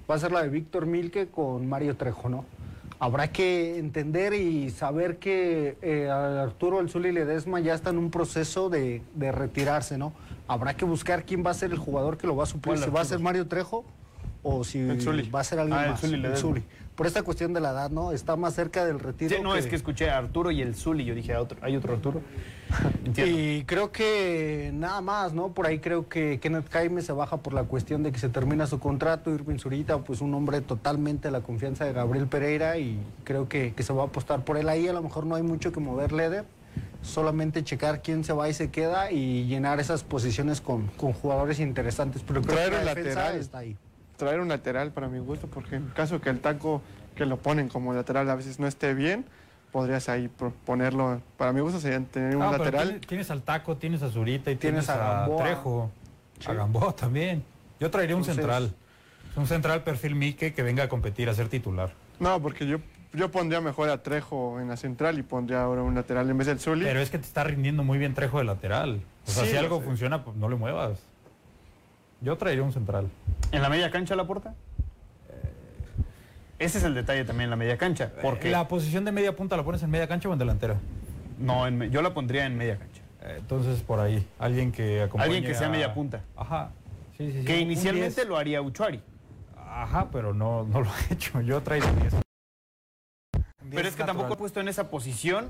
va 0.10 0.16
a 0.16 0.18
ser 0.18 0.32
la 0.32 0.42
de 0.42 0.50
Víctor 0.50 0.88
Milke 0.88 1.28
con 1.28 1.70
Mario 1.70 1.96
Trejo, 1.96 2.28
¿no? 2.28 2.44
Habrá 2.98 3.32
que 3.32 3.78
entender 3.78 4.34
y 4.34 4.72
saber 4.72 5.18
que 5.18 5.78
eh, 5.84 6.10
Arturo 6.10 6.80
El 6.80 6.90
Zuli 6.90 7.12
Ledesma 7.12 7.60
ya 7.60 7.76
está 7.76 7.92
en 7.92 8.00
un 8.00 8.10
proceso 8.10 8.72
de, 8.72 9.04
de 9.14 9.32
retirarse, 9.32 9.96
¿no? 10.00 10.12
Habrá 10.48 10.74
que 10.76 10.86
buscar 10.86 11.24
quién 11.24 11.46
va 11.46 11.52
a 11.52 11.54
ser 11.54 11.70
el 11.72 11.78
jugador 11.78 12.18
que 12.18 12.26
lo 12.26 12.36
va 12.36 12.46
a 12.46 12.48
suplir, 12.48 12.78
¿Cuál 12.78 12.84
si 12.84 12.90
va 12.90 13.02
a 13.02 13.06
ser 13.06 13.20
Mario 13.20 13.48
Trejo 13.48 13.86
o 14.42 14.64
si 14.64 14.80
El 14.80 15.36
va 15.36 15.42
a 15.42 15.44
ser 15.44 15.60
alguien 15.60 15.78
Ah, 15.78 15.86
el 15.86 15.92
más. 15.92 16.04
Ledesma. 16.04 16.36
Zuli. 16.36 16.64
Por 17.02 17.08
esta 17.08 17.24
cuestión 17.24 17.52
de 17.52 17.60
la 17.60 17.72
edad, 17.72 17.90
¿no? 17.90 18.12
Está 18.12 18.36
más 18.36 18.54
cerca 18.54 18.86
del 18.86 19.00
retiro. 19.00 19.36
Sí, 19.36 19.42
no, 19.42 19.56
es 19.56 19.66
que 19.66 19.76
escuché 19.76 20.12
a 20.12 20.20
Arturo 20.20 20.52
y 20.52 20.62
el 20.62 20.76
Zuli. 20.76 21.04
Yo 21.04 21.16
dije, 21.16 21.32
¿hay 21.34 21.40
otro, 21.42 21.58
¿hay 21.64 21.76
otro 21.76 21.96
Arturo? 21.96 22.22
Entiendo. 23.04 23.40
Y 23.40 23.64
creo 23.66 23.92
que 23.92 24.70
nada 24.72 25.02
más, 25.02 25.34
¿no? 25.34 25.52
Por 25.52 25.66
ahí 25.66 25.80
creo 25.80 26.08
que 26.08 26.40
Kenneth 26.40 26.70
Jaime 26.70 27.02
se 27.02 27.12
baja 27.12 27.38
por 27.38 27.54
la 27.54 27.64
cuestión 27.64 28.04
de 28.04 28.12
que 28.12 28.20
se 28.20 28.30
termina 28.30 28.68
su 28.68 28.80
contrato. 28.80 29.34
Irving 29.34 29.58
Zurita, 29.58 29.98
pues 29.98 30.22
un 30.22 30.32
hombre 30.36 30.62
totalmente 30.62 31.30
a 31.30 31.32
la 31.32 31.42
confianza 31.42 31.86
de 31.86 31.94
Gabriel 31.94 32.28
Pereira 32.28 32.78
y 32.78 33.00
creo 33.24 33.50
que, 33.50 33.74
que 33.74 33.82
se 33.82 33.94
va 33.94 34.04
a 34.04 34.06
apostar 34.06 34.46
por 34.46 34.58
él 34.58 34.70
ahí. 34.70 34.88
A 34.88 34.94
lo 34.94 35.02
mejor 35.02 35.26
no 35.26 35.34
hay 35.34 35.42
mucho 35.42 35.72
que 35.72 35.80
mover 35.80 36.12
Leder. 36.12 36.46
Solamente 37.02 37.64
checar 37.64 38.04
quién 38.04 38.24
se 38.24 38.34
va 38.34 38.48
y 38.48 38.54
se 38.54 38.70
queda 38.70 39.12
y 39.12 39.48
llenar 39.48 39.80
esas 39.80 40.04
posiciones 40.04 40.62
con, 40.62 40.86
con 40.98 41.14
jugadores 41.14 41.60
interesantes. 41.60 42.22
Pero 42.28 42.44
creo 42.44 42.58
Traer 42.58 42.70
que 42.70 42.86
la 42.86 42.94
defensa 42.94 43.20
lateral. 43.22 43.42
está 43.42 43.58
ahí. 43.58 43.76
Traer 44.22 44.40
un 44.40 44.50
lateral 44.50 44.92
para 44.92 45.08
mi 45.08 45.18
gusto, 45.18 45.48
porque 45.48 45.78
en 45.78 45.88
caso 45.88 46.22
que 46.22 46.30
el 46.30 46.40
taco 46.42 46.84
que 47.16 47.26
lo 47.26 47.38
ponen 47.38 47.70
como 47.70 47.92
lateral 47.92 48.30
a 48.30 48.36
veces 48.36 48.60
no 48.60 48.68
esté 48.68 48.94
bien, 48.94 49.26
podrías 49.72 50.10
ahí 50.10 50.30
ponerlo. 50.64 51.20
Para 51.38 51.52
mi 51.54 51.60
gusto 51.62 51.80
sería 51.80 52.00
tener 52.02 52.36
un 52.36 52.44
Ah, 52.44 52.52
lateral. 52.52 52.84
Tienes, 52.90 53.08
tienes 53.08 53.32
al 53.32 53.42
Taco, 53.42 53.78
tienes 53.78 54.04
a 54.04 54.12
Zurita 54.12 54.52
y 54.52 54.58
Tienes 54.58 54.86
tienes, 54.86 54.90
a 55.02 55.24
a. 55.26 55.38
Trejo. 55.38 55.90
A 56.46 56.54
Gamboa 56.54 56.94
también. 56.96 57.44
Yo 57.80 57.90
traería 57.90 58.16
un 58.16 58.22
Entonces- 58.22 58.36
central. 58.46 58.74
Un 59.36 59.48
central 59.48 59.82
perfil 59.84 60.14
Mique 60.14 60.54
que 60.54 60.62
venga 60.62 60.84
a 60.84 60.88
competir, 60.88 61.28
a 61.28 61.34
ser 61.34 61.50
titular. 61.50 61.92
No, 62.20 62.40
porque 62.44 62.68
yo, 62.68 62.78
yo 63.14 63.32
pondría 63.32 63.60
mejor 63.60 63.90
a 63.90 64.04
Trejo 64.04 64.60
en 64.60 64.68
la 64.68 64.78
central 64.78 65.18
y 65.18 65.24
pondría 65.24 65.64
ahora 65.64 65.82
un 65.82 65.96
lateral 65.96 66.30
en 66.30 66.38
vez 66.38 66.46
del 66.46 66.60
Zuli. 66.60 66.86
Pero 66.86 67.00
es 67.00 67.10
que 67.10 67.18
te 67.18 67.26
está 67.26 67.44
rindiendo 67.44 67.84
muy 67.84 67.98
bien 67.98 68.14
Trejo 68.14 68.38
de 68.38 68.44
lateral. 68.44 69.02
O 69.26 69.32
sea, 69.32 69.44
Sí, 69.46 69.50
si 69.50 69.56
lo 69.56 69.62
algo 69.62 69.82
funciona, 69.82 70.24
pues 70.24 70.38
no 70.38 70.48
le 70.48 70.58
muevas. 70.58 71.00
Yo 72.22 72.38
traería 72.38 72.64
un 72.64 72.72
central. 72.72 73.10
¿En 73.52 73.62
la 73.62 73.70
media 73.70 73.90
cancha 73.92 74.16
la 74.16 74.26
puerta? 74.26 74.54
Ese 76.60 76.78
es 76.78 76.84
el 76.84 76.94
detalle 76.94 77.26
también 77.26 77.46
en 77.46 77.50
la 77.52 77.56
media 77.56 77.78
cancha. 77.78 78.12
Porque 78.22 78.52
¿La 78.52 78.68
posición 78.68 79.04
de 79.04 79.12
media 79.12 79.36
punta 79.36 79.58
la 79.58 79.64
pones 79.64 79.82
en 79.82 79.90
media 79.90 80.08
cancha 80.08 80.30
o 80.30 80.34
en 80.34 80.40
delantera? 80.40 80.76
no, 81.40 81.66
en 81.66 81.90
yo 81.90 82.04
la 82.04 82.14
pondría 82.14 82.46
en 82.46 82.56
media 82.56 82.78
cancha. 82.78 83.02
Eh, 83.24 83.38
Entonces, 83.40 83.82
por 83.82 84.00
ahí. 84.00 84.24
Alguien 84.38 84.72
que 84.72 85.02
acompañe 85.02 85.26
Alguien 85.34 85.44
que 85.52 85.58
sea 85.58 85.68
a- 85.68 85.72
media 85.72 85.92
punta. 85.94 86.22
Ajá. 86.36 86.70
Sí, 87.18 87.32
sí, 87.32 87.40
sí. 87.40 87.46
Que 87.46 87.60
inicialmente 87.60 88.16
10. 88.22 88.28
lo 88.28 88.38
haría 88.38 88.62
Uchuari. 88.62 89.02
Ajá, 89.58 90.10
pero 90.12 90.34
no, 90.36 90.64
no 90.64 90.82
lo 90.82 90.90
ha 90.90 90.96
hecho. 91.14 91.42
Yo 91.42 91.62
traigo 91.64 91.88
10. 92.00 92.14
Pero 93.72 93.88
es 93.88 93.96
que 93.96 94.04
tampoco 94.04 94.34
he 94.34 94.38
puesto 94.38 94.60
en 94.60 94.68
esa 94.68 94.90
posición 94.92 95.50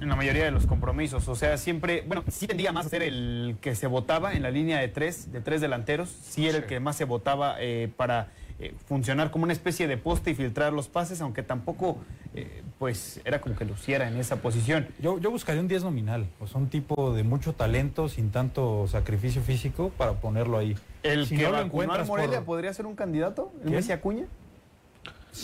en 0.00 0.08
la 0.08 0.16
mayoría 0.16 0.44
de 0.44 0.50
los 0.50 0.66
compromisos. 0.66 1.28
O 1.28 1.36
sea, 1.36 1.56
siempre, 1.56 2.04
bueno, 2.06 2.24
sí 2.28 2.46
tendría 2.46 2.72
más 2.72 2.86
a 2.86 2.88
ser 2.88 3.02
el 3.02 3.56
que 3.60 3.74
se 3.74 3.86
votaba 3.86 4.32
en 4.34 4.42
la 4.42 4.50
línea 4.50 4.78
de 4.78 4.88
tres, 4.88 5.32
de 5.32 5.40
tres 5.40 5.60
delanteros. 5.60 6.08
Sí 6.08 6.46
era 6.48 6.58
el 6.58 6.64
que 6.66 6.80
más 6.80 6.96
se 6.96 7.04
votaba 7.04 7.56
eh, 7.60 7.90
para 7.96 8.28
eh, 8.58 8.74
funcionar 8.86 9.30
como 9.30 9.44
una 9.44 9.52
especie 9.52 9.88
de 9.88 9.96
poste 9.96 10.30
y 10.30 10.34
filtrar 10.34 10.72
los 10.72 10.88
pases, 10.88 11.20
aunque 11.20 11.42
tampoco, 11.42 11.98
eh, 12.34 12.62
pues, 12.78 13.20
era 13.24 13.40
como 13.40 13.56
que 13.56 13.64
luciera 13.64 14.08
en 14.08 14.16
esa 14.18 14.36
posición. 14.36 14.86
Yo, 15.00 15.18
yo 15.18 15.30
buscaría 15.30 15.60
un 15.60 15.68
10 15.68 15.84
nominal, 15.84 16.26
o 16.40 16.46
sea, 16.46 16.60
un 16.60 16.68
tipo 16.68 17.12
de 17.14 17.22
mucho 17.22 17.52
talento, 17.54 18.08
sin 18.08 18.30
tanto 18.30 18.86
sacrificio 18.88 19.42
físico, 19.42 19.90
para 19.98 20.14
ponerlo 20.14 20.56
ahí. 20.58 20.76
El 21.02 21.26
Si 21.26 21.36
que 21.36 21.42
no 21.44 21.52
lo 21.52 21.60
encuentras 21.60 22.06
Morelia 22.06 22.38
por- 22.38 22.46
podría 22.56 22.72
ser 22.74 22.84
un 22.86 22.94
candidato, 22.94 23.50
el 23.56 23.62
¿Quién? 23.62 23.74
Messi 23.76 23.92
Acuña. 23.92 24.26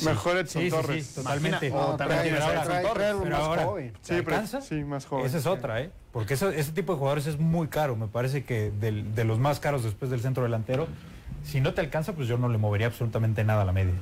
Mejor 0.04 0.36
Edson 0.38 0.62
Sí, 0.62 0.70
sí, 0.70 0.76
Torres. 0.76 1.06
sí, 1.06 1.14
totalmente. 1.14 1.70
O 1.72 1.74
No, 1.92 1.96
también 1.96 2.20
trae- 2.20 2.22
tienes 2.24 2.42
a 2.42 2.46
trae- 2.46 2.54
Edson 2.60 2.72
trae- 2.72 2.82
Torres. 2.82 3.14
Pero 3.22 3.30
más 3.36 3.40
ahora- 3.46 3.64
joven. 3.64 3.92
Sí, 4.02 4.08
¿Te 4.14 4.22
pero- 4.22 4.36
alcanza? 4.36 4.60
sí, 4.60 4.74
más 4.84 5.06
joven. 5.06 5.26
Esa 5.26 5.38
es 5.38 5.46
otra, 5.46 5.80
¿eh? 5.80 5.90
Porque 6.12 6.34
eso- 6.34 6.50
ese 6.50 6.72
tipo 6.72 6.92
de 6.92 6.98
jugadores 6.98 7.26
es 7.26 7.38
muy 7.38 7.68
caro. 7.68 7.96
Me 7.96 8.06
parece 8.08 8.44
que 8.44 8.70
del- 8.70 9.14
de 9.14 9.24
los 9.24 9.38
más 9.38 9.60
caros 9.60 9.84
después 9.84 10.10
del 10.10 10.20
centro 10.20 10.42
delantero. 10.42 10.86
Si 11.44 11.60
no 11.60 11.74
te 11.74 11.80
alcanza, 11.80 12.12
pues 12.14 12.26
yo 12.28 12.38
no 12.38 12.48
le 12.48 12.58
movería 12.58 12.88
absolutamente 12.88 13.44
nada 13.44 13.62
a 13.62 13.64
la 13.64 13.72
media. 13.72 13.94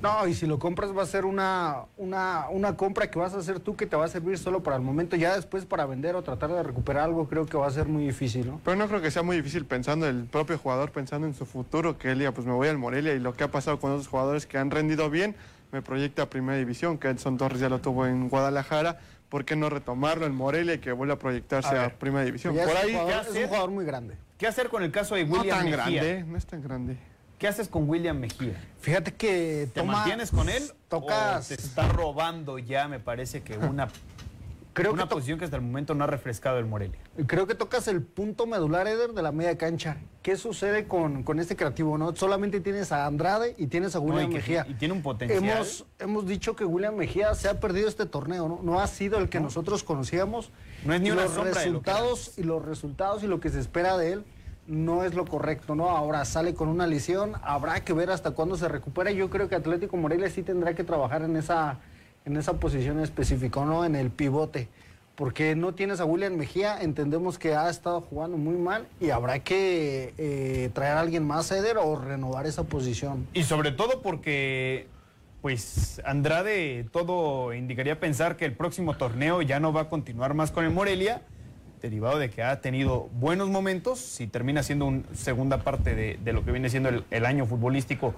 No, 0.00 0.28
y 0.28 0.34
si 0.34 0.46
lo 0.46 0.60
compras 0.60 0.96
va 0.96 1.02
a 1.02 1.06
ser 1.06 1.24
una, 1.24 1.86
una, 1.96 2.48
una 2.50 2.76
compra 2.76 3.10
que 3.10 3.18
vas 3.18 3.34
a 3.34 3.38
hacer 3.38 3.58
tú 3.58 3.74
que 3.74 3.84
te 3.84 3.96
va 3.96 4.04
a 4.04 4.08
servir 4.08 4.38
solo 4.38 4.62
para 4.62 4.76
el 4.76 4.82
momento. 4.82 5.16
Ya 5.16 5.34
después 5.34 5.64
para 5.64 5.86
vender 5.86 6.14
o 6.14 6.22
tratar 6.22 6.52
de 6.52 6.62
recuperar 6.62 7.02
algo 7.04 7.28
creo 7.28 7.46
que 7.46 7.56
va 7.56 7.66
a 7.66 7.70
ser 7.70 7.88
muy 7.88 8.04
difícil, 8.06 8.46
¿no? 8.46 8.60
Pero 8.64 8.76
no 8.76 8.86
creo 8.86 9.00
que 9.02 9.10
sea 9.10 9.22
muy 9.24 9.36
difícil 9.36 9.64
pensando 9.64 10.06
el 10.06 10.24
propio 10.26 10.56
jugador, 10.56 10.92
pensando 10.92 11.26
en 11.26 11.34
su 11.34 11.46
futuro, 11.46 11.98
que 11.98 12.12
él 12.12 12.18
diga, 12.20 12.30
pues 12.30 12.46
me 12.46 12.52
voy 12.52 12.68
al 12.68 12.78
Morelia 12.78 13.12
y 13.14 13.18
lo 13.18 13.34
que 13.34 13.42
ha 13.42 13.50
pasado 13.50 13.80
con 13.80 13.90
otros 13.90 14.06
jugadores 14.06 14.46
que 14.46 14.56
han 14.56 14.70
rendido 14.70 15.10
bien, 15.10 15.34
me 15.72 15.82
proyecta 15.82 16.22
a 16.22 16.30
Primera 16.30 16.56
División, 16.58 16.96
que 16.98 17.08
Edson 17.08 17.36
Torres 17.36 17.58
ya 17.60 17.68
lo 17.68 17.80
tuvo 17.80 18.06
en 18.06 18.28
Guadalajara, 18.28 19.00
¿por 19.28 19.44
qué 19.44 19.56
no 19.56 19.68
retomarlo 19.68 20.26
en 20.26 20.34
Morelia 20.34 20.74
y 20.74 20.78
que 20.78 20.92
vuelva 20.92 21.14
a 21.14 21.18
proyectarse 21.18 21.76
A 21.76 21.90
Primera 21.90 22.24
División? 22.24 22.54
Ya 22.54 22.64
Por 22.64 22.76
es, 22.76 22.84
ahí, 22.84 22.94
un 22.94 23.00
jugador, 23.00 23.24
¿qué 23.24 23.30
es 23.38 23.42
un 23.42 23.48
jugador 23.48 23.70
muy 23.70 23.84
grande. 23.84 24.14
¿Qué 24.38 24.46
hacer 24.46 24.68
con 24.68 24.84
el 24.84 24.92
caso 24.92 25.16
de 25.16 25.24
no 25.24 25.32
William 25.34 25.56
tan 25.58 25.64
Mejía? 25.70 25.76
grande, 25.76 26.24
no 26.24 26.38
es 26.38 26.46
tan 26.46 26.62
grande. 26.62 26.96
¿Qué 27.38 27.46
haces 27.46 27.68
con 27.68 27.88
William 27.88 28.18
Mejía? 28.18 28.60
Fíjate 28.80 29.14
que 29.14 29.68
¿Te 29.72 29.80
toma- 29.80 29.92
mantienes 29.94 30.30
con 30.30 30.48
él? 30.48 30.62
Tocas. 30.88 31.44
¿O 31.44 31.54
te 31.54 31.60
está 31.62 31.88
robando 31.88 32.58
ya, 32.58 32.88
me 32.88 32.98
parece 32.98 33.42
que 33.42 33.56
una, 33.56 33.88
Creo 34.72 34.92
una 34.92 35.04
que 35.04 35.10
posición 35.10 35.38
que 35.38 35.44
hasta 35.44 35.56
el 35.56 35.62
momento 35.62 35.94
no 35.94 36.04
ha 36.04 36.06
refrescado 36.08 36.58
el 36.58 36.66
Morelia? 36.66 36.98
Creo 37.26 37.46
que 37.46 37.54
tocas 37.54 37.86
el 37.88 38.02
punto 38.02 38.46
medular, 38.46 38.86
Eder, 38.88 39.12
de 39.12 39.22
la 39.22 39.30
media 39.32 39.56
cancha. 39.56 39.98
¿Qué 40.22 40.36
sucede 40.36 40.86
con, 40.88 41.22
con 41.22 41.38
este 41.40 41.54
creativo? 41.56 41.96
no 41.96 42.14
Solamente 42.16 42.60
tienes 42.60 42.90
a 42.92 43.06
Andrade 43.06 43.54
y 43.56 43.68
tienes 43.68 43.94
a 43.94 43.98
No, 43.98 44.06
William 44.06 44.30
que- 44.30 44.36
Mejía. 44.36 44.66
y 44.68 44.74
tiene 44.74 44.94
un 44.94 45.02
potencial. 45.02 45.42
Hemos, 45.44 45.84
hemos 46.00 46.26
dicho 46.26 46.56
que 46.56 46.64
William 46.64 46.94
Mejía 46.96 47.34
se 47.34 47.48
ha 47.48 47.60
perdido 47.60 47.88
este 47.88 48.06
torneo, 48.06 48.48
¿no? 48.48 48.60
No 48.64 48.80
ha 48.80 48.86
sido 48.88 49.18
el 49.18 49.28
que 49.28 49.38
nosotros 49.40 49.84
conocíamos. 49.84 50.50
No 50.84 50.92
es 50.94 51.00
ni 51.00 51.10
una 51.12 51.22
los 51.24 51.32
sombra 51.34 51.60
de 51.60 51.70
lo 51.70 51.82
que 51.82 51.90
era 51.90 51.98
resultados 52.00 52.38
Y 52.38 52.42
los 52.44 52.64
resultados 52.64 53.22
y 53.24 53.26
lo 53.28 53.40
que 53.40 53.50
se 53.50 53.58
espera 53.60 53.96
de 53.96 54.12
él 54.12 54.24
no 54.68 55.02
es 55.02 55.14
lo 55.14 55.24
correcto, 55.24 55.74
¿no? 55.74 55.88
Ahora 55.88 56.24
sale 56.24 56.54
con 56.54 56.68
una 56.68 56.86
lesión, 56.86 57.32
habrá 57.42 57.84
que 57.84 57.94
ver 57.94 58.10
hasta 58.10 58.32
cuándo 58.32 58.56
se 58.56 58.68
recupera. 58.68 59.10
Yo 59.10 59.30
creo 59.30 59.48
que 59.48 59.54
Atlético 59.54 59.96
Morelia 59.96 60.28
sí 60.28 60.42
tendrá 60.42 60.74
que 60.74 60.84
trabajar 60.84 61.22
en 61.22 61.36
esa, 61.36 61.78
en 62.26 62.36
esa 62.36 62.54
posición 62.54 63.00
específica, 63.00 63.64
¿no? 63.64 63.84
En 63.84 63.96
el 63.96 64.10
pivote. 64.10 64.68
Porque 65.16 65.56
no 65.56 65.74
tienes 65.74 66.00
a 66.00 66.04
William 66.04 66.36
Mejía, 66.36 66.80
entendemos 66.80 67.38
que 67.38 67.56
ha 67.56 67.68
estado 67.70 68.02
jugando 68.02 68.36
muy 68.36 68.56
mal 68.56 68.86
y 69.00 69.10
habrá 69.10 69.40
que 69.40 70.14
eh, 70.16 70.70
traer 70.74 70.96
a 70.96 71.00
alguien 71.00 71.26
más, 71.26 71.50
Eder, 71.50 71.78
o 71.78 71.96
renovar 71.96 72.46
esa 72.46 72.64
posición. 72.64 73.26
Y 73.32 73.42
sobre 73.42 73.72
todo 73.72 74.00
porque, 74.00 74.86
pues, 75.40 76.00
Andrade 76.04 76.86
todo 76.92 77.52
indicaría 77.52 77.98
pensar 77.98 78.36
que 78.36 78.44
el 78.44 78.52
próximo 78.52 78.96
torneo 78.96 79.42
ya 79.42 79.58
no 79.58 79.72
va 79.72 79.82
a 79.82 79.88
continuar 79.88 80.34
más 80.34 80.52
con 80.52 80.64
el 80.64 80.70
Morelia, 80.70 81.22
derivado 81.80 82.18
de 82.18 82.30
que 82.30 82.42
ha 82.42 82.60
tenido 82.60 83.08
buenos 83.14 83.48
momentos, 83.48 83.98
si 84.00 84.26
termina 84.26 84.62
siendo 84.62 84.86
una 84.86 85.02
segunda 85.14 85.58
parte 85.64 85.94
de, 85.94 86.18
de 86.22 86.32
lo 86.32 86.44
que 86.44 86.50
viene 86.52 86.68
siendo 86.70 86.88
el, 86.88 87.04
el 87.10 87.24
año 87.26 87.46
futbolístico 87.46 88.14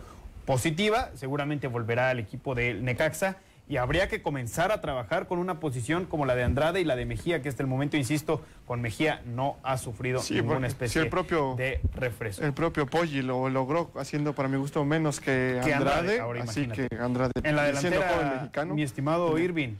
positiva, 0.46 1.10
seguramente 1.14 1.66
volverá 1.68 2.10
al 2.10 2.18
equipo 2.18 2.54
del 2.54 2.84
Necaxa 2.84 3.36
y 3.68 3.76
habría 3.76 4.08
que 4.08 4.20
comenzar 4.20 4.72
a 4.72 4.80
trabajar 4.80 5.28
con 5.28 5.38
una 5.38 5.60
posición 5.60 6.04
como 6.06 6.26
la 6.26 6.34
de 6.34 6.42
Andrade 6.42 6.80
y 6.80 6.84
la 6.84 6.96
de 6.96 7.04
Mejía, 7.06 7.40
que 7.40 7.48
hasta 7.48 7.62
el 7.62 7.68
momento, 7.68 7.96
insisto, 7.96 8.42
con 8.66 8.80
Mejía 8.80 9.22
no 9.26 9.58
ha 9.62 9.78
sufrido 9.78 10.18
Sí, 10.18 10.34
ninguna 10.34 10.66
especie 10.66 11.00
sí, 11.00 11.04
el 11.04 11.08
propio- 11.10 11.54
de 11.54 11.80
refresco. 11.94 12.44
El 12.44 12.52
propio 12.52 12.86
Poggi 12.86 13.22
lo 13.22 13.48
logró 13.48 13.92
haciendo 13.94 14.34
para 14.34 14.48
mi 14.48 14.56
gusto 14.56 14.84
menos 14.84 15.20
que 15.20 15.60
Que 15.62 15.72
Andrade, 15.72 15.98
Andrade, 16.00 16.20
ahora 16.20 16.42
así 16.42 16.66
que 16.66 16.88
Andrade 16.98 17.30
En 17.44 17.54
la 17.54 17.62
delantera, 17.64 18.32
mexicano. 18.40 18.74
mi 18.74 18.82
estimado 18.82 19.38
Irving, 19.38 19.74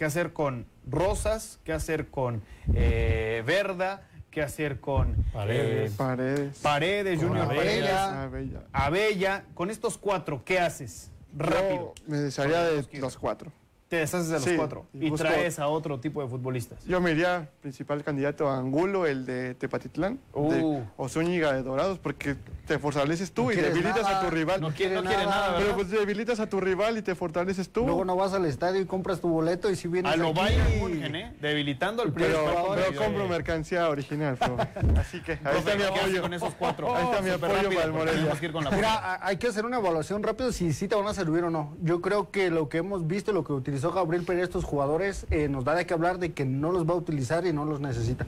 ¿qué 0.00 0.06
hacer 0.06 0.32
con 0.32 0.64
Rosas? 0.90 1.60
¿Qué 1.62 1.74
hacer 1.74 2.08
con 2.08 2.40
eh, 2.72 3.42
Verda? 3.46 4.08
¿Qué 4.30 4.40
hacer 4.40 4.80
con 4.80 5.14
Paredes. 5.30 5.92
eh, 5.92 5.94
Paredes. 5.94 6.58
Paredes, 6.62 7.18
Con 7.18 7.28
Junior 7.28 7.50
Abella. 7.50 8.22
Abella. 8.22 8.60
Abella? 8.72 9.44
Con 9.52 9.68
estos 9.68 9.98
cuatro, 9.98 10.40
¿qué 10.42 10.58
haces? 10.58 11.10
Rápido. 11.36 11.92
Yo 11.98 12.04
me 12.06 12.16
desharía 12.16 12.62
de 12.62 12.82
los 12.98 13.18
cuatro. 13.18 13.52
Te 13.88 13.96
deshaces 13.96 14.28
de 14.28 14.34
los 14.36 14.44
Sí, 14.44 14.56
cuatro 14.56 14.86
y 14.94 15.10
traes 15.10 15.58
a 15.58 15.68
otro 15.68 16.00
tipo 16.00 16.22
de 16.22 16.28
futbolistas. 16.28 16.82
Yo 16.86 16.98
me 17.02 17.10
iría 17.10 17.50
principal 17.60 18.02
candidato 18.02 18.48
a 18.48 18.56
Angulo, 18.56 19.04
el 19.04 19.26
de 19.26 19.54
Tepatitlán, 19.54 20.18
Uh. 20.32 20.50
de, 20.50 20.82
o 20.96 21.08
Zúñiga 21.10 21.52
de 21.52 21.62
Dorados, 21.62 21.98
porque 21.98 22.36
te 22.70 22.78
fortaleces 22.78 23.32
tú 23.32 23.46
No 23.46 23.52
y 23.52 23.56
debilitas 23.56 24.04
nada, 24.04 24.20
a 24.20 24.24
tu 24.24 24.30
rival. 24.30 24.60
No 24.60 24.70
quiere, 24.70 24.94
no 24.94 25.02
quiere 25.02 25.24
nada, 25.26 25.56
Pero 25.58 25.74
pues 25.74 25.90
debilitas 25.90 26.38
a 26.38 26.48
tu 26.48 26.60
rival 26.60 26.96
y 26.98 27.02
te 27.02 27.16
fortaleces 27.16 27.68
tú. 27.68 27.84
Luego 27.84 28.04
no 28.04 28.14
vas 28.14 28.32
al 28.32 28.46
estadio 28.46 28.80
y 28.80 28.86
compras 28.86 29.20
tu 29.20 29.26
boleto 29.28 29.68
y 29.70 29.74
si 29.74 29.88
vienes 29.88 30.12
A 30.12 30.16
lo 30.16 30.28
aquí- 30.28 30.38
Bayern 30.38 31.16
¿eh? 31.16 31.34
Debilitando 31.40 32.04
el 32.04 32.12
primer 32.12 32.30
pero, 32.30 32.74
pero 32.76 32.94
compro 33.02 33.26
mercancía 33.26 33.88
original, 33.88 34.36
profe. 34.36 34.68
Así 35.00 35.20
que 35.20 35.32
ahí 35.32 35.38
Profe, 35.42 35.58
está 35.58 35.74
mi 35.74 35.78
¿qué 35.78 35.88
haces 35.88 36.00
apoyo. 36.02 36.22
con 36.22 36.34
esos 36.34 36.54
cuatro? 36.54 36.94
Ahí 36.94 37.04
está 37.06 37.20
mi 37.22 37.30
apoyo 37.30 37.52
rápido, 37.54 37.70
para 37.70 37.84
el 37.86 37.90
porque 37.90 37.98
Morelia. 37.98 38.12
tenemos 38.20 38.38
que 38.38 38.46
ir 38.46 38.52
con 38.52 38.64
la 38.64 38.70
Mira, 38.70 39.26
hay 39.26 39.36
que 39.38 39.48
hacer 39.48 39.64
una 39.66 39.78
evaluación 39.78 40.22
rápido 40.22 40.52
si 40.52 40.72
sí 40.72 40.86
te 40.86 40.94
van 40.94 41.08
a 41.08 41.14
servir 41.14 41.42
o 41.42 41.50
no. 41.50 41.74
Yo 41.82 42.00
creo 42.00 42.30
que 42.30 42.50
lo 42.50 42.68
que 42.68 42.78
hemos 42.78 43.04
visto, 43.08 43.32
lo 43.32 43.42
que 43.42 43.52
utilizó 43.52 43.90
Gabriel 43.90 44.22
Pérez 44.24 44.44
estos 44.44 44.62
jugadores, 44.64 45.26
eh, 45.30 45.48
nos 45.48 45.64
da 45.64 45.74
de 45.74 45.86
qué 45.86 45.94
hablar 45.94 46.18
de 46.20 46.34
que 46.34 46.44
no 46.44 46.70
los 46.70 46.88
va 46.88 46.92
a 46.92 46.96
utilizar 46.98 47.44
y 47.46 47.52
no 47.52 47.64
los 47.64 47.80
necesita. 47.80 48.26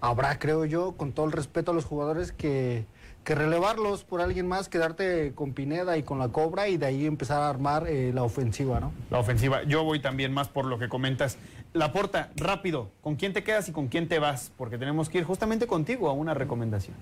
Habrá, 0.00 0.40
creo 0.40 0.64
yo, 0.64 0.92
con 0.96 1.12
todo 1.12 1.26
el 1.26 1.32
respeto 1.32 1.70
a 1.70 1.74
los 1.74 1.84
jugadores, 1.84 2.32
que, 2.32 2.84
que 3.26 3.34
relevarlos 3.34 4.04
por 4.04 4.20
alguien 4.20 4.46
más, 4.46 4.68
quedarte 4.68 5.32
con 5.34 5.52
Pineda 5.52 5.98
y 5.98 6.04
con 6.04 6.20
la 6.20 6.28
Cobra 6.28 6.68
y 6.68 6.76
de 6.76 6.86
ahí 6.86 7.06
empezar 7.06 7.42
a 7.42 7.50
armar 7.50 7.88
eh, 7.88 8.12
la 8.14 8.22
ofensiva, 8.22 8.78
¿no? 8.78 8.92
La 9.10 9.18
ofensiva. 9.18 9.64
Yo 9.64 9.82
voy 9.82 9.98
también 9.98 10.32
más 10.32 10.46
por 10.46 10.64
lo 10.64 10.78
que 10.78 10.88
comentas. 10.88 11.36
Laporta, 11.72 12.30
rápido, 12.36 12.88
¿con 13.00 13.16
quién 13.16 13.32
te 13.32 13.42
quedas 13.42 13.68
y 13.68 13.72
con 13.72 13.88
quién 13.88 14.06
te 14.06 14.20
vas? 14.20 14.52
Porque 14.56 14.78
tenemos 14.78 15.08
que 15.08 15.18
ir 15.18 15.24
justamente 15.24 15.66
contigo 15.66 16.08
a 16.08 16.12
una 16.12 16.34
recomendación. 16.34 16.94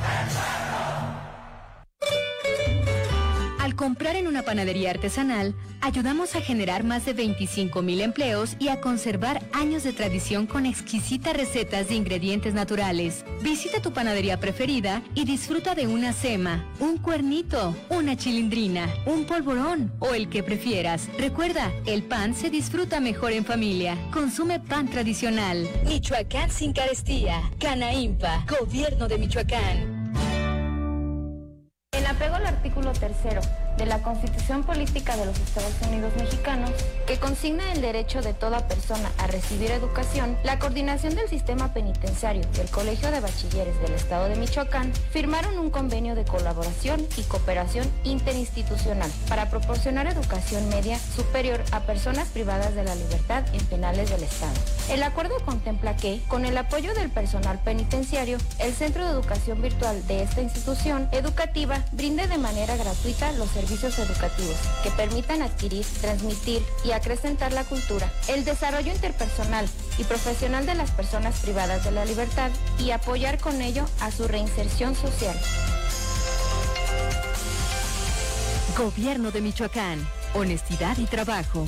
Comprar 3.76 4.14
en 4.14 4.28
una 4.28 4.42
panadería 4.42 4.90
artesanal, 4.90 5.54
ayudamos 5.80 6.36
a 6.36 6.40
generar 6.40 6.84
más 6.84 7.04
de 7.04 7.12
25 7.12 7.82
mil 7.82 8.00
empleos 8.00 8.56
y 8.60 8.68
a 8.68 8.80
conservar 8.80 9.42
años 9.52 9.82
de 9.82 9.92
tradición 9.92 10.46
con 10.46 10.64
exquisitas 10.64 11.36
recetas 11.36 11.88
de 11.88 11.96
ingredientes 11.96 12.54
naturales. 12.54 13.24
Visita 13.42 13.82
tu 13.82 13.92
panadería 13.92 14.38
preferida 14.38 15.02
y 15.14 15.24
disfruta 15.24 15.74
de 15.74 15.88
una 15.88 16.12
sema, 16.12 16.64
un 16.78 16.98
cuernito, 16.98 17.74
una 17.90 18.16
chilindrina, 18.16 18.88
un 19.06 19.24
polvorón 19.24 19.92
o 19.98 20.14
el 20.14 20.28
que 20.28 20.44
prefieras. 20.44 21.08
Recuerda, 21.18 21.72
el 21.84 22.04
pan 22.04 22.34
se 22.34 22.50
disfruta 22.50 23.00
mejor 23.00 23.32
en 23.32 23.44
familia. 23.44 23.98
Consume 24.12 24.60
pan 24.60 24.88
tradicional. 24.88 25.68
Michoacán 25.84 26.50
sin 26.50 26.72
carestía. 26.72 27.50
Canaimpa, 27.58 28.46
Gobierno 28.48 29.08
de 29.08 29.18
Michoacán. 29.18 29.93
En 32.04 32.10
apego 32.10 32.34
al 32.34 32.44
artículo 32.44 32.92
tercero 32.92 33.40
de 33.78 33.86
la 33.86 34.02
Constitución 34.02 34.62
Política 34.62 35.16
de 35.16 35.24
los 35.24 35.38
Estados 35.38 35.72
Unidos 35.88 36.12
Mexicanos, 36.16 36.70
que 37.06 37.18
consigna 37.18 37.72
el 37.72 37.80
derecho 37.80 38.20
de 38.20 38.34
toda 38.34 38.68
persona 38.68 39.10
a 39.18 39.26
recibir 39.26 39.70
educación, 39.70 40.36
la 40.44 40.58
coordinación 40.58 41.14
del 41.14 41.28
sistema 41.28 41.72
penitenciario 41.72 42.42
y 42.56 42.60
el 42.60 42.70
Colegio 42.70 43.10
de 43.10 43.20
Bachilleres 43.20 43.80
del 43.80 43.94
Estado 43.94 44.28
de 44.28 44.36
Michoacán 44.36 44.92
firmaron 45.10 45.58
un 45.58 45.70
convenio 45.70 46.14
de 46.14 46.24
colaboración 46.24 47.04
y 47.16 47.22
cooperación 47.22 47.90
interinstitucional 48.04 49.10
para 49.28 49.48
proporcionar 49.48 50.06
educación 50.06 50.68
media 50.68 50.98
superior 50.98 51.62
a 51.72 51.80
personas 51.80 52.28
privadas 52.28 52.74
de 52.74 52.84
la 52.84 52.94
libertad 52.94 53.44
en 53.54 53.64
penales 53.66 54.10
del 54.10 54.22
Estado. 54.22 54.54
El 54.90 55.02
acuerdo 55.02 55.36
contempla 55.44 55.96
que, 55.96 56.20
con 56.28 56.44
el 56.44 56.56
apoyo 56.58 56.94
del 56.94 57.10
personal 57.10 57.58
penitenciario, 57.64 58.36
el 58.58 58.74
Centro 58.74 59.04
de 59.04 59.12
Educación 59.12 59.62
Virtual 59.62 60.06
de 60.06 60.22
esta 60.22 60.42
institución 60.42 61.08
educativa 61.10 61.82
brinde 61.96 62.26
de 62.26 62.38
manera 62.38 62.76
gratuita 62.76 63.32
los 63.32 63.50
servicios 63.50 63.98
educativos 63.98 64.56
que 64.82 64.90
permitan 64.90 65.42
adquirir, 65.42 65.84
transmitir 66.00 66.62
y 66.84 66.92
acrecentar 66.92 67.52
la 67.52 67.64
cultura, 67.64 68.12
el 68.28 68.44
desarrollo 68.44 68.92
interpersonal 68.92 69.68
y 69.98 70.04
profesional 70.04 70.66
de 70.66 70.74
las 70.74 70.90
personas 70.90 71.38
privadas 71.40 71.84
de 71.84 71.92
la 71.92 72.04
libertad 72.04 72.50
y 72.78 72.90
apoyar 72.90 73.38
con 73.38 73.60
ello 73.62 73.84
a 74.00 74.10
su 74.10 74.28
reinserción 74.28 74.94
social. 74.94 75.36
Gobierno 78.76 79.30
de 79.30 79.40
Michoacán. 79.40 80.06
Honestidad 80.34 80.98
y 80.98 81.04
trabajo. 81.04 81.64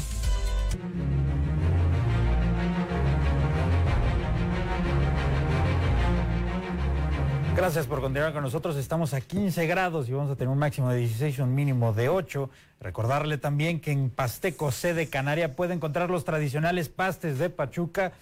Gracias 7.57 7.87
por 7.87 8.03
continuar 8.03 8.35
con 8.35 8.43
nosotros. 8.43 8.77
Estamos 8.77 9.15
a 9.15 9.23
15 9.23 9.67
grados 9.67 10.11
y 10.11 10.13
vamos 10.13 10.31
a 10.31 10.37
tener 10.37 10.51
un 10.51 10.59
máximo 10.59 10.91
de 10.91 10.99
16 10.99 11.39
y 11.39 11.41
un 11.41 11.55
mínimo 11.55 11.95
de 11.95 12.11
8. 12.11 12.51
Recordarle 12.81 13.39
también 13.39 13.81
que 13.81 13.93
en 13.93 14.11
Pasteco, 14.11 14.71
sede 14.71 15.09
Canaria, 15.09 15.57
puede 15.57 15.73
encontrar 15.73 16.11
los 16.11 16.27
tradicionales 16.27 16.91
pastes 16.91 17.39
de 17.39 17.49
Pachuca 17.49 18.13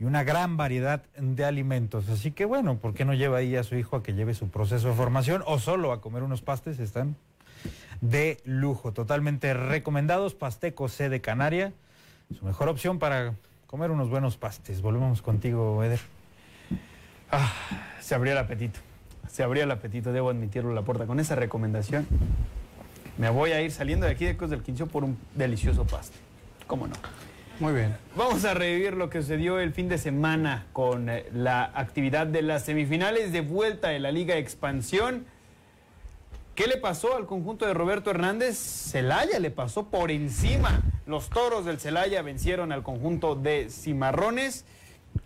y 0.00 0.04
una 0.04 0.24
gran 0.24 0.56
variedad 0.56 1.02
de 1.18 1.44
alimentos. 1.44 2.08
Así 2.08 2.32
que 2.32 2.46
bueno, 2.46 2.78
¿por 2.78 2.94
qué 2.94 3.04
no 3.04 3.12
lleva 3.12 3.36
ahí 3.38 3.56
a 3.56 3.62
su 3.62 3.76
hijo 3.76 3.94
a 3.94 4.02
que 4.02 4.14
lleve 4.14 4.32
su 4.32 4.48
proceso 4.48 4.88
de 4.88 4.94
formación 4.94 5.42
o 5.46 5.58
solo 5.58 5.92
a 5.92 6.00
comer 6.00 6.22
unos 6.22 6.40
pastes? 6.40 6.80
Están 6.80 7.14
de 8.00 8.40
lujo, 8.44 8.92
totalmente 8.94 9.52
recomendados. 9.52 10.34
Pasteco, 10.34 10.88
sede 10.88 11.20
Canaria, 11.20 11.74
su 12.38 12.42
mejor 12.46 12.70
opción 12.70 12.98
para 12.98 13.34
comer 13.66 13.90
unos 13.90 14.08
buenos 14.08 14.38
pastes. 14.38 14.80
Volvemos 14.80 15.20
contigo, 15.20 15.84
Eder. 15.84 16.00
Ah, 17.30 17.52
se 18.08 18.14
abrió 18.14 18.32
el 18.32 18.38
apetito. 18.38 18.80
Se 19.28 19.42
abrió 19.42 19.64
el 19.64 19.70
apetito, 19.70 20.12
debo 20.14 20.30
admitirlo, 20.30 20.72
la 20.72 20.80
puerta. 20.80 21.04
Con 21.04 21.20
esa 21.20 21.34
recomendación, 21.34 22.06
me 23.18 23.28
voy 23.28 23.52
a 23.52 23.60
ir 23.60 23.70
saliendo 23.70 24.06
de 24.06 24.12
aquí 24.12 24.24
de 24.24 24.30
Ecos 24.30 24.48
del 24.48 24.62
Quincio 24.62 24.86
por 24.86 25.04
un 25.04 25.18
delicioso 25.34 25.84
paste. 25.84 26.16
¿Cómo 26.66 26.86
no? 26.86 26.94
Muy 27.60 27.74
bien. 27.74 27.94
Vamos 28.16 28.46
a 28.46 28.54
revivir 28.54 28.94
lo 28.94 29.10
que 29.10 29.20
sucedió 29.20 29.60
el 29.60 29.74
fin 29.74 29.90
de 29.90 29.98
semana 29.98 30.64
con 30.72 31.10
eh, 31.10 31.26
la 31.34 31.64
actividad 31.74 32.26
de 32.26 32.40
las 32.40 32.64
semifinales 32.64 33.30
de 33.30 33.42
vuelta 33.42 33.88
de 33.88 33.98
la 33.98 34.10
Liga 34.10 34.38
Expansión. 34.38 35.26
¿Qué 36.54 36.66
le 36.66 36.78
pasó 36.78 37.14
al 37.14 37.26
conjunto 37.26 37.66
de 37.66 37.74
Roberto 37.74 38.08
Hernández? 38.08 38.56
Celaya 38.56 39.38
le 39.38 39.50
pasó 39.50 39.90
por 39.90 40.10
encima. 40.10 40.80
Los 41.04 41.28
toros 41.28 41.66
del 41.66 41.78
Celaya 41.78 42.22
vencieron 42.22 42.72
al 42.72 42.82
conjunto 42.82 43.34
de 43.34 43.68
Cimarrones 43.68 44.64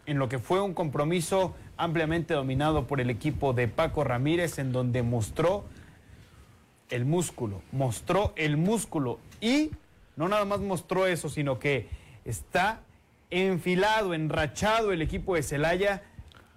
en 0.06 0.18
lo 0.18 0.28
que 0.28 0.40
fue 0.40 0.60
un 0.60 0.74
compromiso 0.74 1.54
ampliamente 1.82 2.34
dominado 2.34 2.86
por 2.86 3.00
el 3.00 3.10
equipo 3.10 3.52
de 3.54 3.66
Paco 3.66 4.04
Ramírez, 4.04 4.60
en 4.60 4.70
donde 4.70 5.02
mostró 5.02 5.64
el 6.90 7.04
músculo, 7.04 7.60
mostró 7.72 8.32
el 8.36 8.56
músculo 8.56 9.18
y 9.40 9.70
no 10.14 10.28
nada 10.28 10.44
más 10.44 10.60
mostró 10.60 11.08
eso, 11.08 11.28
sino 11.28 11.58
que 11.58 11.88
está 12.24 12.82
enfilado, 13.30 14.14
enrachado 14.14 14.92
el 14.92 15.02
equipo 15.02 15.34
de 15.34 15.42
Celaya, 15.42 16.02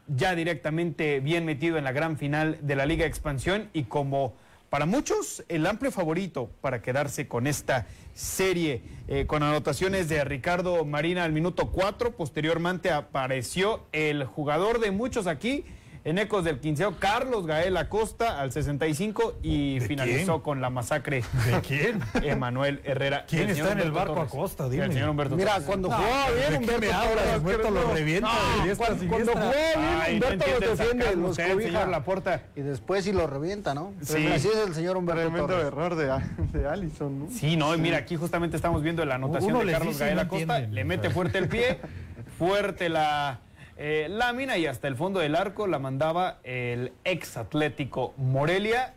ya 0.07 0.35
directamente 0.35 1.21
bien 1.21 1.43
metido 1.43 1.79
en 1.79 1.85
la 1.85 1.91
gran 1.91 2.17
final 2.17 2.59
de 2.61 2.75
la 2.75 2.85
Liga 2.85 3.07
Expansión 3.07 3.69
y 3.73 3.85
como 3.85 4.35
para 4.69 4.85
muchos 4.85 5.43
el 5.49 5.65
amplio 5.65 5.91
favorito 5.91 6.51
para 6.61 6.83
quedarse 6.83 7.27
con 7.27 7.47
esta 7.47 7.87
serie, 8.15 8.81
eh, 9.07 9.27
con 9.27 9.43
anotaciones 9.43 10.07
de 10.09 10.23
Ricardo 10.23 10.83
Marina 10.85 11.25
al 11.25 11.33
minuto 11.33 11.69
4, 11.71 12.15
posteriormente 12.15 12.89
apareció 12.89 13.81
el 13.91 14.23
jugador 14.23 14.79
de 14.79 14.91
muchos 14.91 15.27
aquí, 15.27 15.65
en 16.05 16.19
Ecos 16.19 16.43
del 16.43 16.59
Quinceo, 16.59 16.95
Carlos 16.99 17.47
Gael 17.47 17.75
Acosta 17.77 18.39
al 18.39 18.51
65 18.51 19.39
y 19.41 19.79
finalizó 19.81 20.33
quién? 20.33 20.41
con 20.41 20.61
la 20.61 20.69
masacre 20.69 21.23
¿De 21.47 21.59
quién? 21.61 21.99
Emanuel 22.23 22.79
Herrera. 22.83 23.25
¿Quién 23.27 23.49
El 23.49 23.57
está 23.57 23.71
en 23.71 23.79
el 23.79 23.91
barco 23.91 24.13
Torres. 24.13 24.29
Acosta? 24.31 24.65
El 24.65 24.71
Dime. 24.71 24.87
señor 24.93 25.09
Humberto 25.09 25.35
Mira, 25.35 25.53
Torres. 25.53 25.65
cuando 25.67 25.89
No, 25.89 25.95
jugaba 25.97 26.29
¿de 26.31 26.35
bien 26.37 26.55
Humberto? 26.61 26.85
Torres, 26.85 27.37
Humberto 27.39 27.69
lo 27.71 27.93
revienta 27.93 28.29
No, 28.29 28.75
cuando, 28.77 29.07
cuando 29.07 29.31
jugaba 29.31 29.51
bien 29.51 30.19
no 30.19 30.27
Humberto 30.27 30.45
los 30.45 30.45
entiende 30.45 30.67
defiende, 30.67 31.15
los 31.15 31.37
cobija. 31.37 31.69
señor 31.69 31.87
Laporta. 31.89 32.41
Y 32.55 32.61
después 32.61 33.03
sí 33.03 33.11
lo 33.11 33.25
revienta, 33.27 33.73
¿no? 33.73 33.93
Sí. 34.01 34.27
Así 34.27 34.47
es 34.47 34.57
el 34.67 34.75
señor 34.75 34.97
Humberto 34.97 35.21
Tremendo 35.23 35.47
Torres. 35.47 35.65
error 35.65 35.95
de, 35.95 36.59
de 36.59 36.67
Allison, 36.69 37.19
¿no? 37.19 37.27
Sí, 37.31 37.57
no, 37.57 37.73
y 37.73 37.79
mira, 37.79 37.97
aquí 37.97 38.15
justamente 38.15 38.55
estamos 38.55 38.83
viendo 38.83 39.03
la 39.05 39.15
anotación 39.15 39.55
Uno 39.55 39.65
de 39.65 39.71
Carlos 39.71 39.97
Gael 39.97 40.15
no 40.17 40.21
Acosta, 40.21 40.59
le 40.59 40.83
mete 40.83 41.09
fuerte 41.09 41.39
el 41.39 41.47
pie, 41.47 41.79
fuerte 42.37 42.89
la 42.89 43.39
eh, 43.77 44.07
lámina 44.09 44.57
y 44.57 44.65
hasta 44.67 44.87
el 44.87 44.95
fondo 44.95 45.19
del 45.19 45.35
arco 45.35 45.67
la 45.67 45.79
mandaba 45.79 46.39
el 46.43 46.93
ex 47.03 47.37
Atlético 47.37 48.13
Morelia. 48.17 48.93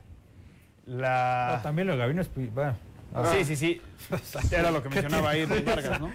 La... 0.87 1.57
Ah, 1.57 1.63
también 1.63 1.87
lo 1.89 1.93
de 1.95 1.99
Gavino 1.99 2.23
Espi- 2.23 2.51
bueno, 2.53 2.75
ah, 3.15 3.31
Sí, 3.35 3.45
sí, 3.45 3.57
sí. 3.57 3.83
Era 4.53 4.71
lo 4.71 4.83
que 4.83 4.89
mencionaba 4.89 5.31
ahí 5.31 5.45
Vargas, 5.45 6.01
¿no? 6.01 6.11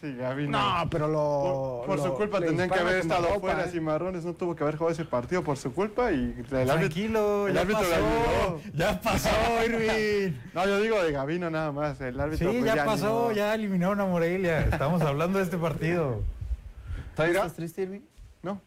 Sí, 0.00 0.14
Gaby 0.16 0.48
No, 0.48 0.88
pero 0.90 1.06
lo. 1.06 1.82
Por, 1.86 1.96
por 1.98 2.06
su 2.06 2.14
culpa 2.14 2.40
tendrían 2.40 2.70
que 2.70 2.78
haber 2.78 2.96
estado 2.96 3.28
fuera. 3.40 3.64
¿eh? 3.64 3.68
Cimarrones 3.70 4.24
no 4.24 4.32
tuvo 4.32 4.56
que 4.56 4.62
haber 4.64 4.76
jugado 4.76 4.92
ese 4.94 5.04
partido 5.04 5.44
por 5.44 5.58
su 5.58 5.72
culpa 5.74 6.10
y 6.12 6.34
el 6.50 6.70
árbitro, 6.70 6.74
Tranquilo, 6.78 7.48
el 7.48 7.54
ya 7.54 7.60
árbitro 7.60 7.82
pasó. 7.82 8.60
Ya 8.74 9.00
pasó, 9.00 9.30
Irving. 9.64 10.32
No, 10.54 10.66
yo 10.66 10.80
digo 10.80 11.02
de 11.02 11.12
Gavino 11.12 11.50
nada 11.50 11.72
más. 11.72 12.00
El 12.00 12.18
árbitro 12.18 12.50
Sí, 12.50 12.58
pues, 12.60 12.74
ya 12.74 12.84
pasó, 12.84 13.06
ayudó. 13.28 13.32
ya 13.32 13.54
eliminaron 13.54 14.00
a 14.00 14.06
Morelia. 14.06 14.60
Estamos 14.60 15.02
hablando 15.02 15.38
de 15.38 15.44
este 15.44 15.58
partido. 15.58 16.22
¿Todavía 17.16 17.38
estás 17.40 17.54
triste, 17.54 17.82
Irving? 17.82 18.00
No, 18.42 18.60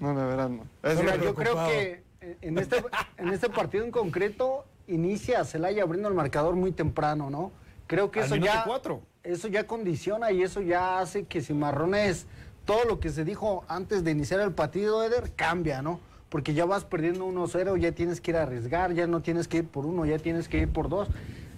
no, 0.00 0.08
de 0.18 0.26
verdad 0.26 0.48
no. 0.48 0.64
Es 0.82 0.98
Mira, 1.00 1.16
que- 1.16 1.24
yo 1.24 1.34
creo 1.34 1.54
que 1.68 2.02
en 2.40 2.58
este, 2.58 2.82
en 3.18 3.28
este 3.28 3.48
partido 3.48 3.84
en 3.84 3.90
concreto 3.92 4.64
inicia 4.88 5.44
Celaya 5.44 5.84
abriendo 5.84 6.08
el 6.08 6.14
marcador 6.14 6.56
muy 6.56 6.72
temprano, 6.72 7.30
¿no? 7.30 7.52
Creo 7.86 8.10
que 8.10 8.20
Al 8.20 8.26
eso 8.26 8.36
ya, 8.36 8.64
cuatro. 8.64 9.02
eso 9.22 9.46
ya 9.48 9.66
condiciona 9.66 10.32
y 10.32 10.42
eso 10.42 10.60
ya 10.60 10.98
hace 10.98 11.24
que 11.24 11.40
Cimarrones, 11.40 12.26
todo 12.64 12.84
lo 12.84 12.98
que 13.00 13.10
se 13.10 13.24
dijo 13.24 13.64
antes 13.68 14.02
de 14.02 14.10
iniciar 14.10 14.40
el 14.40 14.52
partido, 14.52 15.04
Eder, 15.04 15.32
cambia, 15.36 15.82
¿no? 15.82 16.00
Porque 16.30 16.54
ya 16.54 16.64
vas 16.64 16.84
perdiendo 16.84 17.26
1-0, 17.26 17.76
ya 17.76 17.92
tienes 17.92 18.20
que 18.20 18.30
ir 18.32 18.38
a 18.38 18.42
arriesgar, 18.42 18.92
ya 18.94 19.06
no 19.06 19.20
tienes 19.22 19.46
que 19.46 19.58
ir 19.58 19.68
por 19.68 19.86
uno, 19.86 20.04
ya 20.06 20.18
tienes 20.18 20.48
que 20.48 20.58
ir 20.58 20.68
por 20.72 20.88
dos. 20.88 21.08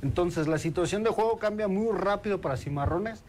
Entonces 0.03 0.49
la 0.49 0.59
situación 0.59 1.03
de 1.03 1.11
juego 1.11 1.39
cambia 1.39 1.69
muy 1.69 1.97
rápido 1.97 2.41
para 2.41 2.57
Cimarrones 2.59 3.23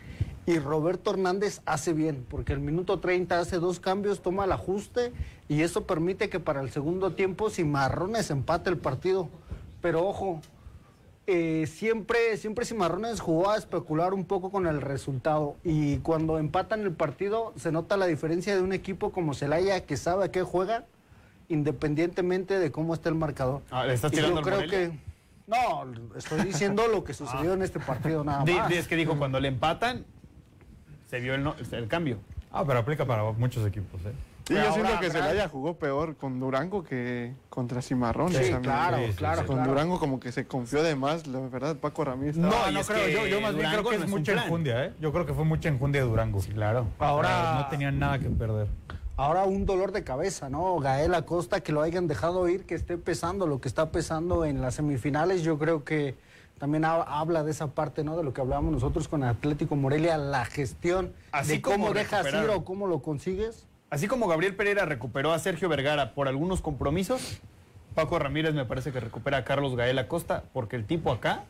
y 0.45 0.59
Roberto 0.59 1.11
Hernández 1.11 1.61
hace 1.65 1.93
bien, 1.93 2.25
porque 2.29 2.53
el 2.53 2.59
minuto 2.59 2.99
30 2.99 3.39
hace 3.39 3.57
dos 3.57 3.79
cambios, 3.79 4.21
toma 4.21 4.45
el 4.45 4.51
ajuste 4.51 5.11
y 5.49 5.61
eso 5.61 5.85
permite 5.87 6.29
que 6.29 6.39
para 6.39 6.61
el 6.61 6.69
segundo 6.69 7.13
tiempo 7.13 7.49
Cimarrones 7.49 8.29
empate 8.29 8.69
el 8.69 8.77
partido. 8.77 9.27
Pero 9.81 10.05
ojo, 10.05 10.41
eh, 11.25 11.65
siempre, 11.67 12.37
siempre 12.37 12.65
Cimarrones 12.65 13.19
jugó 13.19 13.49
a 13.49 13.57
especular 13.57 14.13
un 14.13 14.25
poco 14.25 14.51
con 14.51 14.67
el 14.67 14.81
resultado 14.81 15.55
y 15.63 15.97
cuando 15.97 16.37
empatan 16.37 16.81
el 16.81 16.91
partido 16.91 17.53
se 17.55 17.71
nota 17.71 17.97
la 17.97 18.05
diferencia 18.05 18.55
de 18.55 18.61
un 18.61 18.73
equipo 18.73 19.11
como 19.11 19.33
Celaya 19.33 19.85
que 19.85 19.97
sabe 19.97 20.25
a 20.25 20.31
qué 20.31 20.43
juega 20.43 20.85
independientemente 21.49 22.59
de 22.59 22.71
cómo 22.71 22.93
esté 22.93 23.09
el 23.09 23.15
marcador. 23.15 23.61
Ah, 23.71 23.85
¿le 23.85 23.93
estás 23.93 24.11
Y 24.13 24.15
tirando 24.17 24.41
yo 24.41 24.45
creo 24.45 24.57
Morelia? 24.57 24.89
que 24.89 24.99
no, 25.47 25.85
estoy 26.15 26.41
diciendo 26.41 26.87
lo 26.87 27.03
que 27.03 27.13
sucedió 27.13 27.53
en 27.53 27.61
este 27.61 27.79
partido 27.79 28.23
nada 28.23 28.43
más. 28.45 28.71
es 28.71 28.87
que 28.87 28.95
dijo, 28.95 29.15
cuando 29.17 29.39
le 29.39 29.47
empatan, 29.47 30.05
se 31.07 31.19
vio 31.19 31.35
el, 31.35 31.43
no- 31.43 31.55
el 31.71 31.87
cambio. 31.87 32.17
Ah, 32.51 32.63
pero 32.65 32.79
aplica 32.79 33.05
para 33.05 33.23
muchos 33.33 33.65
equipos, 33.67 33.99
¿eh? 34.05 34.13
Sí, 34.47 34.53
yo 34.53 34.59
Ahora, 34.59 34.73
siento 34.73 34.91
que 34.99 35.07
ahora- 35.07 35.19
Celaya 35.19 35.49
jugó 35.49 35.73
peor 35.75 36.15
con 36.17 36.39
Durango 36.39 36.83
que 36.83 37.33
contra 37.49 37.81
Cimarrones. 37.81 38.37
Sí, 38.45 38.53
claro, 38.61 38.97
Sí, 38.97 39.05
sí, 39.07 39.13
claro. 39.13 39.45
Con 39.47 39.55
claro. 39.55 39.71
Durango 39.71 39.99
como 39.99 40.19
que 40.19 40.31
se 40.31 40.45
confió 40.45 40.83
de 40.83 40.95
más, 40.95 41.25
la 41.25 41.39
verdad, 41.39 41.75
Paco 41.77 42.05
Ramírez. 42.05 42.37
No, 42.37 42.49
no 42.71 42.79
es 42.79 42.87
creo. 42.87 43.05
que 43.07 43.11
Yo, 43.13 43.25
yo 43.27 43.41
más 43.41 43.55
bien 43.55 43.69
creo 43.71 43.83
que 43.83 43.97
no 43.97 44.03
es 44.03 44.09
mucha 44.09 44.33
enjundia, 44.33 44.85
¿eh? 44.85 44.93
Yo 45.01 45.11
creo 45.11 45.25
que 45.25 45.33
fue 45.33 45.45
mucha 45.45 45.67
enjundia 45.69 46.01
de 46.03 46.07
Durango. 46.07 46.39
claro. 46.53 46.85
Ahora- 46.99 47.55
no 47.59 47.67
tenían 47.69 47.97
nada 47.97 48.19
que 48.19 48.29
perder. 48.29 48.67
Ahora 49.17 49.45
un 49.45 49.65
dolor 49.65 49.91
de 49.91 50.03
cabeza, 50.03 50.49
¿no? 50.49 50.77
Gael 50.79 51.15
Acosta, 51.15 51.61
que 51.61 51.71
lo 51.71 51.81
hayan 51.81 52.05
dejado 52.07 52.47
ir, 52.49 52.65
que 52.65 52.75
esté 52.75 52.97
pesando 52.97 53.47
lo 53.47 53.59
que 53.61 53.67
está 53.67 53.89
pesando 53.89 54.45
en 54.45 54.61
las 54.61 54.75
semifinales, 54.75 55.41
yo 55.41 55.57
creo 55.57 55.83
que 55.85 56.15
también 56.57 56.85
ha- 56.85 57.01
habla 57.01 57.43
de 57.43 57.51
esa 57.51 57.67
parte, 57.67 58.03
¿no? 58.03 58.15
De 58.17 58.23
lo 58.23 58.33
que 58.33 58.41
hablábamos 58.41 58.71
nosotros 58.71 59.07
con 59.07 59.23
Atlético 59.23 59.75
Morelia, 59.75 60.17
la 60.17 60.45
gestión 60.45 61.13
Así 61.31 61.53
de 61.53 61.61
cómo 61.61 61.85
como 61.87 61.93
dejas 61.93 62.25
ir 62.33 62.49
o 62.49 62.63
cómo 62.63 62.87
lo 62.87 62.99
consigues. 63.01 63.65
Así 63.89 64.07
como 64.07 64.27
Gabriel 64.27 64.55
Pereira 64.55 64.85
recuperó 64.85 65.31
a 65.31 65.39
Sergio 65.39 65.69
Vergara 65.69 66.13
por 66.13 66.27
algunos 66.27 66.61
compromisos, 66.61 67.39
Paco 67.93 68.19
Ramírez 68.19 68.53
me 68.53 68.65
parece 68.65 68.91
que 68.91 68.99
recupera 68.99 69.37
a 69.37 69.43
Carlos 69.45 69.75
Gael 69.75 69.97
Acosta, 69.99 70.43
porque 70.53 70.75
el 70.75 70.85
tipo 70.85 71.11
acá, 71.11 71.43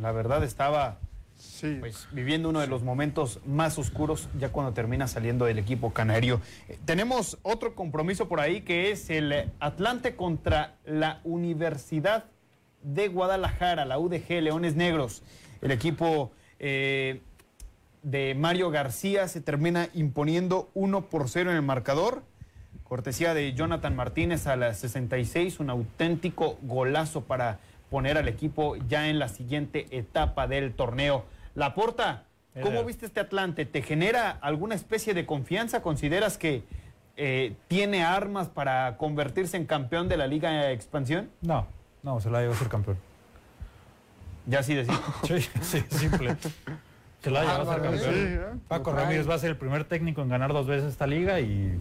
la 0.00 0.12
verdad, 0.12 0.44
estaba 0.44 0.98
Sí. 1.36 1.78
pues, 1.80 2.06
viviendo 2.12 2.48
uno 2.48 2.60
de 2.60 2.68
los 2.68 2.84
momentos 2.84 3.40
más 3.44 3.76
oscuros 3.76 4.28
ya 4.38 4.50
cuando 4.50 4.72
termina 4.72 5.08
saliendo 5.08 5.46
del 5.46 5.58
equipo 5.58 5.92
canario. 5.92 6.40
Eh, 6.68 6.78
tenemos 6.84 7.38
otro 7.42 7.74
compromiso 7.74 8.28
por 8.28 8.38
ahí 8.38 8.60
que 8.60 8.92
es 8.92 9.10
el 9.10 9.50
Atlante 9.58 10.14
contra 10.14 10.76
la 10.84 11.20
Universidad 11.24 12.26
de 12.84 13.08
Guadalajara, 13.08 13.84
la 13.84 13.98
UDG 13.98 14.42
Leones 14.42 14.76
Negros. 14.76 15.22
El 15.60 15.72
equipo 15.72 16.30
eh, 16.60 17.22
de 18.02 18.34
Mario 18.34 18.70
García 18.70 19.26
se 19.26 19.40
termina 19.40 19.88
imponiendo 19.94 20.70
1 20.74 21.06
por 21.06 21.28
0 21.28 21.50
en 21.50 21.56
el 21.56 21.62
marcador. 21.62 22.22
Cortesía 22.84 23.34
de 23.34 23.54
Jonathan 23.54 23.96
Martínez 23.96 24.46
a 24.46 24.56
las 24.56 24.78
66, 24.78 25.58
un 25.58 25.70
auténtico 25.70 26.58
golazo 26.62 27.22
para 27.22 27.58
poner 27.90 28.18
al 28.18 28.28
equipo 28.28 28.76
ya 28.88 29.08
en 29.08 29.18
la 29.18 29.28
siguiente 29.28 29.86
etapa 29.90 30.46
del 30.46 30.74
torneo. 30.74 31.24
Laporta, 31.54 32.24
¿cómo 32.60 32.78
Era. 32.78 32.82
viste 32.82 33.06
este 33.06 33.20
Atlante? 33.20 33.64
¿Te 33.64 33.82
genera 33.82 34.30
alguna 34.30 34.74
especie 34.74 35.14
de 35.14 35.24
confianza? 35.24 35.80
¿Consideras 35.80 36.36
que 36.36 36.64
eh, 37.16 37.54
tiene 37.68 38.02
armas 38.02 38.48
para 38.48 38.96
convertirse 38.96 39.56
en 39.56 39.64
campeón 39.64 40.08
de 40.08 40.16
la 40.16 40.26
Liga 40.26 40.50
de 40.50 40.72
Expansión? 40.72 41.30
No, 41.40 41.66
no, 42.04 42.20
se 42.20 42.30
la 42.30 42.42
llevó 42.42 42.52
a 42.52 42.56
ser 42.56 42.68
campeón. 42.68 42.98
Ya 44.46 44.60
así 44.60 44.74
decir. 44.74 44.94
Sí, 45.26 45.40
sí, 45.62 45.84
simple. 45.88 46.36
Se 47.22 47.30
la 47.30 47.40
llevó 47.40 47.52
a 47.52 47.56
ser 47.56 47.66
Bárbaro, 47.66 47.82
campeón. 47.82 48.14
Sí, 48.14 48.20
¿eh? 48.20 48.40
Paco. 48.68 48.92
Ramírez 48.92 49.28
va 49.28 49.34
a 49.34 49.38
ser 49.38 49.50
el 49.50 49.56
primer 49.56 49.84
técnico 49.84 50.20
en 50.20 50.28
ganar 50.28 50.52
dos 50.52 50.66
veces 50.66 50.90
esta 50.90 51.06
liga 51.06 51.40
y. 51.40 51.80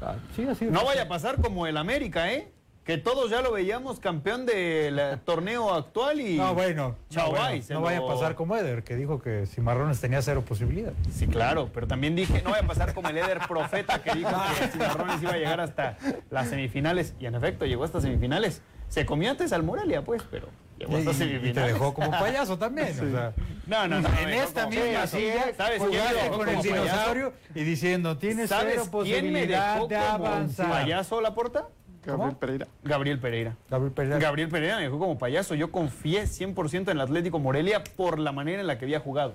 Ah, 0.00 0.14
sí, 0.34 0.46
así 0.46 0.66
de 0.66 0.70
No 0.70 0.84
vaya 0.84 1.02
a 1.02 1.08
pasar 1.08 1.40
como 1.40 1.66
el 1.66 1.76
América, 1.76 2.32
¿eh? 2.32 2.52
Que 2.84 2.96
todos 2.96 3.30
ya 3.30 3.42
lo 3.42 3.52
veíamos 3.52 4.00
campeón 4.00 4.46
del 4.46 4.98
eh, 4.98 5.18
torneo 5.24 5.74
actual 5.74 6.20
y... 6.20 6.38
No, 6.38 6.54
bueno. 6.54 6.96
Chao, 7.10 7.26
no, 7.26 7.32
bueno, 7.32 7.48
bye, 7.50 7.62
se 7.62 7.74
no 7.74 7.82
vaya 7.82 7.98
a 7.98 8.06
pasar 8.06 8.34
como 8.34 8.56
Eder, 8.56 8.82
que 8.82 8.96
dijo 8.96 9.20
que 9.20 9.46
Cimarrones 9.46 10.00
tenía 10.00 10.22
cero 10.22 10.42
posibilidad. 10.46 10.92
Sí, 11.12 11.26
claro, 11.26 11.68
pero 11.74 11.86
también 11.86 12.16
dije, 12.16 12.40
no 12.42 12.50
vaya 12.50 12.64
a 12.64 12.66
pasar 12.66 12.94
como 12.94 13.10
el 13.10 13.18
Eder 13.18 13.40
Profeta 13.46 14.02
que 14.02 14.14
dijo 14.14 14.30
que 14.58 14.68
Cimarrones 14.68 15.22
iba 15.22 15.32
a 15.32 15.36
llegar 15.36 15.60
hasta 15.60 15.98
las 16.30 16.48
semifinales. 16.48 17.14
Y 17.20 17.26
en 17.26 17.34
efecto, 17.34 17.66
llegó 17.66 17.84
hasta 17.84 18.00
semifinales. 18.00 18.62
Se 18.90 19.06
comió 19.06 19.30
antes 19.30 19.52
al 19.54 19.62
Morelia, 19.62 20.02
pues, 20.02 20.22
pero 20.30 20.48
Llegó 20.78 20.96
hasta 20.96 21.24
Y- 21.24 21.36
y, 21.48 21.52
te 21.52 21.60
dejó 21.60 21.92
como 21.92 22.10
payaso 22.10 22.56
también. 22.58 22.88
o 22.98 23.10
sea. 23.10 23.32
No, 23.66 23.86
no, 23.86 24.00
no. 24.00 24.08
En 24.18 24.30
esta 24.30 24.64
como 24.64 24.76
misma 24.80 25.06
silla, 25.06 25.52
¿Sabes 25.54 25.78
quién 25.78 25.90
me 25.90 25.98
jugaste 25.98 26.22
dejó 26.22 26.36
con 26.38 26.48
el 26.48 26.54
como 26.56 26.62
payaso? 26.70 26.84
dinosaurio 26.86 27.32
y 27.54 27.64
diciendo, 27.64 28.16
tienes 28.18 28.48
¿Sabes 28.48 28.72
cero 28.88 29.02
quién 29.04 29.24
me 29.26 29.30
posibilidad 29.42 29.74
dejó 29.74 29.86
de 29.88 29.96
como 29.96 30.08
avanzar. 30.26 30.70
payaso 30.70 31.20
la 31.20 31.34
porta? 31.34 31.68
Gabriel 32.02 32.34
Pereira. 32.36 32.66
Gabriel 32.82 33.18
Pereira. 33.18 33.56
Gabriel 33.68 33.92
Pereira. 33.92 34.18
Gabriel 34.18 34.48
Pereira 34.48 34.76
me 34.76 34.82
dejó 34.84 34.98
como 34.98 35.18
payaso. 35.18 35.54
Yo 35.54 35.70
confié 35.70 36.26
100% 36.26 36.90
en 36.90 36.96
el 36.96 37.00
Atlético 37.02 37.38
Morelia 37.38 37.84
por 37.84 38.18
la 38.18 38.32
manera 38.32 38.62
en 38.62 38.66
la 38.66 38.78
que 38.78 38.86
había 38.86 39.00
jugado. 39.00 39.34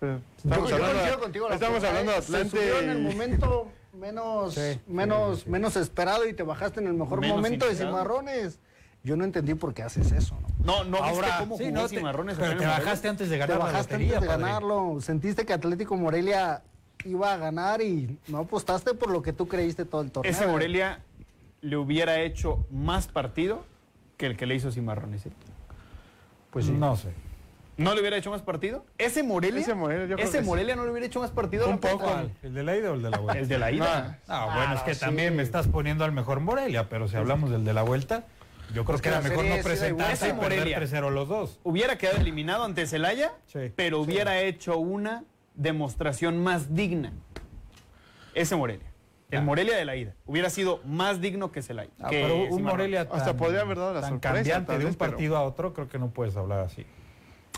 Pero 0.00 0.14
Yo, 0.16 0.20
Estamos 0.50 0.68
yo 0.68 0.74
hablando, 0.74 0.94
coincido 0.98 1.20
contigo. 1.20 1.48
la 1.48 1.54
estamos 1.54 1.84
hablando 1.84 2.10
de. 2.12 2.22
Se 2.22 2.36
Atlante. 2.36 2.50
subió 2.58 2.80
en 2.80 2.90
el 2.90 2.98
momento 2.98 3.70
menos, 3.92 4.58
menos, 4.86 5.46
menos 5.46 5.76
esperado 5.76 6.26
y 6.28 6.32
te 6.34 6.42
bajaste 6.42 6.80
en 6.80 6.86
el 6.88 6.94
mejor 6.94 7.20
Menos 7.20 7.36
momento 7.36 7.66
de 7.66 7.74
cimarrones. 7.74 8.58
Yo 9.02 9.16
no 9.16 9.24
entendí 9.24 9.54
por 9.54 9.72
qué 9.72 9.82
haces 9.82 10.12
eso, 10.12 10.36
¿no? 10.42 10.48
No, 10.62 10.84
no 10.84 10.98
Ahora, 10.98 11.10
viste 11.26 11.30
cómo 11.40 11.56
sí, 11.56 11.64
jugó 11.64 11.76
no, 11.76 11.88
te- 11.88 11.96
Cimarrones 11.96 12.36
pero 12.38 12.58
te 12.58 12.66
bajaste 12.66 13.08
antes 13.08 13.30
de 13.30 13.36
Te 13.36 13.40
ganar 13.40 13.58
la 13.58 13.64
bajaste 13.64 13.94
lotería, 13.94 14.16
antes 14.18 14.20
de 14.28 14.34
padre. 14.36 14.42
ganarlo. 14.44 15.00
Sentiste 15.00 15.46
que 15.46 15.52
Atlético 15.54 15.96
Morelia 15.96 16.62
iba 17.06 17.32
a 17.32 17.36
ganar 17.38 17.80
y 17.80 18.18
no 18.28 18.38
apostaste 18.40 18.92
por 18.92 19.10
lo 19.10 19.22
que 19.22 19.32
tú 19.32 19.48
creíste 19.48 19.86
todo 19.86 20.02
el 20.02 20.10
torneo. 20.12 20.30
Ese 20.30 20.46
Morelia 20.46 21.00
le 21.62 21.76
hubiera 21.78 22.20
hecho 22.20 22.66
más 22.70 23.06
partido 23.08 23.64
que 24.18 24.26
el 24.26 24.36
que 24.36 24.44
le 24.44 24.54
hizo 24.56 24.70
Cimarrones. 24.70 25.22
Pues 26.50 26.66
sí. 26.66 26.72
No 26.72 26.94
sé. 26.96 27.08
¿No 27.80 27.94
le 27.94 28.00
hubiera 28.02 28.18
hecho 28.18 28.30
más 28.30 28.42
partido? 28.42 28.84
Ese 28.98 29.22
Morelia, 29.22 29.60
Ese 29.62 29.74
Morelia, 29.74 30.04
yo 30.06 30.16
creo 30.16 30.26
ese 30.28 30.38
que 30.38 30.44
sí. 30.44 30.48
Morelia 30.50 30.76
no 30.76 30.84
le 30.84 30.90
hubiera 30.90 31.06
hecho 31.06 31.20
más 31.20 31.30
partido. 31.30 31.66
Un 31.66 31.78
poco. 31.78 32.10
¿El 32.42 32.52
de 32.52 32.62
la 32.62 32.76
ida 32.76 32.90
o 32.90 32.94
el 32.94 33.00
de 33.02 33.10
la 33.10 33.18
vuelta? 33.18 33.40
El 33.40 33.48
de 33.48 33.58
la 33.58 33.72
ida. 33.72 34.18
Ah, 34.28 34.50
bueno, 34.54 34.74
es 34.74 34.82
que 34.82 34.94
sí. 34.94 35.00
también 35.00 35.34
me 35.34 35.42
estás 35.42 35.66
poniendo 35.66 36.04
al 36.04 36.12
mejor 36.12 36.40
Morelia, 36.40 36.90
pero 36.90 37.08
si 37.08 37.16
hablamos 37.16 37.50
del 37.50 37.64
de 37.64 37.72
la 37.72 37.82
vuelta, 37.82 38.24
yo 38.74 38.84
creo 38.84 38.96
Es 38.96 39.02
que 39.02 39.08
que 39.08 39.14
era 39.16 39.26
mejor 39.26 39.46
no 39.46 39.56
presentarse 39.62 40.28
y 40.28 40.32
perder 40.34 40.58
Morelia. 40.58 40.78
3-0 40.78 41.10
los 41.10 41.26
dos. 41.28 41.58
Hubiera 41.62 41.96
quedado 41.96 42.18
eliminado 42.18 42.64
ante 42.64 42.86
Celaya, 42.86 43.32
Sí. 43.46 43.72
pero 43.74 44.00
hubiera 44.00 44.38
hecho 44.40 44.76
una 44.76 45.24
demostración 45.54 46.42
más 46.42 46.74
digna. 46.74 47.12
Ese 48.34 48.56
Morelia. 48.56 48.86
El 49.30 49.38
Ah. 49.38 49.42
Morelia 49.42 49.76
de 49.76 49.84
la 49.86 49.96
ida. 49.96 50.12
Hubiera 50.26 50.50
sido 50.50 50.80
más 50.84 51.20
digno 51.22 51.50
que 51.50 51.62
Celaya. 51.62 51.90
Ah, 52.00 52.10
que 52.10 52.20
pero 52.20 52.44
un. 52.54 52.62
Morelia 52.62 53.02
Hasta 53.02 53.24
tan, 53.24 53.36
podría 53.38 53.62
haber 53.62 53.78
dado 53.78 53.94
la 53.94 54.00
tan 54.02 54.10
sorpresa, 54.10 54.34
cambiante 54.34 54.66
tal 54.66 54.78
de 54.80 54.86
un 54.86 54.94
pero- 54.96 55.10
partido 55.12 55.36
a 55.38 55.42
otro, 55.44 55.72
creo 55.72 55.88
que 55.88 55.98
no 55.98 56.10
puedes 56.10 56.36
hablar 56.36 56.60
así. 56.60 56.84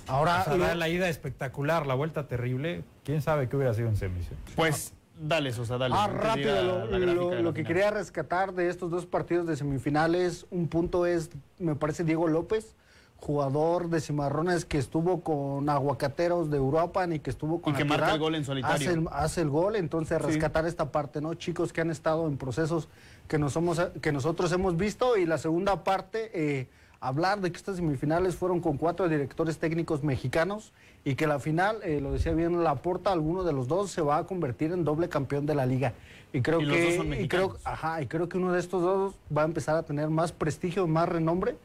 Ahora, 0.08 0.44
lo- 0.56 0.74
la, 0.74 0.88
ida 0.88 1.08
espectacular, 1.08 1.86
la 1.86 1.94
vuelta 1.94 2.26
terrible, 2.26 2.84
quién 3.04 3.22
sabe 3.22 3.48
qué 3.48 3.56
hubiera 3.56 3.74
sido 3.74 3.88
en 3.88 3.96
semis. 3.96 4.26
¿eh? 4.30 4.34
Pues 4.56 4.92
dale, 5.20 5.52
Sosa, 5.52 5.78
dale. 5.78 5.94
Ah, 5.96 6.08
rápido, 6.08 6.86
lo, 6.88 7.42
la 7.42 7.52
que 7.54 7.64
quería 7.64 7.90
rescatar 7.90 8.52
de 8.54 8.68
estos 8.68 8.90
dos 8.90 9.06
partidos 9.06 9.46
de 9.46 9.56
semifinales, 9.56 10.46
un 10.50 10.68
punto 10.68 11.06
es, 11.06 11.30
me 11.58 11.74
parece, 11.76 12.04
Diego 12.04 12.28
López, 12.28 12.74
jugador 13.16 13.88
de 13.88 14.00
Cimarrones 14.00 14.64
que 14.64 14.78
estuvo 14.78 15.20
con 15.20 15.68
Aguacateros 15.68 16.50
de 16.50 16.58
Uruapan 16.58 17.12
y 17.12 17.20
que 17.20 17.30
estuvo 17.30 17.62
con 17.62 17.72
Y 17.72 17.76
que 17.76 17.84
la 17.84 17.90
marca 17.90 18.14
el 18.14 18.18
gol 18.18 18.34
en 18.34 18.44
solitario. 18.44 18.74
Hace 18.90 18.98
el, 18.98 19.06
hace 19.12 19.40
el 19.42 19.48
gol, 19.50 19.76
entonces 19.76 20.18
Sí. 20.20 20.26
rescatar 20.26 20.66
esta 20.66 20.90
parte, 20.90 21.20
¿no? 21.20 21.34
Chicos 21.34 21.72
que 21.72 21.80
han 21.80 21.90
estado 21.92 22.26
en 22.26 22.36
procesos 22.36 22.88
que, 23.28 23.38
nos 23.38 23.52
somos, 23.52 23.80
que 24.00 24.10
nosotros 24.10 24.50
hemos 24.50 24.76
visto 24.76 25.16
y 25.16 25.24
la 25.26 25.38
segunda 25.38 25.84
parte, 25.84 26.32
eh, 26.34 26.68
hablar 27.02 27.40
de 27.40 27.50
que 27.50 27.56
estas 27.58 27.76
semifinales 27.76 28.36
fueron 28.36 28.60
con 28.60 28.76
cuatro 28.78 29.08
directores 29.08 29.58
técnicos 29.58 30.04
mexicanos 30.04 30.72
y 31.04 31.16
que 31.16 31.26
la 31.26 31.40
final, 31.40 31.78
eh, 31.82 32.00
lo 32.00 32.12
decía 32.12 32.32
bien 32.32 32.62
Laporta, 32.62 33.10
alguno 33.10 33.42
de 33.42 33.52
los 33.52 33.66
dos 33.66 33.90
se 33.90 34.00
va 34.02 34.18
a 34.18 34.24
convertir 34.24 34.70
en 34.70 34.84
doble 34.84 35.08
campeón 35.08 35.44
de 35.44 35.56
la 35.56 35.66
liga. 35.66 35.94
Y 36.32 36.42
creo 36.42 36.60
Y 36.60 36.64
los 36.64 36.76
que 36.78 36.84
dos 36.84 36.94
son 36.94 37.12
y 37.12 37.26
creo, 37.26 37.58
ajá, 37.64 38.00
y 38.00 38.06
creo 38.06 38.28
que 38.28 38.38
uno 38.38 38.52
de 38.52 38.60
estos 38.60 38.80
dos 38.82 39.14
va 39.36 39.42
a 39.42 39.44
empezar 39.46 39.74
a 39.76 39.82
tener 39.82 40.08
más 40.10 40.30
prestigio, 40.30 40.86
más 40.86 41.08
renombre 41.08 41.56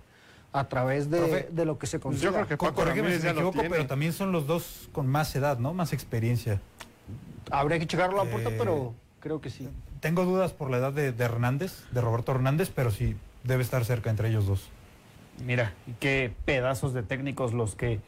a 0.53 0.67
través 0.67 1.11
de, 1.11 1.19
Profe, 1.19 1.49
de 1.51 1.65
lo 1.65 1.77
que 1.77 1.85
se 1.85 1.99
consiga. 1.99 2.23
yo 2.31 2.33
creo 2.33 2.47
que 2.47 2.57
Co- 2.57 2.65
Paco 2.65 2.83
Ramírez 2.85 3.19
si 3.19 3.25
me 3.27 3.31
equivoco, 3.31 3.59
tiene. 3.59 3.69
pero 3.69 3.85
también 3.85 4.13
son 4.13 4.31
los 4.31 4.47
dos 4.47 4.89
con 4.91 5.05
más 5.05 5.35
edad, 5.35 5.59
¿no? 5.59 5.71
Más 5.75 5.93
experiencia. 5.93 6.59
Habría 7.51 7.77
que 7.77 7.85
checarlo 7.85 8.19
a 8.19 8.25
la 8.25 8.31
puerta, 8.31 8.49
Eh, 8.49 8.55
pero 8.57 8.95
creo 9.19 9.39
que 9.39 9.51
sí. 9.51 9.69
Tengo 9.99 10.25
dudas 10.25 10.51
por 10.51 10.71
la 10.71 10.77
edad 10.77 10.93
de, 10.93 11.11
de 11.11 11.23
Hernández, 11.23 11.83
de 11.91 12.01
Roberto 12.01 12.31
Hernández, 12.31 12.71
pero 12.73 12.89
sí 12.89 13.15
debe 13.43 13.61
estar 13.61 13.85
cerca 13.85 14.09
entre 14.09 14.29
ellos 14.29 14.47
dos. 14.47 14.67
Mira, 15.45 15.73
qué 15.99 16.33
pedazos 16.45 16.93
de 16.93 17.03
técnicos 17.03 17.53
los 17.53 17.75
que 17.75 17.99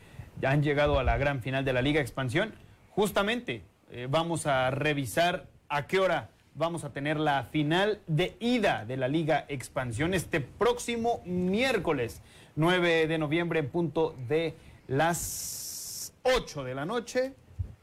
han 0.43 0.63
llegado 0.63 0.99
a 0.99 1.03
la 1.03 1.17
gran 1.17 1.41
final 1.41 1.63
de 1.65 1.73
la 1.73 1.81
Liga 1.81 2.01
Expansión. 2.01 2.53
Justamente 2.89 3.63
eh, 3.91 4.07
vamos 4.09 4.47
a 4.47 4.71
revisar 4.71 5.45
a 5.67 5.87
qué 5.87 5.99
hora 5.99 6.29
vamos 6.55 6.83
a 6.83 6.91
tener 6.91 7.17
la 7.17 7.43
final 7.43 8.01
de 8.07 8.35
ida 8.39 8.83
de 8.85 8.97
la 8.97 9.07
Liga 9.07 9.45
Expansión 9.47 10.13
este 10.13 10.41
próximo 10.41 11.21
miércoles 11.25 12.21
9 12.55 13.07
de 13.07 13.17
noviembre 13.17 13.59
en 13.59 13.69
punto 13.69 14.15
de 14.27 14.55
las 14.87 16.13
8 16.23 16.63
de 16.63 16.75
la 16.75 16.85
noche 16.85 17.33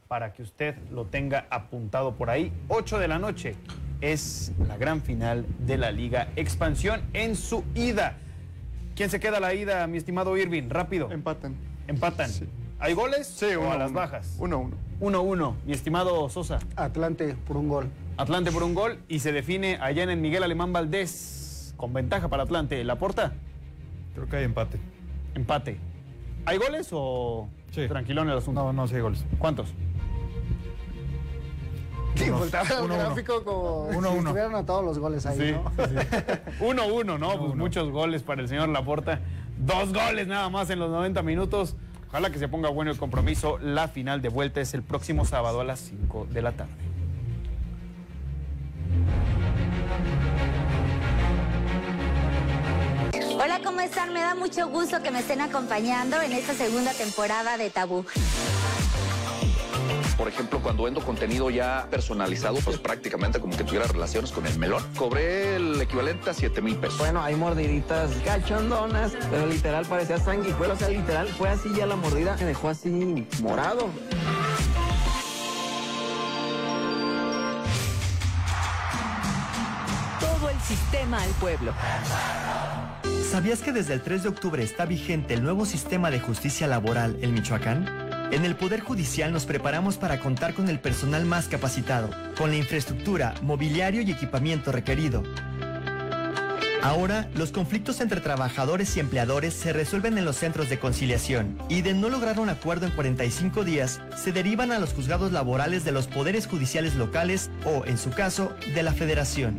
para 0.07 0.33
que 0.33 0.43
usted 0.43 0.75
lo 0.91 1.05
tenga 1.05 1.47
apuntado 1.49 2.15
por 2.15 2.29
ahí. 2.29 2.51
8 2.67 2.99
de 2.99 3.07
la 3.07 3.17
noche 3.17 3.55
es 4.01 4.51
la 4.67 4.77
gran 4.77 5.01
final 5.01 5.45
de 5.59 5.77
la 5.77 5.91
Liga 5.91 6.29
Expansión 6.35 7.01
en 7.13 7.35
su 7.35 7.63
ida. 7.75 8.17
¿Quién 8.97 9.11
se 9.11 9.19
queda 9.19 9.37
a 9.37 9.39
la 9.39 9.53
ida, 9.53 9.85
mi 9.85 9.97
estimado 9.99 10.35
Irving? 10.35 10.69
Rápido. 10.69 11.11
Empatan. 11.11 11.55
Empatan. 11.87 12.29
Sí. 12.31 12.45
¿Hay 12.79 12.93
goles? 12.93 13.27
Sí, 13.27 13.45
o 13.55 13.61
uno, 13.61 13.71
a 13.71 13.77
las 13.77 13.91
uno. 13.91 13.99
bajas. 13.99 14.35
Uno, 14.39 14.57
uno. 14.99 15.23
1-1. 15.23 15.53
Mi 15.67 15.73
estimado 15.73 16.27
Sosa. 16.29 16.57
Atlante 16.75 17.35
por 17.47 17.57
un 17.57 17.69
gol. 17.69 17.89
Atlante 18.17 18.51
por 18.51 18.63
un 18.63 18.73
gol 18.73 18.97
y 19.07 19.19
se 19.19 19.31
define 19.31 19.77
allá 19.79 20.01
en 20.01 20.09
el 20.09 20.17
Miguel 20.17 20.41
Alemán 20.41 20.73
Valdés 20.73 21.75
con 21.77 21.93
ventaja 21.93 22.27
para 22.27 22.41
Atlante. 22.43 22.83
¿La 22.83 22.95
porta? 22.97 23.33
Creo 24.15 24.27
que 24.27 24.37
hay 24.37 24.45
empate. 24.45 24.79
Empate. 25.35 25.77
¿Hay 26.45 26.57
goles 26.57 26.89
o 26.91 27.47
Sí. 27.71 27.87
tranquilón 27.87 28.27
el 28.31 28.37
asunto? 28.39 28.63
No, 28.63 28.73
no, 28.73 28.87
sí 28.87 28.95
hay 28.95 29.01
goles. 29.01 29.23
¿Cuántos? 29.37 29.67
Sí, 32.17 32.29
Uno, 32.29 32.39
volteaba 32.39 32.67
el 32.69 32.75
uno, 32.83 32.85
uno. 32.95 32.97
gráfico 32.97 33.43
como 33.43 33.83
Uno, 33.85 34.11
si 34.11 34.17
uno. 34.17 34.17
estuvieran 34.29 34.51
anotados 34.55 34.83
los 34.85 34.99
goles 34.99 35.25
ahí, 35.25 35.37
Sí, 35.37 35.51
¿no? 35.51 35.71
1-1, 36.65 37.19
¿no? 37.19 37.37
Pues 37.39 37.55
muchos 37.55 37.91
goles 37.91 38.23
para 38.23 38.41
el 38.41 38.47
señor 38.47 38.69
Laporta. 38.69 39.19
Dos 39.57 39.93
goles 39.93 40.27
nada 40.27 40.49
más 40.49 40.69
en 40.69 40.79
los 40.79 40.89
90 40.89 41.21
minutos. 41.23 41.75
Ojalá 42.09 42.29
que 42.29 42.39
se 42.39 42.47
ponga 42.47 42.69
bueno 42.69 42.89
el 42.91 42.97
compromiso. 42.97 43.57
La 43.59 43.87
final 43.87 44.21
de 44.21 44.29
vuelta 44.29 44.61
es 44.61 44.73
el 44.73 44.81
próximo 44.83 45.25
sábado 45.25 45.61
a 45.61 45.63
las 45.63 45.79
5 45.79 46.27
de 46.31 46.41
la 46.41 46.51
tarde. 46.53 46.71
Hola, 53.39 53.59
¿cómo 53.63 53.79
están? 53.81 54.13
Me 54.13 54.19
da 54.21 54.35
mucho 54.35 54.67
gusto 54.69 55.01
que 55.01 55.11
me 55.11 55.19
estén 55.19 55.41
acompañando 55.41 56.21
en 56.21 56.33
esta 56.33 56.53
segunda 56.53 56.91
temporada 56.93 57.57
de 57.57 57.69
Tabú. 57.69 58.03
Por 60.17 60.27
ejemplo, 60.27 60.59
cuando 60.59 60.83
vendo 60.83 60.99
contenido 61.01 61.51
ya 61.51 61.87
personalizado, 61.91 62.57
pues 62.65 62.79
prácticamente 62.79 63.39
como 63.39 63.55
que 63.55 63.63
tuviera 63.63 63.85
relaciones 63.85 64.31
con 64.31 64.47
el 64.47 64.57
melón. 64.57 64.83
Cobré 64.97 65.57
el 65.57 65.79
equivalente 65.79 66.31
a 66.31 66.33
7 66.33 66.59
mil 66.59 66.75
pesos. 66.77 66.97
Bueno, 66.97 67.21
hay 67.21 67.35
mordiditas 67.35 68.09
cachondonas, 68.25 69.13
pero 69.29 69.45
literal 69.45 69.85
parecía 69.85 70.17
sanguijuela. 70.17 70.73
O 70.73 70.77
sea, 70.77 70.89
literal 70.89 71.27
fue 71.27 71.49
así 71.49 71.69
ya 71.75 71.85
la 71.85 71.95
mordida. 71.95 72.35
Me 72.37 72.45
dejó 72.45 72.69
así 72.69 73.27
morado. 73.43 73.89
Todo 80.19 80.49
el 80.49 80.59
sistema 80.61 81.21
al 81.21 81.29
pueblo. 81.31 81.73
¿Sabías 83.29 83.61
que 83.61 83.71
desde 83.71 83.93
el 83.93 84.01
3 84.01 84.23
de 84.23 84.29
octubre 84.29 84.63
está 84.63 84.85
vigente 84.85 85.35
el 85.35 85.43
nuevo 85.43 85.65
sistema 85.67 86.09
de 86.09 86.19
justicia 86.19 86.65
laboral 86.65 87.17
en 87.21 87.35
Michoacán? 87.35 88.06
En 88.29 88.43
el 88.43 88.57
Poder 88.57 88.81
Judicial 88.81 89.31
nos 89.31 89.45
preparamos 89.45 89.95
para 89.95 90.19
contar 90.19 90.53
con 90.53 90.67
el 90.67 90.79
personal 90.79 91.25
más 91.25 91.47
capacitado, 91.47 92.09
con 92.37 92.49
la 92.49 92.57
infraestructura, 92.57 93.33
mobiliario 93.41 94.01
y 94.01 94.11
equipamiento 94.11 94.73
requerido. 94.73 95.23
Ahora, 96.83 97.29
los 97.35 97.51
conflictos 97.51 98.01
entre 98.01 98.19
trabajadores 98.19 98.95
y 98.97 98.99
empleadores 98.99 99.53
se 99.53 99.71
resuelven 99.71 100.17
en 100.17 100.25
los 100.25 100.35
centros 100.35 100.69
de 100.69 100.77
conciliación 100.77 101.57
y 101.69 101.81
de 101.81 101.93
no 101.93 102.09
lograr 102.09 102.39
un 102.39 102.49
acuerdo 102.49 102.85
en 102.85 102.91
45 102.91 103.63
días, 103.63 104.01
se 104.15 104.33
derivan 104.33 104.73
a 104.73 104.79
los 104.79 104.93
juzgados 104.93 105.31
laborales 105.31 105.85
de 105.85 105.93
los 105.93 106.07
poderes 106.07 106.47
judiciales 106.47 106.95
locales 106.95 107.49
o, 107.63 107.85
en 107.85 107.97
su 107.97 108.11
caso, 108.11 108.53
de 108.75 108.83
la 108.83 108.91
federación. 108.91 109.57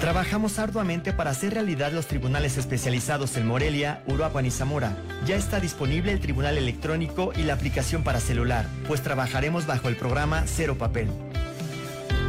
Trabajamos 0.00 0.58
arduamente 0.58 1.12
para 1.12 1.30
hacer 1.30 1.52
realidad 1.52 1.92
los 1.92 2.06
tribunales 2.06 2.56
especializados 2.56 3.36
en 3.36 3.46
Morelia, 3.46 4.02
Uruapan 4.06 4.46
y 4.46 4.50
Zamora. 4.50 4.96
Ya 5.26 5.36
está 5.36 5.60
disponible 5.60 6.10
el 6.10 6.20
tribunal 6.20 6.56
electrónico 6.56 7.32
y 7.36 7.42
la 7.42 7.52
aplicación 7.52 8.02
para 8.02 8.18
celular, 8.18 8.64
pues 8.88 9.02
trabajaremos 9.02 9.66
bajo 9.66 9.88
el 9.88 9.96
programa 9.96 10.44
Cero 10.46 10.78
Papel. 10.78 11.08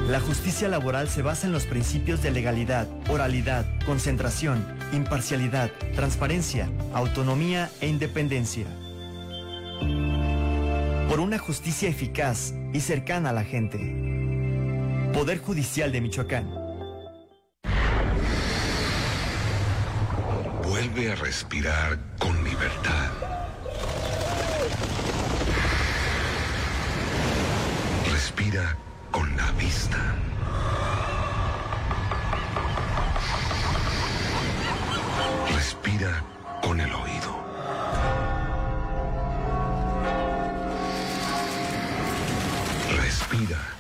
La 0.10 0.20
justicia 0.20 0.68
laboral 0.68 1.08
se 1.08 1.22
basa 1.22 1.48
en 1.48 1.54
los 1.54 1.66
principios 1.66 2.22
de 2.22 2.32
legalidad, 2.32 2.90
oralidad, 3.08 3.66
concentración, 3.86 4.66
imparcialidad, 4.92 5.72
transparencia, 5.96 6.70
autonomía 6.94 7.70
e 7.80 7.88
independencia. 7.88 8.66
Por 11.08 11.22
una 11.22 11.40
justicia 11.40 11.88
eficaz 11.88 12.54
y 12.74 12.82
cercana 12.82 13.30
a 13.30 13.34
la 13.34 13.46
gente. 13.46 13.80
Poder 15.14 15.38
Judicial 15.38 15.94
de 15.94 16.02
Michoacán. 16.02 16.61
Vuelve 20.72 21.12
a 21.12 21.16
respirar 21.16 22.00
con 22.18 22.34
libertad. 22.46 23.12
Respira 28.10 28.78
con 29.12 29.36
la 29.36 29.52
vista. 29.52 30.16
Respira 35.54 36.24
con 36.62 36.80
el 36.80 36.94
oído. 36.94 37.36
Respira 42.96 43.71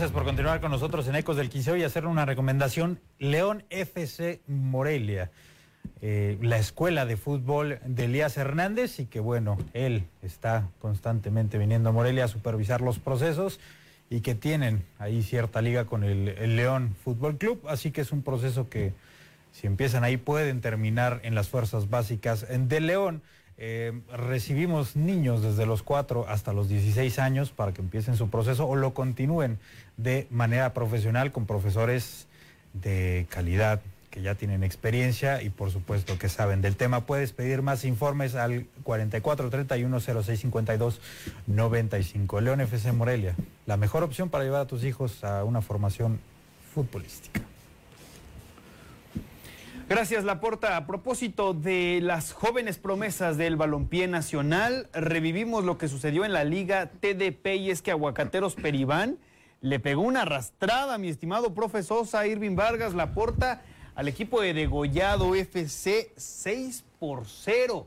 Gracias 0.00 0.14
por 0.14 0.24
continuar 0.24 0.62
con 0.62 0.70
nosotros 0.70 1.06
en 1.08 1.16
Ecos 1.16 1.36
del 1.36 1.50
Quinceo 1.50 1.76
y 1.76 1.82
hacer 1.82 2.06
una 2.06 2.24
recomendación. 2.24 3.00
León 3.18 3.64
FC 3.68 4.40
Morelia, 4.46 5.30
eh, 6.00 6.38
la 6.40 6.56
escuela 6.56 7.04
de 7.04 7.18
fútbol 7.18 7.80
de 7.84 8.06
Elías 8.06 8.38
Hernández 8.38 8.98
y 8.98 9.04
que 9.04 9.20
bueno, 9.20 9.58
él 9.74 10.06
está 10.22 10.70
constantemente 10.78 11.58
viniendo 11.58 11.90
a 11.90 11.92
Morelia 11.92 12.24
a 12.24 12.28
supervisar 12.28 12.80
los 12.80 12.98
procesos 12.98 13.60
y 14.08 14.22
que 14.22 14.34
tienen 14.34 14.86
ahí 14.98 15.22
cierta 15.22 15.60
liga 15.60 15.84
con 15.84 16.02
el 16.02 16.56
León 16.56 16.96
Fútbol 17.04 17.36
Club, 17.36 17.62
así 17.68 17.90
que 17.90 18.00
es 18.00 18.10
un 18.10 18.22
proceso 18.22 18.70
que 18.70 18.94
si 19.52 19.66
empiezan 19.66 20.02
ahí 20.02 20.16
pueden 20.16 20.62
terminar 20.62 21.20
en 21.24 21.34
las 21.34 21.50
fuerzas 21.50 21.90
básicas 21.90 22.46
de 22.48 22.80
León. 22.80 23.20
Eh, 23.62 23.92
recibimos 24.10 24.96
niños 24.96 25.42
desde 25.42 25.66
los 25.66 25.82
4 25.82 26.24
hasta 26.26 26.54
los 26.54 26.70
16 26.70 27.18
años 27.18 27.50
para 27.50 27.72
que 27.74 27.82
empiecen 27.82 28.16
su 28.16 28.30
proceso 28.30 28.66
o 28.66 28.74
lo 28.74 28.94
continúen 28.94 29.58
de 29.98 30.26
manera 30.30 30.72
profesional 30.72 31.30
con 31.30 31.44
profesores 31.44 32.26
de 32.72 33.26
calidad 33.28 33.82
que 34.08 34.22
ya 34.22 34.34
tienen 34.34 34.64
experiencia 34.64 35.42
y 35.42 35.50
por 35.50 35.70
supuesto 35.70 36.18
que 36.18 36.30
saben 36.30 36.62
del 36.62 36.76
tema. 36.76 37.04
Puedes 37.04 37.32
pedir 37.32 37.60
más 37.60 37.84
informes 37.84 38.34
al 38.34 38.64
44 38.82 39.50
31 39.50 40.00
06 40.00 40.40
52 40.40 41.00
95. 41.46 42.40
León 42.40 42.62
FC 42.62 42.92
Morelia, 42.92 43.34
la 43.66 43.76
mejor 43.76 44.04
opción 44.04 44.30
para 44.30 44.44
llevar 44.44 44.62
a 44.62 44.66
tus 44.66 44.84
hijos 44.84 45.22
a 45.22 45.44
una 45.44 45.60
formación 45.60 46.18
futbolística. 46.74 47.42
Gracias, 49.90 50.22
Laporta. 50.22 50.76
A 50.76 50.86
propósito 50.86 51.52
de 51.52 51.98
las 52.00 52.32
jóvenes 52.32 52.78
promesas 52.78 53.36
del 53.36 53.56
balompié 53.56 54.06
nacional, 54.06 54.88
revivimos 54.92 55.64
lo 55.64 55.78
que 55.78 55.88
sucedió 55.88 56.24
en 56.24 56.32
la 56.32 56.44
Liga 56.44 56.92
TDP 57.00 57.56
y 57.56 57.70
es 57.72 57.82
que 57.82 57.90
Aguacateros 57.90 58.54
Peribán 58.54 59.18
le 59.60 59.80
pegó 59.80 60.02
una 60.02 60.22
arrastrada, 60.22 60.96
mi 60.96 61.08
estimado 61.08 61.54
profe 61.54 61.82
Sosa, 61.82 62.24
Irving 62.24 62.54
Vargas, 62.54 62.94
Laporta, 62.94 63.62
al 63.96 64.06
equipo 64.06 64.40
de 64.40 64.54
Degollado 64.54 65.34
FC 65.34 66.12
6 66.16 66.84
por 67.00 67.26
0. 67.26 67.84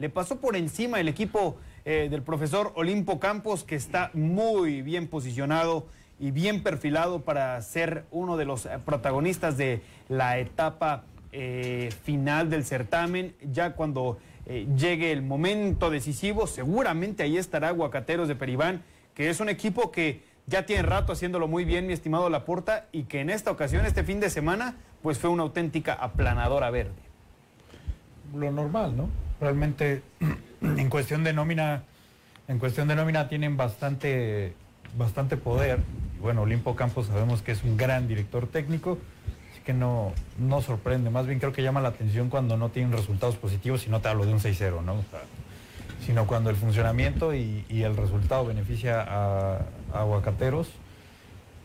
Le 0.00 0.10
pasó 0.10 0.40
por 0.40 0.56
encima 0.56 0.98
el 0.98 1.06
equipo 1.06 1.58
eh, 1.84 2.08
del 2.10 2.22
profesor 2.22 2.72
Olimpo 2.74 3.20
Campos, 3.20 3.62
que 3.62 3.76
está 3.76 4.10
muy 4.14 4.82
bien 4.82 5.06
posicionado 5.06 5.86
y 6.18 6.32
bien 6.32 6.64
perfilado 6.64 7.20
para 7.20 7.62
ser 7.62 8.04
uno 8.10 8.36
de 8.36 8.46
los 8.46 8.66
eh, 8.66 8.80
protagonistas 8.84 9.56
de 9.56 9.80
la 10.08 10.40
etapa 10.40 11.04
eh, 11.32 11.92
final 12.04 12.50
del 12.50 12.64
certamen, 12.64 13.34
ya 13.42 13.72
cuando 13.72 14.18
eh, 14.46 14.66
llegue 14.76 15.12
el 15.12 15.22
momento 15.22 15.90
decisivo, 15.90 16.46
seguramente 16.46 17.22
ahí 17.22 17.36
estará 17.36 17.68
Aguacateros 17.68 18.28
de 18.28 18.36
Peribán, 18.36 18.82
que 19.14 19.28
es 19.28 19.40
un 19.40 19.48
equipo 19.48 19.90
que 19.90 20.22
ya 20.46 20.64
tiene 20.66 20.82
rato 20.82 21.12
haciéndolo 21.12 21.48
muy 21.48 21.64
bien, 21.64 21.86
mi 21.86 21.92
estimado 21.92 22.30
Laporta, 22.30 22.86
y 22.92 23.04
que 23.04 23.20
en 23.20 23.30
esta 23.30 23.50
ocasión, 23.50 23.84
este 23.84 24.04
fin 24.04 24.20
de 24.20 24.30
semana, 24.30 24.76
pues 25.02 25.18
fue 25.18 25.30
una 25.30 25.42
auténtica 25.42 25.94
aplanadora 25.94 26.70
verde. 26.70 26.92
Lo 28.34 28.50
normal, 28.52 28.96
¿no? 28.96 29.08
Realmente, 29.40 30.02
en 30.62 30.88
cuestión 30.88 31.24
de 31.24 31.32
nómina, 31.32 31.82
en 32.46 32.58
cuestión 32.58 32.86
de 32.88 32.94
nómina 32.94 33.28
tienen 33.28 33.56
bastante, 33.56 34.54
bastante 34.96 35.36
poder. 35.36 35.80
Y 36.16 36.20
bueno, 36.20 36.42
Olimpo 36.42 36.76
Campos 36.76 37.06
sabemos 37.06 37.42
que 37.42 37.52
es 37.52 37.64
un 37.64 37.76
gran 37.76 38.06
director 38.06 38.46
técnico 38.46 38.98
que 39.66 39.74
no, 39.74 40.12
no 40.38 40.62
sorprende, 40.62 41.10
más 41.10 41.26
bien 41.26 41.40
creo 41.40 41.52
que 41.52 41.62
llama 41.62 41.80
la 41.80 41.88
atención 41.88 42.30
cuando 42.30 42.56
no 42.56 42.68
tienen 42.70 42.92
resultados 42.92 43.34
positivos 43.36 43.84
y 43.86 43.90
no 43.90 44.00
te 44.00 44.08
hablo 44.08 44.24
de 44.24 44.32
un 44.32 44.38
6-0, 44.38 44.82
¿no? 44.82 44.94
sino 46.06 46.26
cuando 46.28 46.50
el 46.50 46.56
funcionamiento 46.56 47.34
y, 47.34 47.64
el 47.68 47.96
resultado 47.96 48.46
beneficia 48.46 49.02
a, 49.02 49.56
a, 49.92 50.00
Aguacateros. 50.00 50.70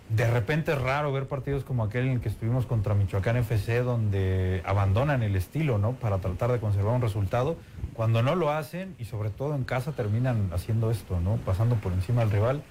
De 0.10 0.30
repente 0.30 0.74
es 0.74 0.82
raro 0.82 1.14
ver 1.14 1.28
partidos 1.28 1.64
como 1.64 1.84
aquel 1.84 2.08
en 2.08 2.14
el 2.14 2.22
que 2.22 2.30
estuvimos 2.30 2.66
contra 2.66 2.96
Michoacán 2.96 3.38
FC, 3.38 3.84
donde 3.84 4.64
abandonan 4.66 5.22
el 5.22 5.36
estilo, 5.36 5.78
¿no? 5.78 5.94
Para 5.94 6.18
tratar 6.18 6.52
de 6.52 6.60
conservar 6.60 6.96
un 6.96 7.02
resultado. 7.02 7.56
Cuando 7.94 8.24
no 8.24 8.36
lo 8.36 8.52
hacen, 8.52 8.96
y 8.98 9.06
sobre 9.06 9.30
todo 9.30 9.56
en 9.56 9.64
casa, 9.64 9.92
terminan 9.92 10.50
haciendo 10.54 10.90
esto, 10.92 11.20
¿no? 11.22 11.36
Pasando 11.46 11.76
por 11.76 11.94
encima 11.94 12.22
del 12.22 12.32
rival. 12.32 12.64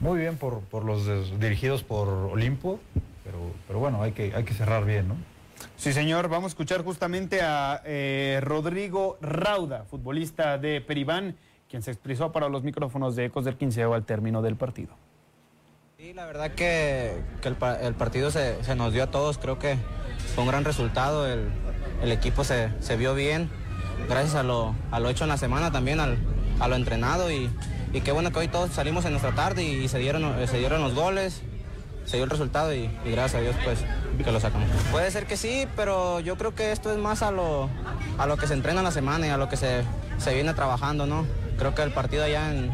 Muy 0.00 0.18
bien 0.18 0.36
por 0.36 0.84
los 0.84 1.06
dirigidos 1.38 1.84
por 1.84 2.08
Olimpo, 2.08 2.80
pero, 3.30 3.52
pero 3.66 3.78
bueno, 3.78 4.02
hay 4.02 4.12
que, 4.12 4.32
hay 4.34 4.42
que 4.42 4.54
cerrar 4.54 4.84
bien, 4.84 5.08
¿no? 5.08 5.16
Sí, 5.76 5.92
señor. 5.92 6.28
Vamos 6.28 6.46
a 6.46 6.48
escuchar 6.48 6.82
justamente 6.82 7.42
a 7.42 7.80
eh, 7.84 8.40
Rodrigo 8.42 9.18
Rauda, 9.20 9.84
futbolista 9.84 10.58
de 10.58 10.80
Peribán, 10.80 11.36
quien 11.68 11.82
se 11.82 11.92
expresó 11.92 12.32
para 12.32 12.48
los 12.48 12.64
micrófonos 12.64 13.14
de 13.14 13.26
Ecos 13.26 13.44
del 13.44 13.56
Quinceo 13.56 13.94
al 13.94 14.04
término 14.04 14.42
del 14.42 14.56
partido. 14.56 14.94
Sí, 15.96 16.12
la 16.12 16.26
verdad 16.26 16.52
que, 16.52 17.22
que 17.40 17.48
el, 17.48 17.56
el, 17.82 17.94
partido 17.94 18.30
se, 18.30 18.64
se, 18.64 18.74
nos 18.74 18.92
dio 18.92 19.04
a 19.04 19.10
todos. 19.10 19.38
Creo 19.38 19.58
que 19.58 19.76
fue 20.34 20.42
un 20.42 20.50
gran 20.50 20.64
resultado. 20.64 21.28
El, 21.28 21.50
el 22.02 22.10
equipo 22.10 22.42
se, 22.42 22.70
se, 22.80 22.96
vio 22.96 23.14
bien, 23.14 23.48
gracias 24.08 24.34
a 24.34 24.42
lo, 24.42 24.74
a 24.90 24.98
lo 24.98 25.08
hecho 25.08 25.24
en 25.24 25.28
la 25.28 25.36
semana 25.36 25.70
también, 25.70 26.00
al, 26.00 26.18
a 26.58 26.66
lo 26.66 26.74
entrenado. 26.74 27.30
Y, 27.30 27.48
y 27.92 28.00
qué 28.00 28.10
bueno 28.12 28.32
que 28.32 28.40
hoy 28.40 28.48
todos 28.48 28.70
salimos 28.70 29.04
en 29.04 29.12
nuestra 29.12 29.34
tarde 29.34 29.62
y, 29.62 29.84
y 29.84 29.88
se, 29.88 29.98
dieron, 29.98 30.34
se 30.48 30.58
dieron 30.58 30.80
los 30.80 30.94
goles 30.94 31.42
se 32.10 32.16
dio 32.16 32.24
el 32.24 32.30
resultado 32.30 32.74
y, 32.74 32.90
gracias 33.04 33.36
a 33.36 33.40
Dios 33.40 33.54
pues 33.64 33.78
que 34.22 34.32
lo 34.32 34.40
sacamos. 34.40 34.68
Puede 34.90 35.10
ser 35.12 35.26
que 35.26 35.36
sí, 35.36 35.68
pero 35.76 36.18
yo 36.18 36.36
creo 36.36 36.54
que 36.56 36.72
esto 36.72 36.90
es 36.90 36.98
más 36.98 37.22
a 37.22 37.30
lo, 37.30 37.70
a 38.18 38.26
lo 38.26 38.36
que 38.36 38.48
se 38.48 38.54
entrena 38.54 38.80
en 38.80 38.84
la 38.84 38.90
semana 38.90 39.28
y 39.28 39.30
a 39.30 39.36
lo 39.36 39.48
que 39.48 39.56
se, 39.56 39.82
se 40.18 40.34
viene 40.34 40.52
trabajando, 40.52 41.06
¿no? 41.06 41.24
Creo 41.56 41.74
que 41.74 41.82
el 41.82 41.92
partido 41.92 42.24
allá 42.24 42.52
en, 42.52 42.72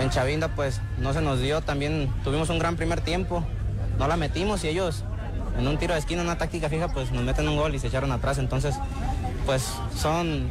en 0.00 0.10
Chavinda 0.10 0.48
pues 0.48 0.80
no 0.96 1.12
se 1.12 1.20
nos 1.20 1.40
dio, 1.40 1.60
también 1.60 2.10
tuvimos 2.24 2.48
un 2.48 2.58
gran 2.58 2.76
primer 2.76 3.02
tiempo, 3.02 3.44
no 3.98 4.08
la 4.08 4.16
metimos 4.16 4.64
y 4.64 4.68
ellos 4.68 5.04
en 5.58 5.66
un 5.66 5.76
tiro 5.76 5.92
de 5.92 6.00
esquina, 6.00 6.22
una 6.22 6.38
táctica 6.38 6.70
fija, 6.70 6.88
pues 6.88 7.12
nos 7.12 7.24
meten 7.24 7.46
un 7.48 7.56
gol 7.56 7.74
y 7.74 7.78
se 7.78 7.88
echaron 7.88 8.12
atrás, 8.12 8.38
entonces 8.38 8.74
pues 9.44 9.62
son 9.94 10.48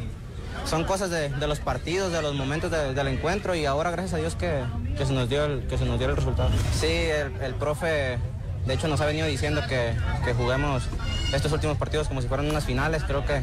son 0.67 0.83
cosas 0.83 1.09
de, 1.09 1.29
de, 1.29 1.47
los 1.47 1.59
partidos, 1.59 2.11
de 2.11 2.21
los 2.21 2.35
momentos 2.35 2.69
de, 2.69 2.93
del 2.93 3.07
encuentro 3.07 3.55
y 3.55 3.65
ahora 3.65 3.91
gracias 3.91 4.15
a 4.15 4.17
Dios 4.17 4.35
que, 4.35 4.63
que, 4.97 5.05
se, 5.05 5.13
nos 5.13 5.29
dio 5.29 5.45
el, 5.45 5.67
que 5.67 5.77
se 5.77 5.85
nos 5.85 5.97
dio 5.97 6.09
el 6.09 6.15
resultado. 6.15 6.49
Sí, 6.73 6.87
el, 6.87 7.33
el 7.41 7.55
profe 7.55 8.19
de 8.65 8.73
hecho 8.73 8.89
nos 8.89 8.99
ha 8.99 9.05
venido 9.05 9.25
diciendo 9.27 9.61
que, 9.67 9.93
que, 10.25 10.33
juguemos 10.33 10.83
estos 11.33 11.51
últimos 11.53 11.77
partidos 11.77 12.09
como 12.09 12.21
si 12.21 12.27
fueran 12.27 12.49
unas 12.49 12.65
finales. 12.65 13.03
Creo 13.05 13.25
que, 13.25 13.41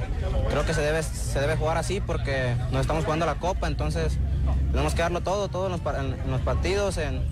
creo 0.51 0.67
que 0.67 0.75
se, 0.75 0.83
debe, 0.83 1.03
se 1.03 1.41
debe 1.41 1.57
jugar 1.57 1.79
así 1.79 2.01
porque 2.01 2.55
nos 2.71 2.83
estamos 2.83 3.05
jugando 3.05 3.25
la 3.25 3.37
copa, 3.37 3.67
entonces 3.67 4.19
tenemos 4.71 4.95
que 4.95 5.01
darlo 5.01 5.23
todo, 5.23 5.49
todo 5.49 5.67
en 5.67 5.73
los, 5.73 5.81
en, 5.97 6.31
los 6.31 6.43
partidos, 6.43 6.99
en, 6.99 7.23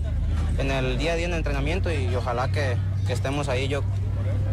en, 0.57 0.71
el 0.71 0.97
día 0.97 1.13
a 1.13 1.15
día 1.15 1.27
en 1.27 1.33
el 1.33 1.37
entrenamiento 1.37 1.91
y, 1.91 2.07
y 2.07 2.15
ojalá 2.15 2.51
que, 2.51 2.77
que 3.05 3.13
estemos 3.13 3.47
ahí. 3.47 3.67
Yo, 3.67 3.83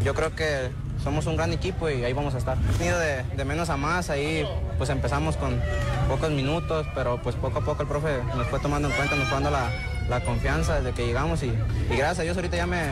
yo 0.05 0.15
creo 0.15 0.35
que 0.35 0.71
somos 1.03 1.27
un 1.27 1.37
gran 1.37 1.53
equipo 1.53 1.89
y 1.89 2.05
ahí 2.05 2.13
vamos 2.13 2.35
a 2.35 2.39
estar. 2.39 2.57
De, 2.59 3.25
de, 3.37 3.45
menos 3.45 3.71
a 3.71 3.77
más, 3.77 4.11
ahí 4.11 4.47
pues 4.79 4.91
empezamos 4.91 5.37
con 5.37 5.61
pocos 6.09 6.31
minutos, 6.31 6.87
pero 6.95 7.21
pues 7.23 7.37
poco 7.37 7.59
a 7.61 7.65
poco 7.65 7.83
el 7.83 7.89
profe 7.89 8.19
nos 8.37 8.47
fue 8.49 8.61
tomando 8.61 8.89
en 8.89 8.95
cuenta, 8.95 9.17
nos 9.17 9.29
fue 9.29 9.35
dando 9.35 9.51
la, 9.51 9.71
la 10.09 10.21
confianza 10.21 10.77
desde 10.77 10.93
que 10.93 11.07
llegamos 11.07 11.43
y, 11.43 11.47
y, 11.47 11.97
gracias 11.97 12.21
a 12.21 12.23
Dios 12.23 12.37
ahorita 12.37 12.57
ya 12.57 12.67
me, 12.67 12.83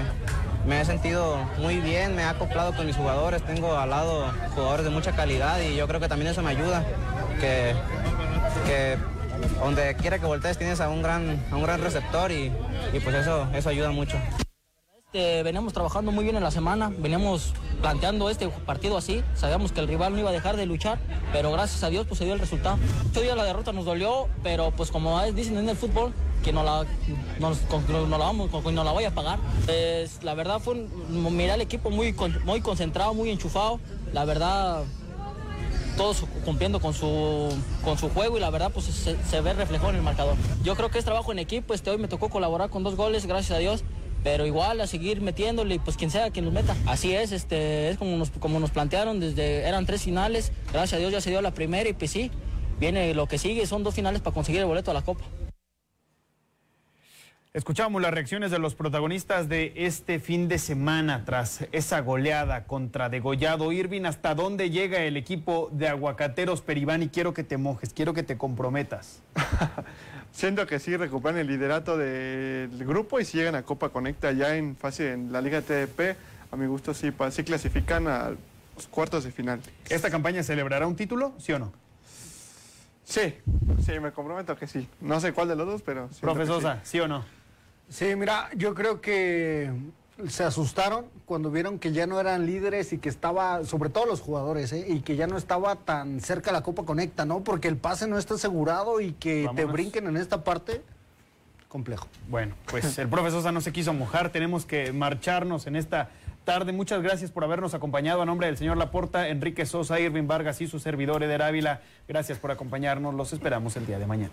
me 0.66 0.80
he 0.80 0.84
sentido 0.84 1.36
muy 1.58 1.78
bien, 1.80 2.14
me 2.14 2.22
he 2.22 2.26
acoplado 2.26 2.74
con 2.74 2.86
mis 2.86 2.96
jugadores, 2.96 3.42
tengo 3.42 3.76
al 3.76 3.90
lado 3.90 4.32
jugadores 4.54 4.84
de 4.84 4.90
mucha 4.90 5.12
calidad 5.12 5.60
y 5.60 5.76
yo 5.76 5.86
creo 5.88 6.00
que 6.00 6.08
también 6.08 6.30
eso 6.30 6.42
me 6.42 6.50
ayuda, 6.50 6.84
que, 7.40 7.74
que 8.66 8.96
donde 9.60 9.94
quiera 9.96 10.18
que 10.18 10.26
voltees 10.26 10.58
tienes 10.58 10.80
a 10.80 10.88
un 10.88 11.02
gran, 11.02 11.42
a 11.50 11.56
un 11.56 11.62
gran 11.62 11.80
receptor 11.80 12.30
y, 12.32 12.52
y 12.92 13.00
pues 13.00 13.14
eso, 13.16 13.48
eso 13.52 13.68
ayuda 13.68 13.90
mucho. 13.90 14.16
Este, 15.10 15.42
veníamos 15.42 15.72
trabajando 15.72 16.12
muy 16.12 16.22
bien 16.22 16.36
en 16.36 16.42
la 16.42 16.50
semana, 16.50 16.92
veníamos 16.98 17.54
planteando 17.80 18.28
este 18.28 18.46
partido 18.50 18.98
así, 18.98 19.24
sabíamos 19.34 19.72
que 19.72 19.80
el 19.80 19.88
rival 19.88 20.12
no 20.12 20.18
iba 20.18 20.28
a 20.28 20.34
dejar 20.34 20.58
de 20.58 20.66
luchar, 20.66 20.98
pero 21.32 21.50
gracias 21.50 21.82
a 21.82 21.88
Dios 21.88 22.06
pues 22.06 22.18
se 22.18 22.26
dio 22.26 22.34
el 22.34 22.40
resultado. 22.40 22.76
Este 23.06 23.22
día 23.22 23.34
la 23.34 23.44
derrota 23.44 23.72
nos 23.72 23.86
dolió, 23.86 24.28
pero 24.42 24.70
pues 24.70 24.90
como 24.90 25.18
dicen 25.32 25.56
en 25.56 25.66
el 25.70 25.76
fútbol, 25.78 26.12
que 26.44 26.52
no 26.52 26.62
la, 26.62 26.84
nos, 27.40 27.58
la 28.10 28.18
vamos, 28.18 28.50
con- 28.50 28.74
no 28.74 28.84
la 28.84 28.92
voy 28.92 29.04
a 29.04 29.14
pagar. 29.14 29.38
Pues, 29.64 30.22
la 30.22 30.34
verdad 30.34 30.60
fue 30.60 30.74
un, 30.74 31.34
miré 31.34 31.52
al 31.52 31.62
equipo 31.62 31.88
muy, 31.88 32.14
muy 32.44 32.60
concentrado, 32.60 33.14
muy 33.14 33.30
enchufado, 33.30 33.80
la 34.12 34.26
verdad 34.26 34.84
todos 35.96 36.22
cumpliendo 36.44 36.80
con 36.80 36.92
su, 36.92 37.48
con 37.82 37.96
su 37.96 38.10
juego 38.10 38.36
y 38.36 38.40
la 38.40 38.50
verdad 38.50 38.70
pues 38.72 38.84
se, 38.86 39.16
se 39.24 39.40
ve 39.40 39.54
reflejado 39.54 39.88
en 39.88 39.96
el 39.96 40.02
marcador. 40.02 40.36
Yo 40.62 40.76
creo 40.76 40.90
que 40.90 40.98
es 40.98 41.04
trabajo 41.06 41.32
en 41.32 41.38
equipo, 41.38 41.72
este 41.72 41.90
hoy 41.90 41.96
me 41.96 42.08
tocó 42.08 42.28
colaborar 42.28 42.68
con 42.68 42.84
dos 42.84 42.94
goles, 42.94 43.24
gracias 43.26 43.56
a 43.56 43.58
Dios, 43.58 43.82
pero 44.24 44.46
igual 44.46 44.80
a 44.80 44.86
seguir 44.86 45.20
metiéndole 45.20 45.76
y 45.76 45.78
pues 45.78 45.96
quien 45.96 46.10
sea 46.10 46.30
quien 46.30 46.44
nos 46.44 46.54
meta. 46.54 46.76
Así 46.86 47.14
es, 47.14 47.32
este, 47.32 47.90
es 47.90 47.98
como 47.98 48.16
nos, 48.16 48.30
como 48.30 48.60
nos 48.60 48.70
plantearon, 48.70 49.20
desde 49.20 49.62
eran 49.68 49.86
tres 49.86 50.02
finales, 50.02 50.52
gracias 50.72 50.94
a 50.94 50.98
Dios 50.98 51.12
ya 51.12 51.20
se 51.20 51.30
dio 51.30 51.42
la 51.42 51.52
primera 51.52 51.88
y 51.88 51.92
pues 51.92 52.10
sí, 52.10 52.30
viene 52.80 53.14
lo 53.14 53.26
que 53.26 53.38
sigue, 53.38 53.66
son 53.66 53.82
dos 53.82 53.94
finales 53.94 54.20
para 54.20 54.34
conseguir 54.34 54.60
el 54.60 54.66
boleto 54.66 54.90
a 54.90 54.94
la 54.94 55.02
Copa. 55.02 55.24
Escuchamos 57.54 58.02
las 58.02 58.12
reacciones 58.12 58.50
de 58.50 58.58
los 58.58 58.74
protagonistas 58.74 59.48
de 59.48 59.72
este 59.74 60.18
fin 60.18 60.48
de 60.48 60.58
semana 60.58 61.24
tras 61.24 61.66
esa 61.72 62.00
goleada 62.00 62.64
contra 62.64 63.08
Degollado. 63.08 63.72
Irving, 63.72 64.04
¿hasta 64.04 64.34
dónde 64.34 64.68
llega 64.68 65.00
el 65.00 65.16
equipo 65.16 65.70
de 65.72 65.88
Aguacateros 65.88 66.60
Peribán? 66.60 67.02
Y 67.02 67.08
quiero 67.08 67.32
que 67.32 67.44
te 67.44 67.56
mojes, 67.56 67.94
quiero 67.94 68.12
que 68.12 68.22
te 68.22 68.36
comprometas. 68.36 69.22
Siento 70.32 70.66
que 70.66 70.78
sí 70.78 70.94
recuperan 70.98 71.38
el 71.38 71.46
liderato 71.46 71.96
del 71.96 72.84
grupo 72.84 73.18
y 73.18 73.24
si 73.24 73.38
llegan 73.38 73.54
a 73.54 73.62
Copa 73.62 73.88
Conecta 73.88 74.30
ya 74.32 74.54
en 74.56 74.76
fase 74.76 75.12
en 75.12 75.32
la 75.32 75.40
Liga 75.40 75.62
TDP, 75.62 76.18
a 76.52 76.56
mi 76.56 76.66
gusto 76.66 76.92
sí, 76.92 77.10
sí 77.30 77.44
clasifican 77.44 78.08
a 78.08 78.32
los 78.76 78.86
cuartos 78.88 79.24
de 79.24 79.32
final. 79.32 79.60
¿Esta 79.88 80.10
campaña 80.10 80.42
celebrará 80.42 80.86
un 80.86 80.96
título, 80.96 81.32
sí 81.38 81.52
o 81.52 81.58
no? 81.58 81.72
Sí, 83.04 83.34
sí, 83.86 83.98
me 84.00 84.12
comprometo 84.12 84.54
que 84.54 84.66
sí. 84.66 84.86
No 85.00 85.18
sé 85.18 85.32
cuál 85.32 85.48
de 85.48 85.56
los 85.56 85.66
dos, 85.66 85.80
pero... 85.80 86.10
Profesosa, 86.20 86.74
sí. 86.84 86.90
¿sí 86.90 87.00
o 87.00 87.08
no? 87.08 87.37
Sí, 87.88 88.14
mira, 88.16 88.50
yo 88.54 88.74
creo 88.74 89.00
que 89.00 89.72
se 90.26 90.44
asustaron 90.44 91.06
cuando 91.24 91.50
vieron 91.50 91.78
que 91.78 91.92
ya 91.92 92.06
no 92.06 92.20
eran 92.20 92.44
líderes 92.44 92.92
y 92.92 92.98
que 92.98 93.08
estaba, 93.08 93.64
sobre 93.64 93.88
todo 93.88 94.06
los 94.06 94.20
jugadores, 94.20 94.72
¿eh? 94.72 94.84
y 94.88 95.00
que 95.00 95.16
ya 95.16 95.26
no 95.26 95.36
estaba 95.36 95.76
tan 95.76 96.20
cerca 96.20 96.50
la 96.50 96.62
Copa 96.62 96.84
Conecta, 96.84 97.24
¿no? 97.24 97.44
Porque 97.44 97.68
el 97.68 97.76
pase 97.76 98.08
no 98.08 98.18
está 98.18 98.34
asegurado 98.34 99.00
y 99.00 99.12
que 99.12 99.48
te 99.54 99.64
brinquen 99.64 100.06
en 100.06 100.16
esta 100.16 100.42
parte, 100.42 100.82
complejo. 101.68 102.08
Bueno, 102.28 102.54
pues 102.66 102.98
el 102.98 103.08
profesor 103.08 103.52
no 103.52 103.60
se 103.60 103.72
quiso 103.72 103.92
mojar, 103.92 104.30
tenemos 104.30 104.66
que 104.66 104.92
marcharnos 104.92 105.66
en 105.66 105.76
esta 105.76 106.10
tarde. 106.44 106.72
Muchas 106.72 107.02
gracias 107.02 107.30
por 107.30 107.44
habernos 107.44 107.74
acompañado 107.74 108.22
a 108.22 108.26
nombre 108.26 108.46
del 108.46 108.56
señor 108.56 108.76
Laporta, 108.76 109.28
Enrique 109.28 109.66
Sosa, 109.66 110.00
Irving 110.00 110.26
Vargas 110.26 110.60
y 110.60 110.66
su 110.66 110.80
servidor 110.80 111.22
Eder 111.22 111.42
Ávila. 111.42 111.82
Gracias 112.08 112.38
por 112.38 112.50
acompañarnos, 112.50 113.14
los 113.14 113.32
esperamos 113.32 113.76
el 113.76 113.86
día 113.86 113.98
de 113.98 114.06
mañana. 114.06 114.32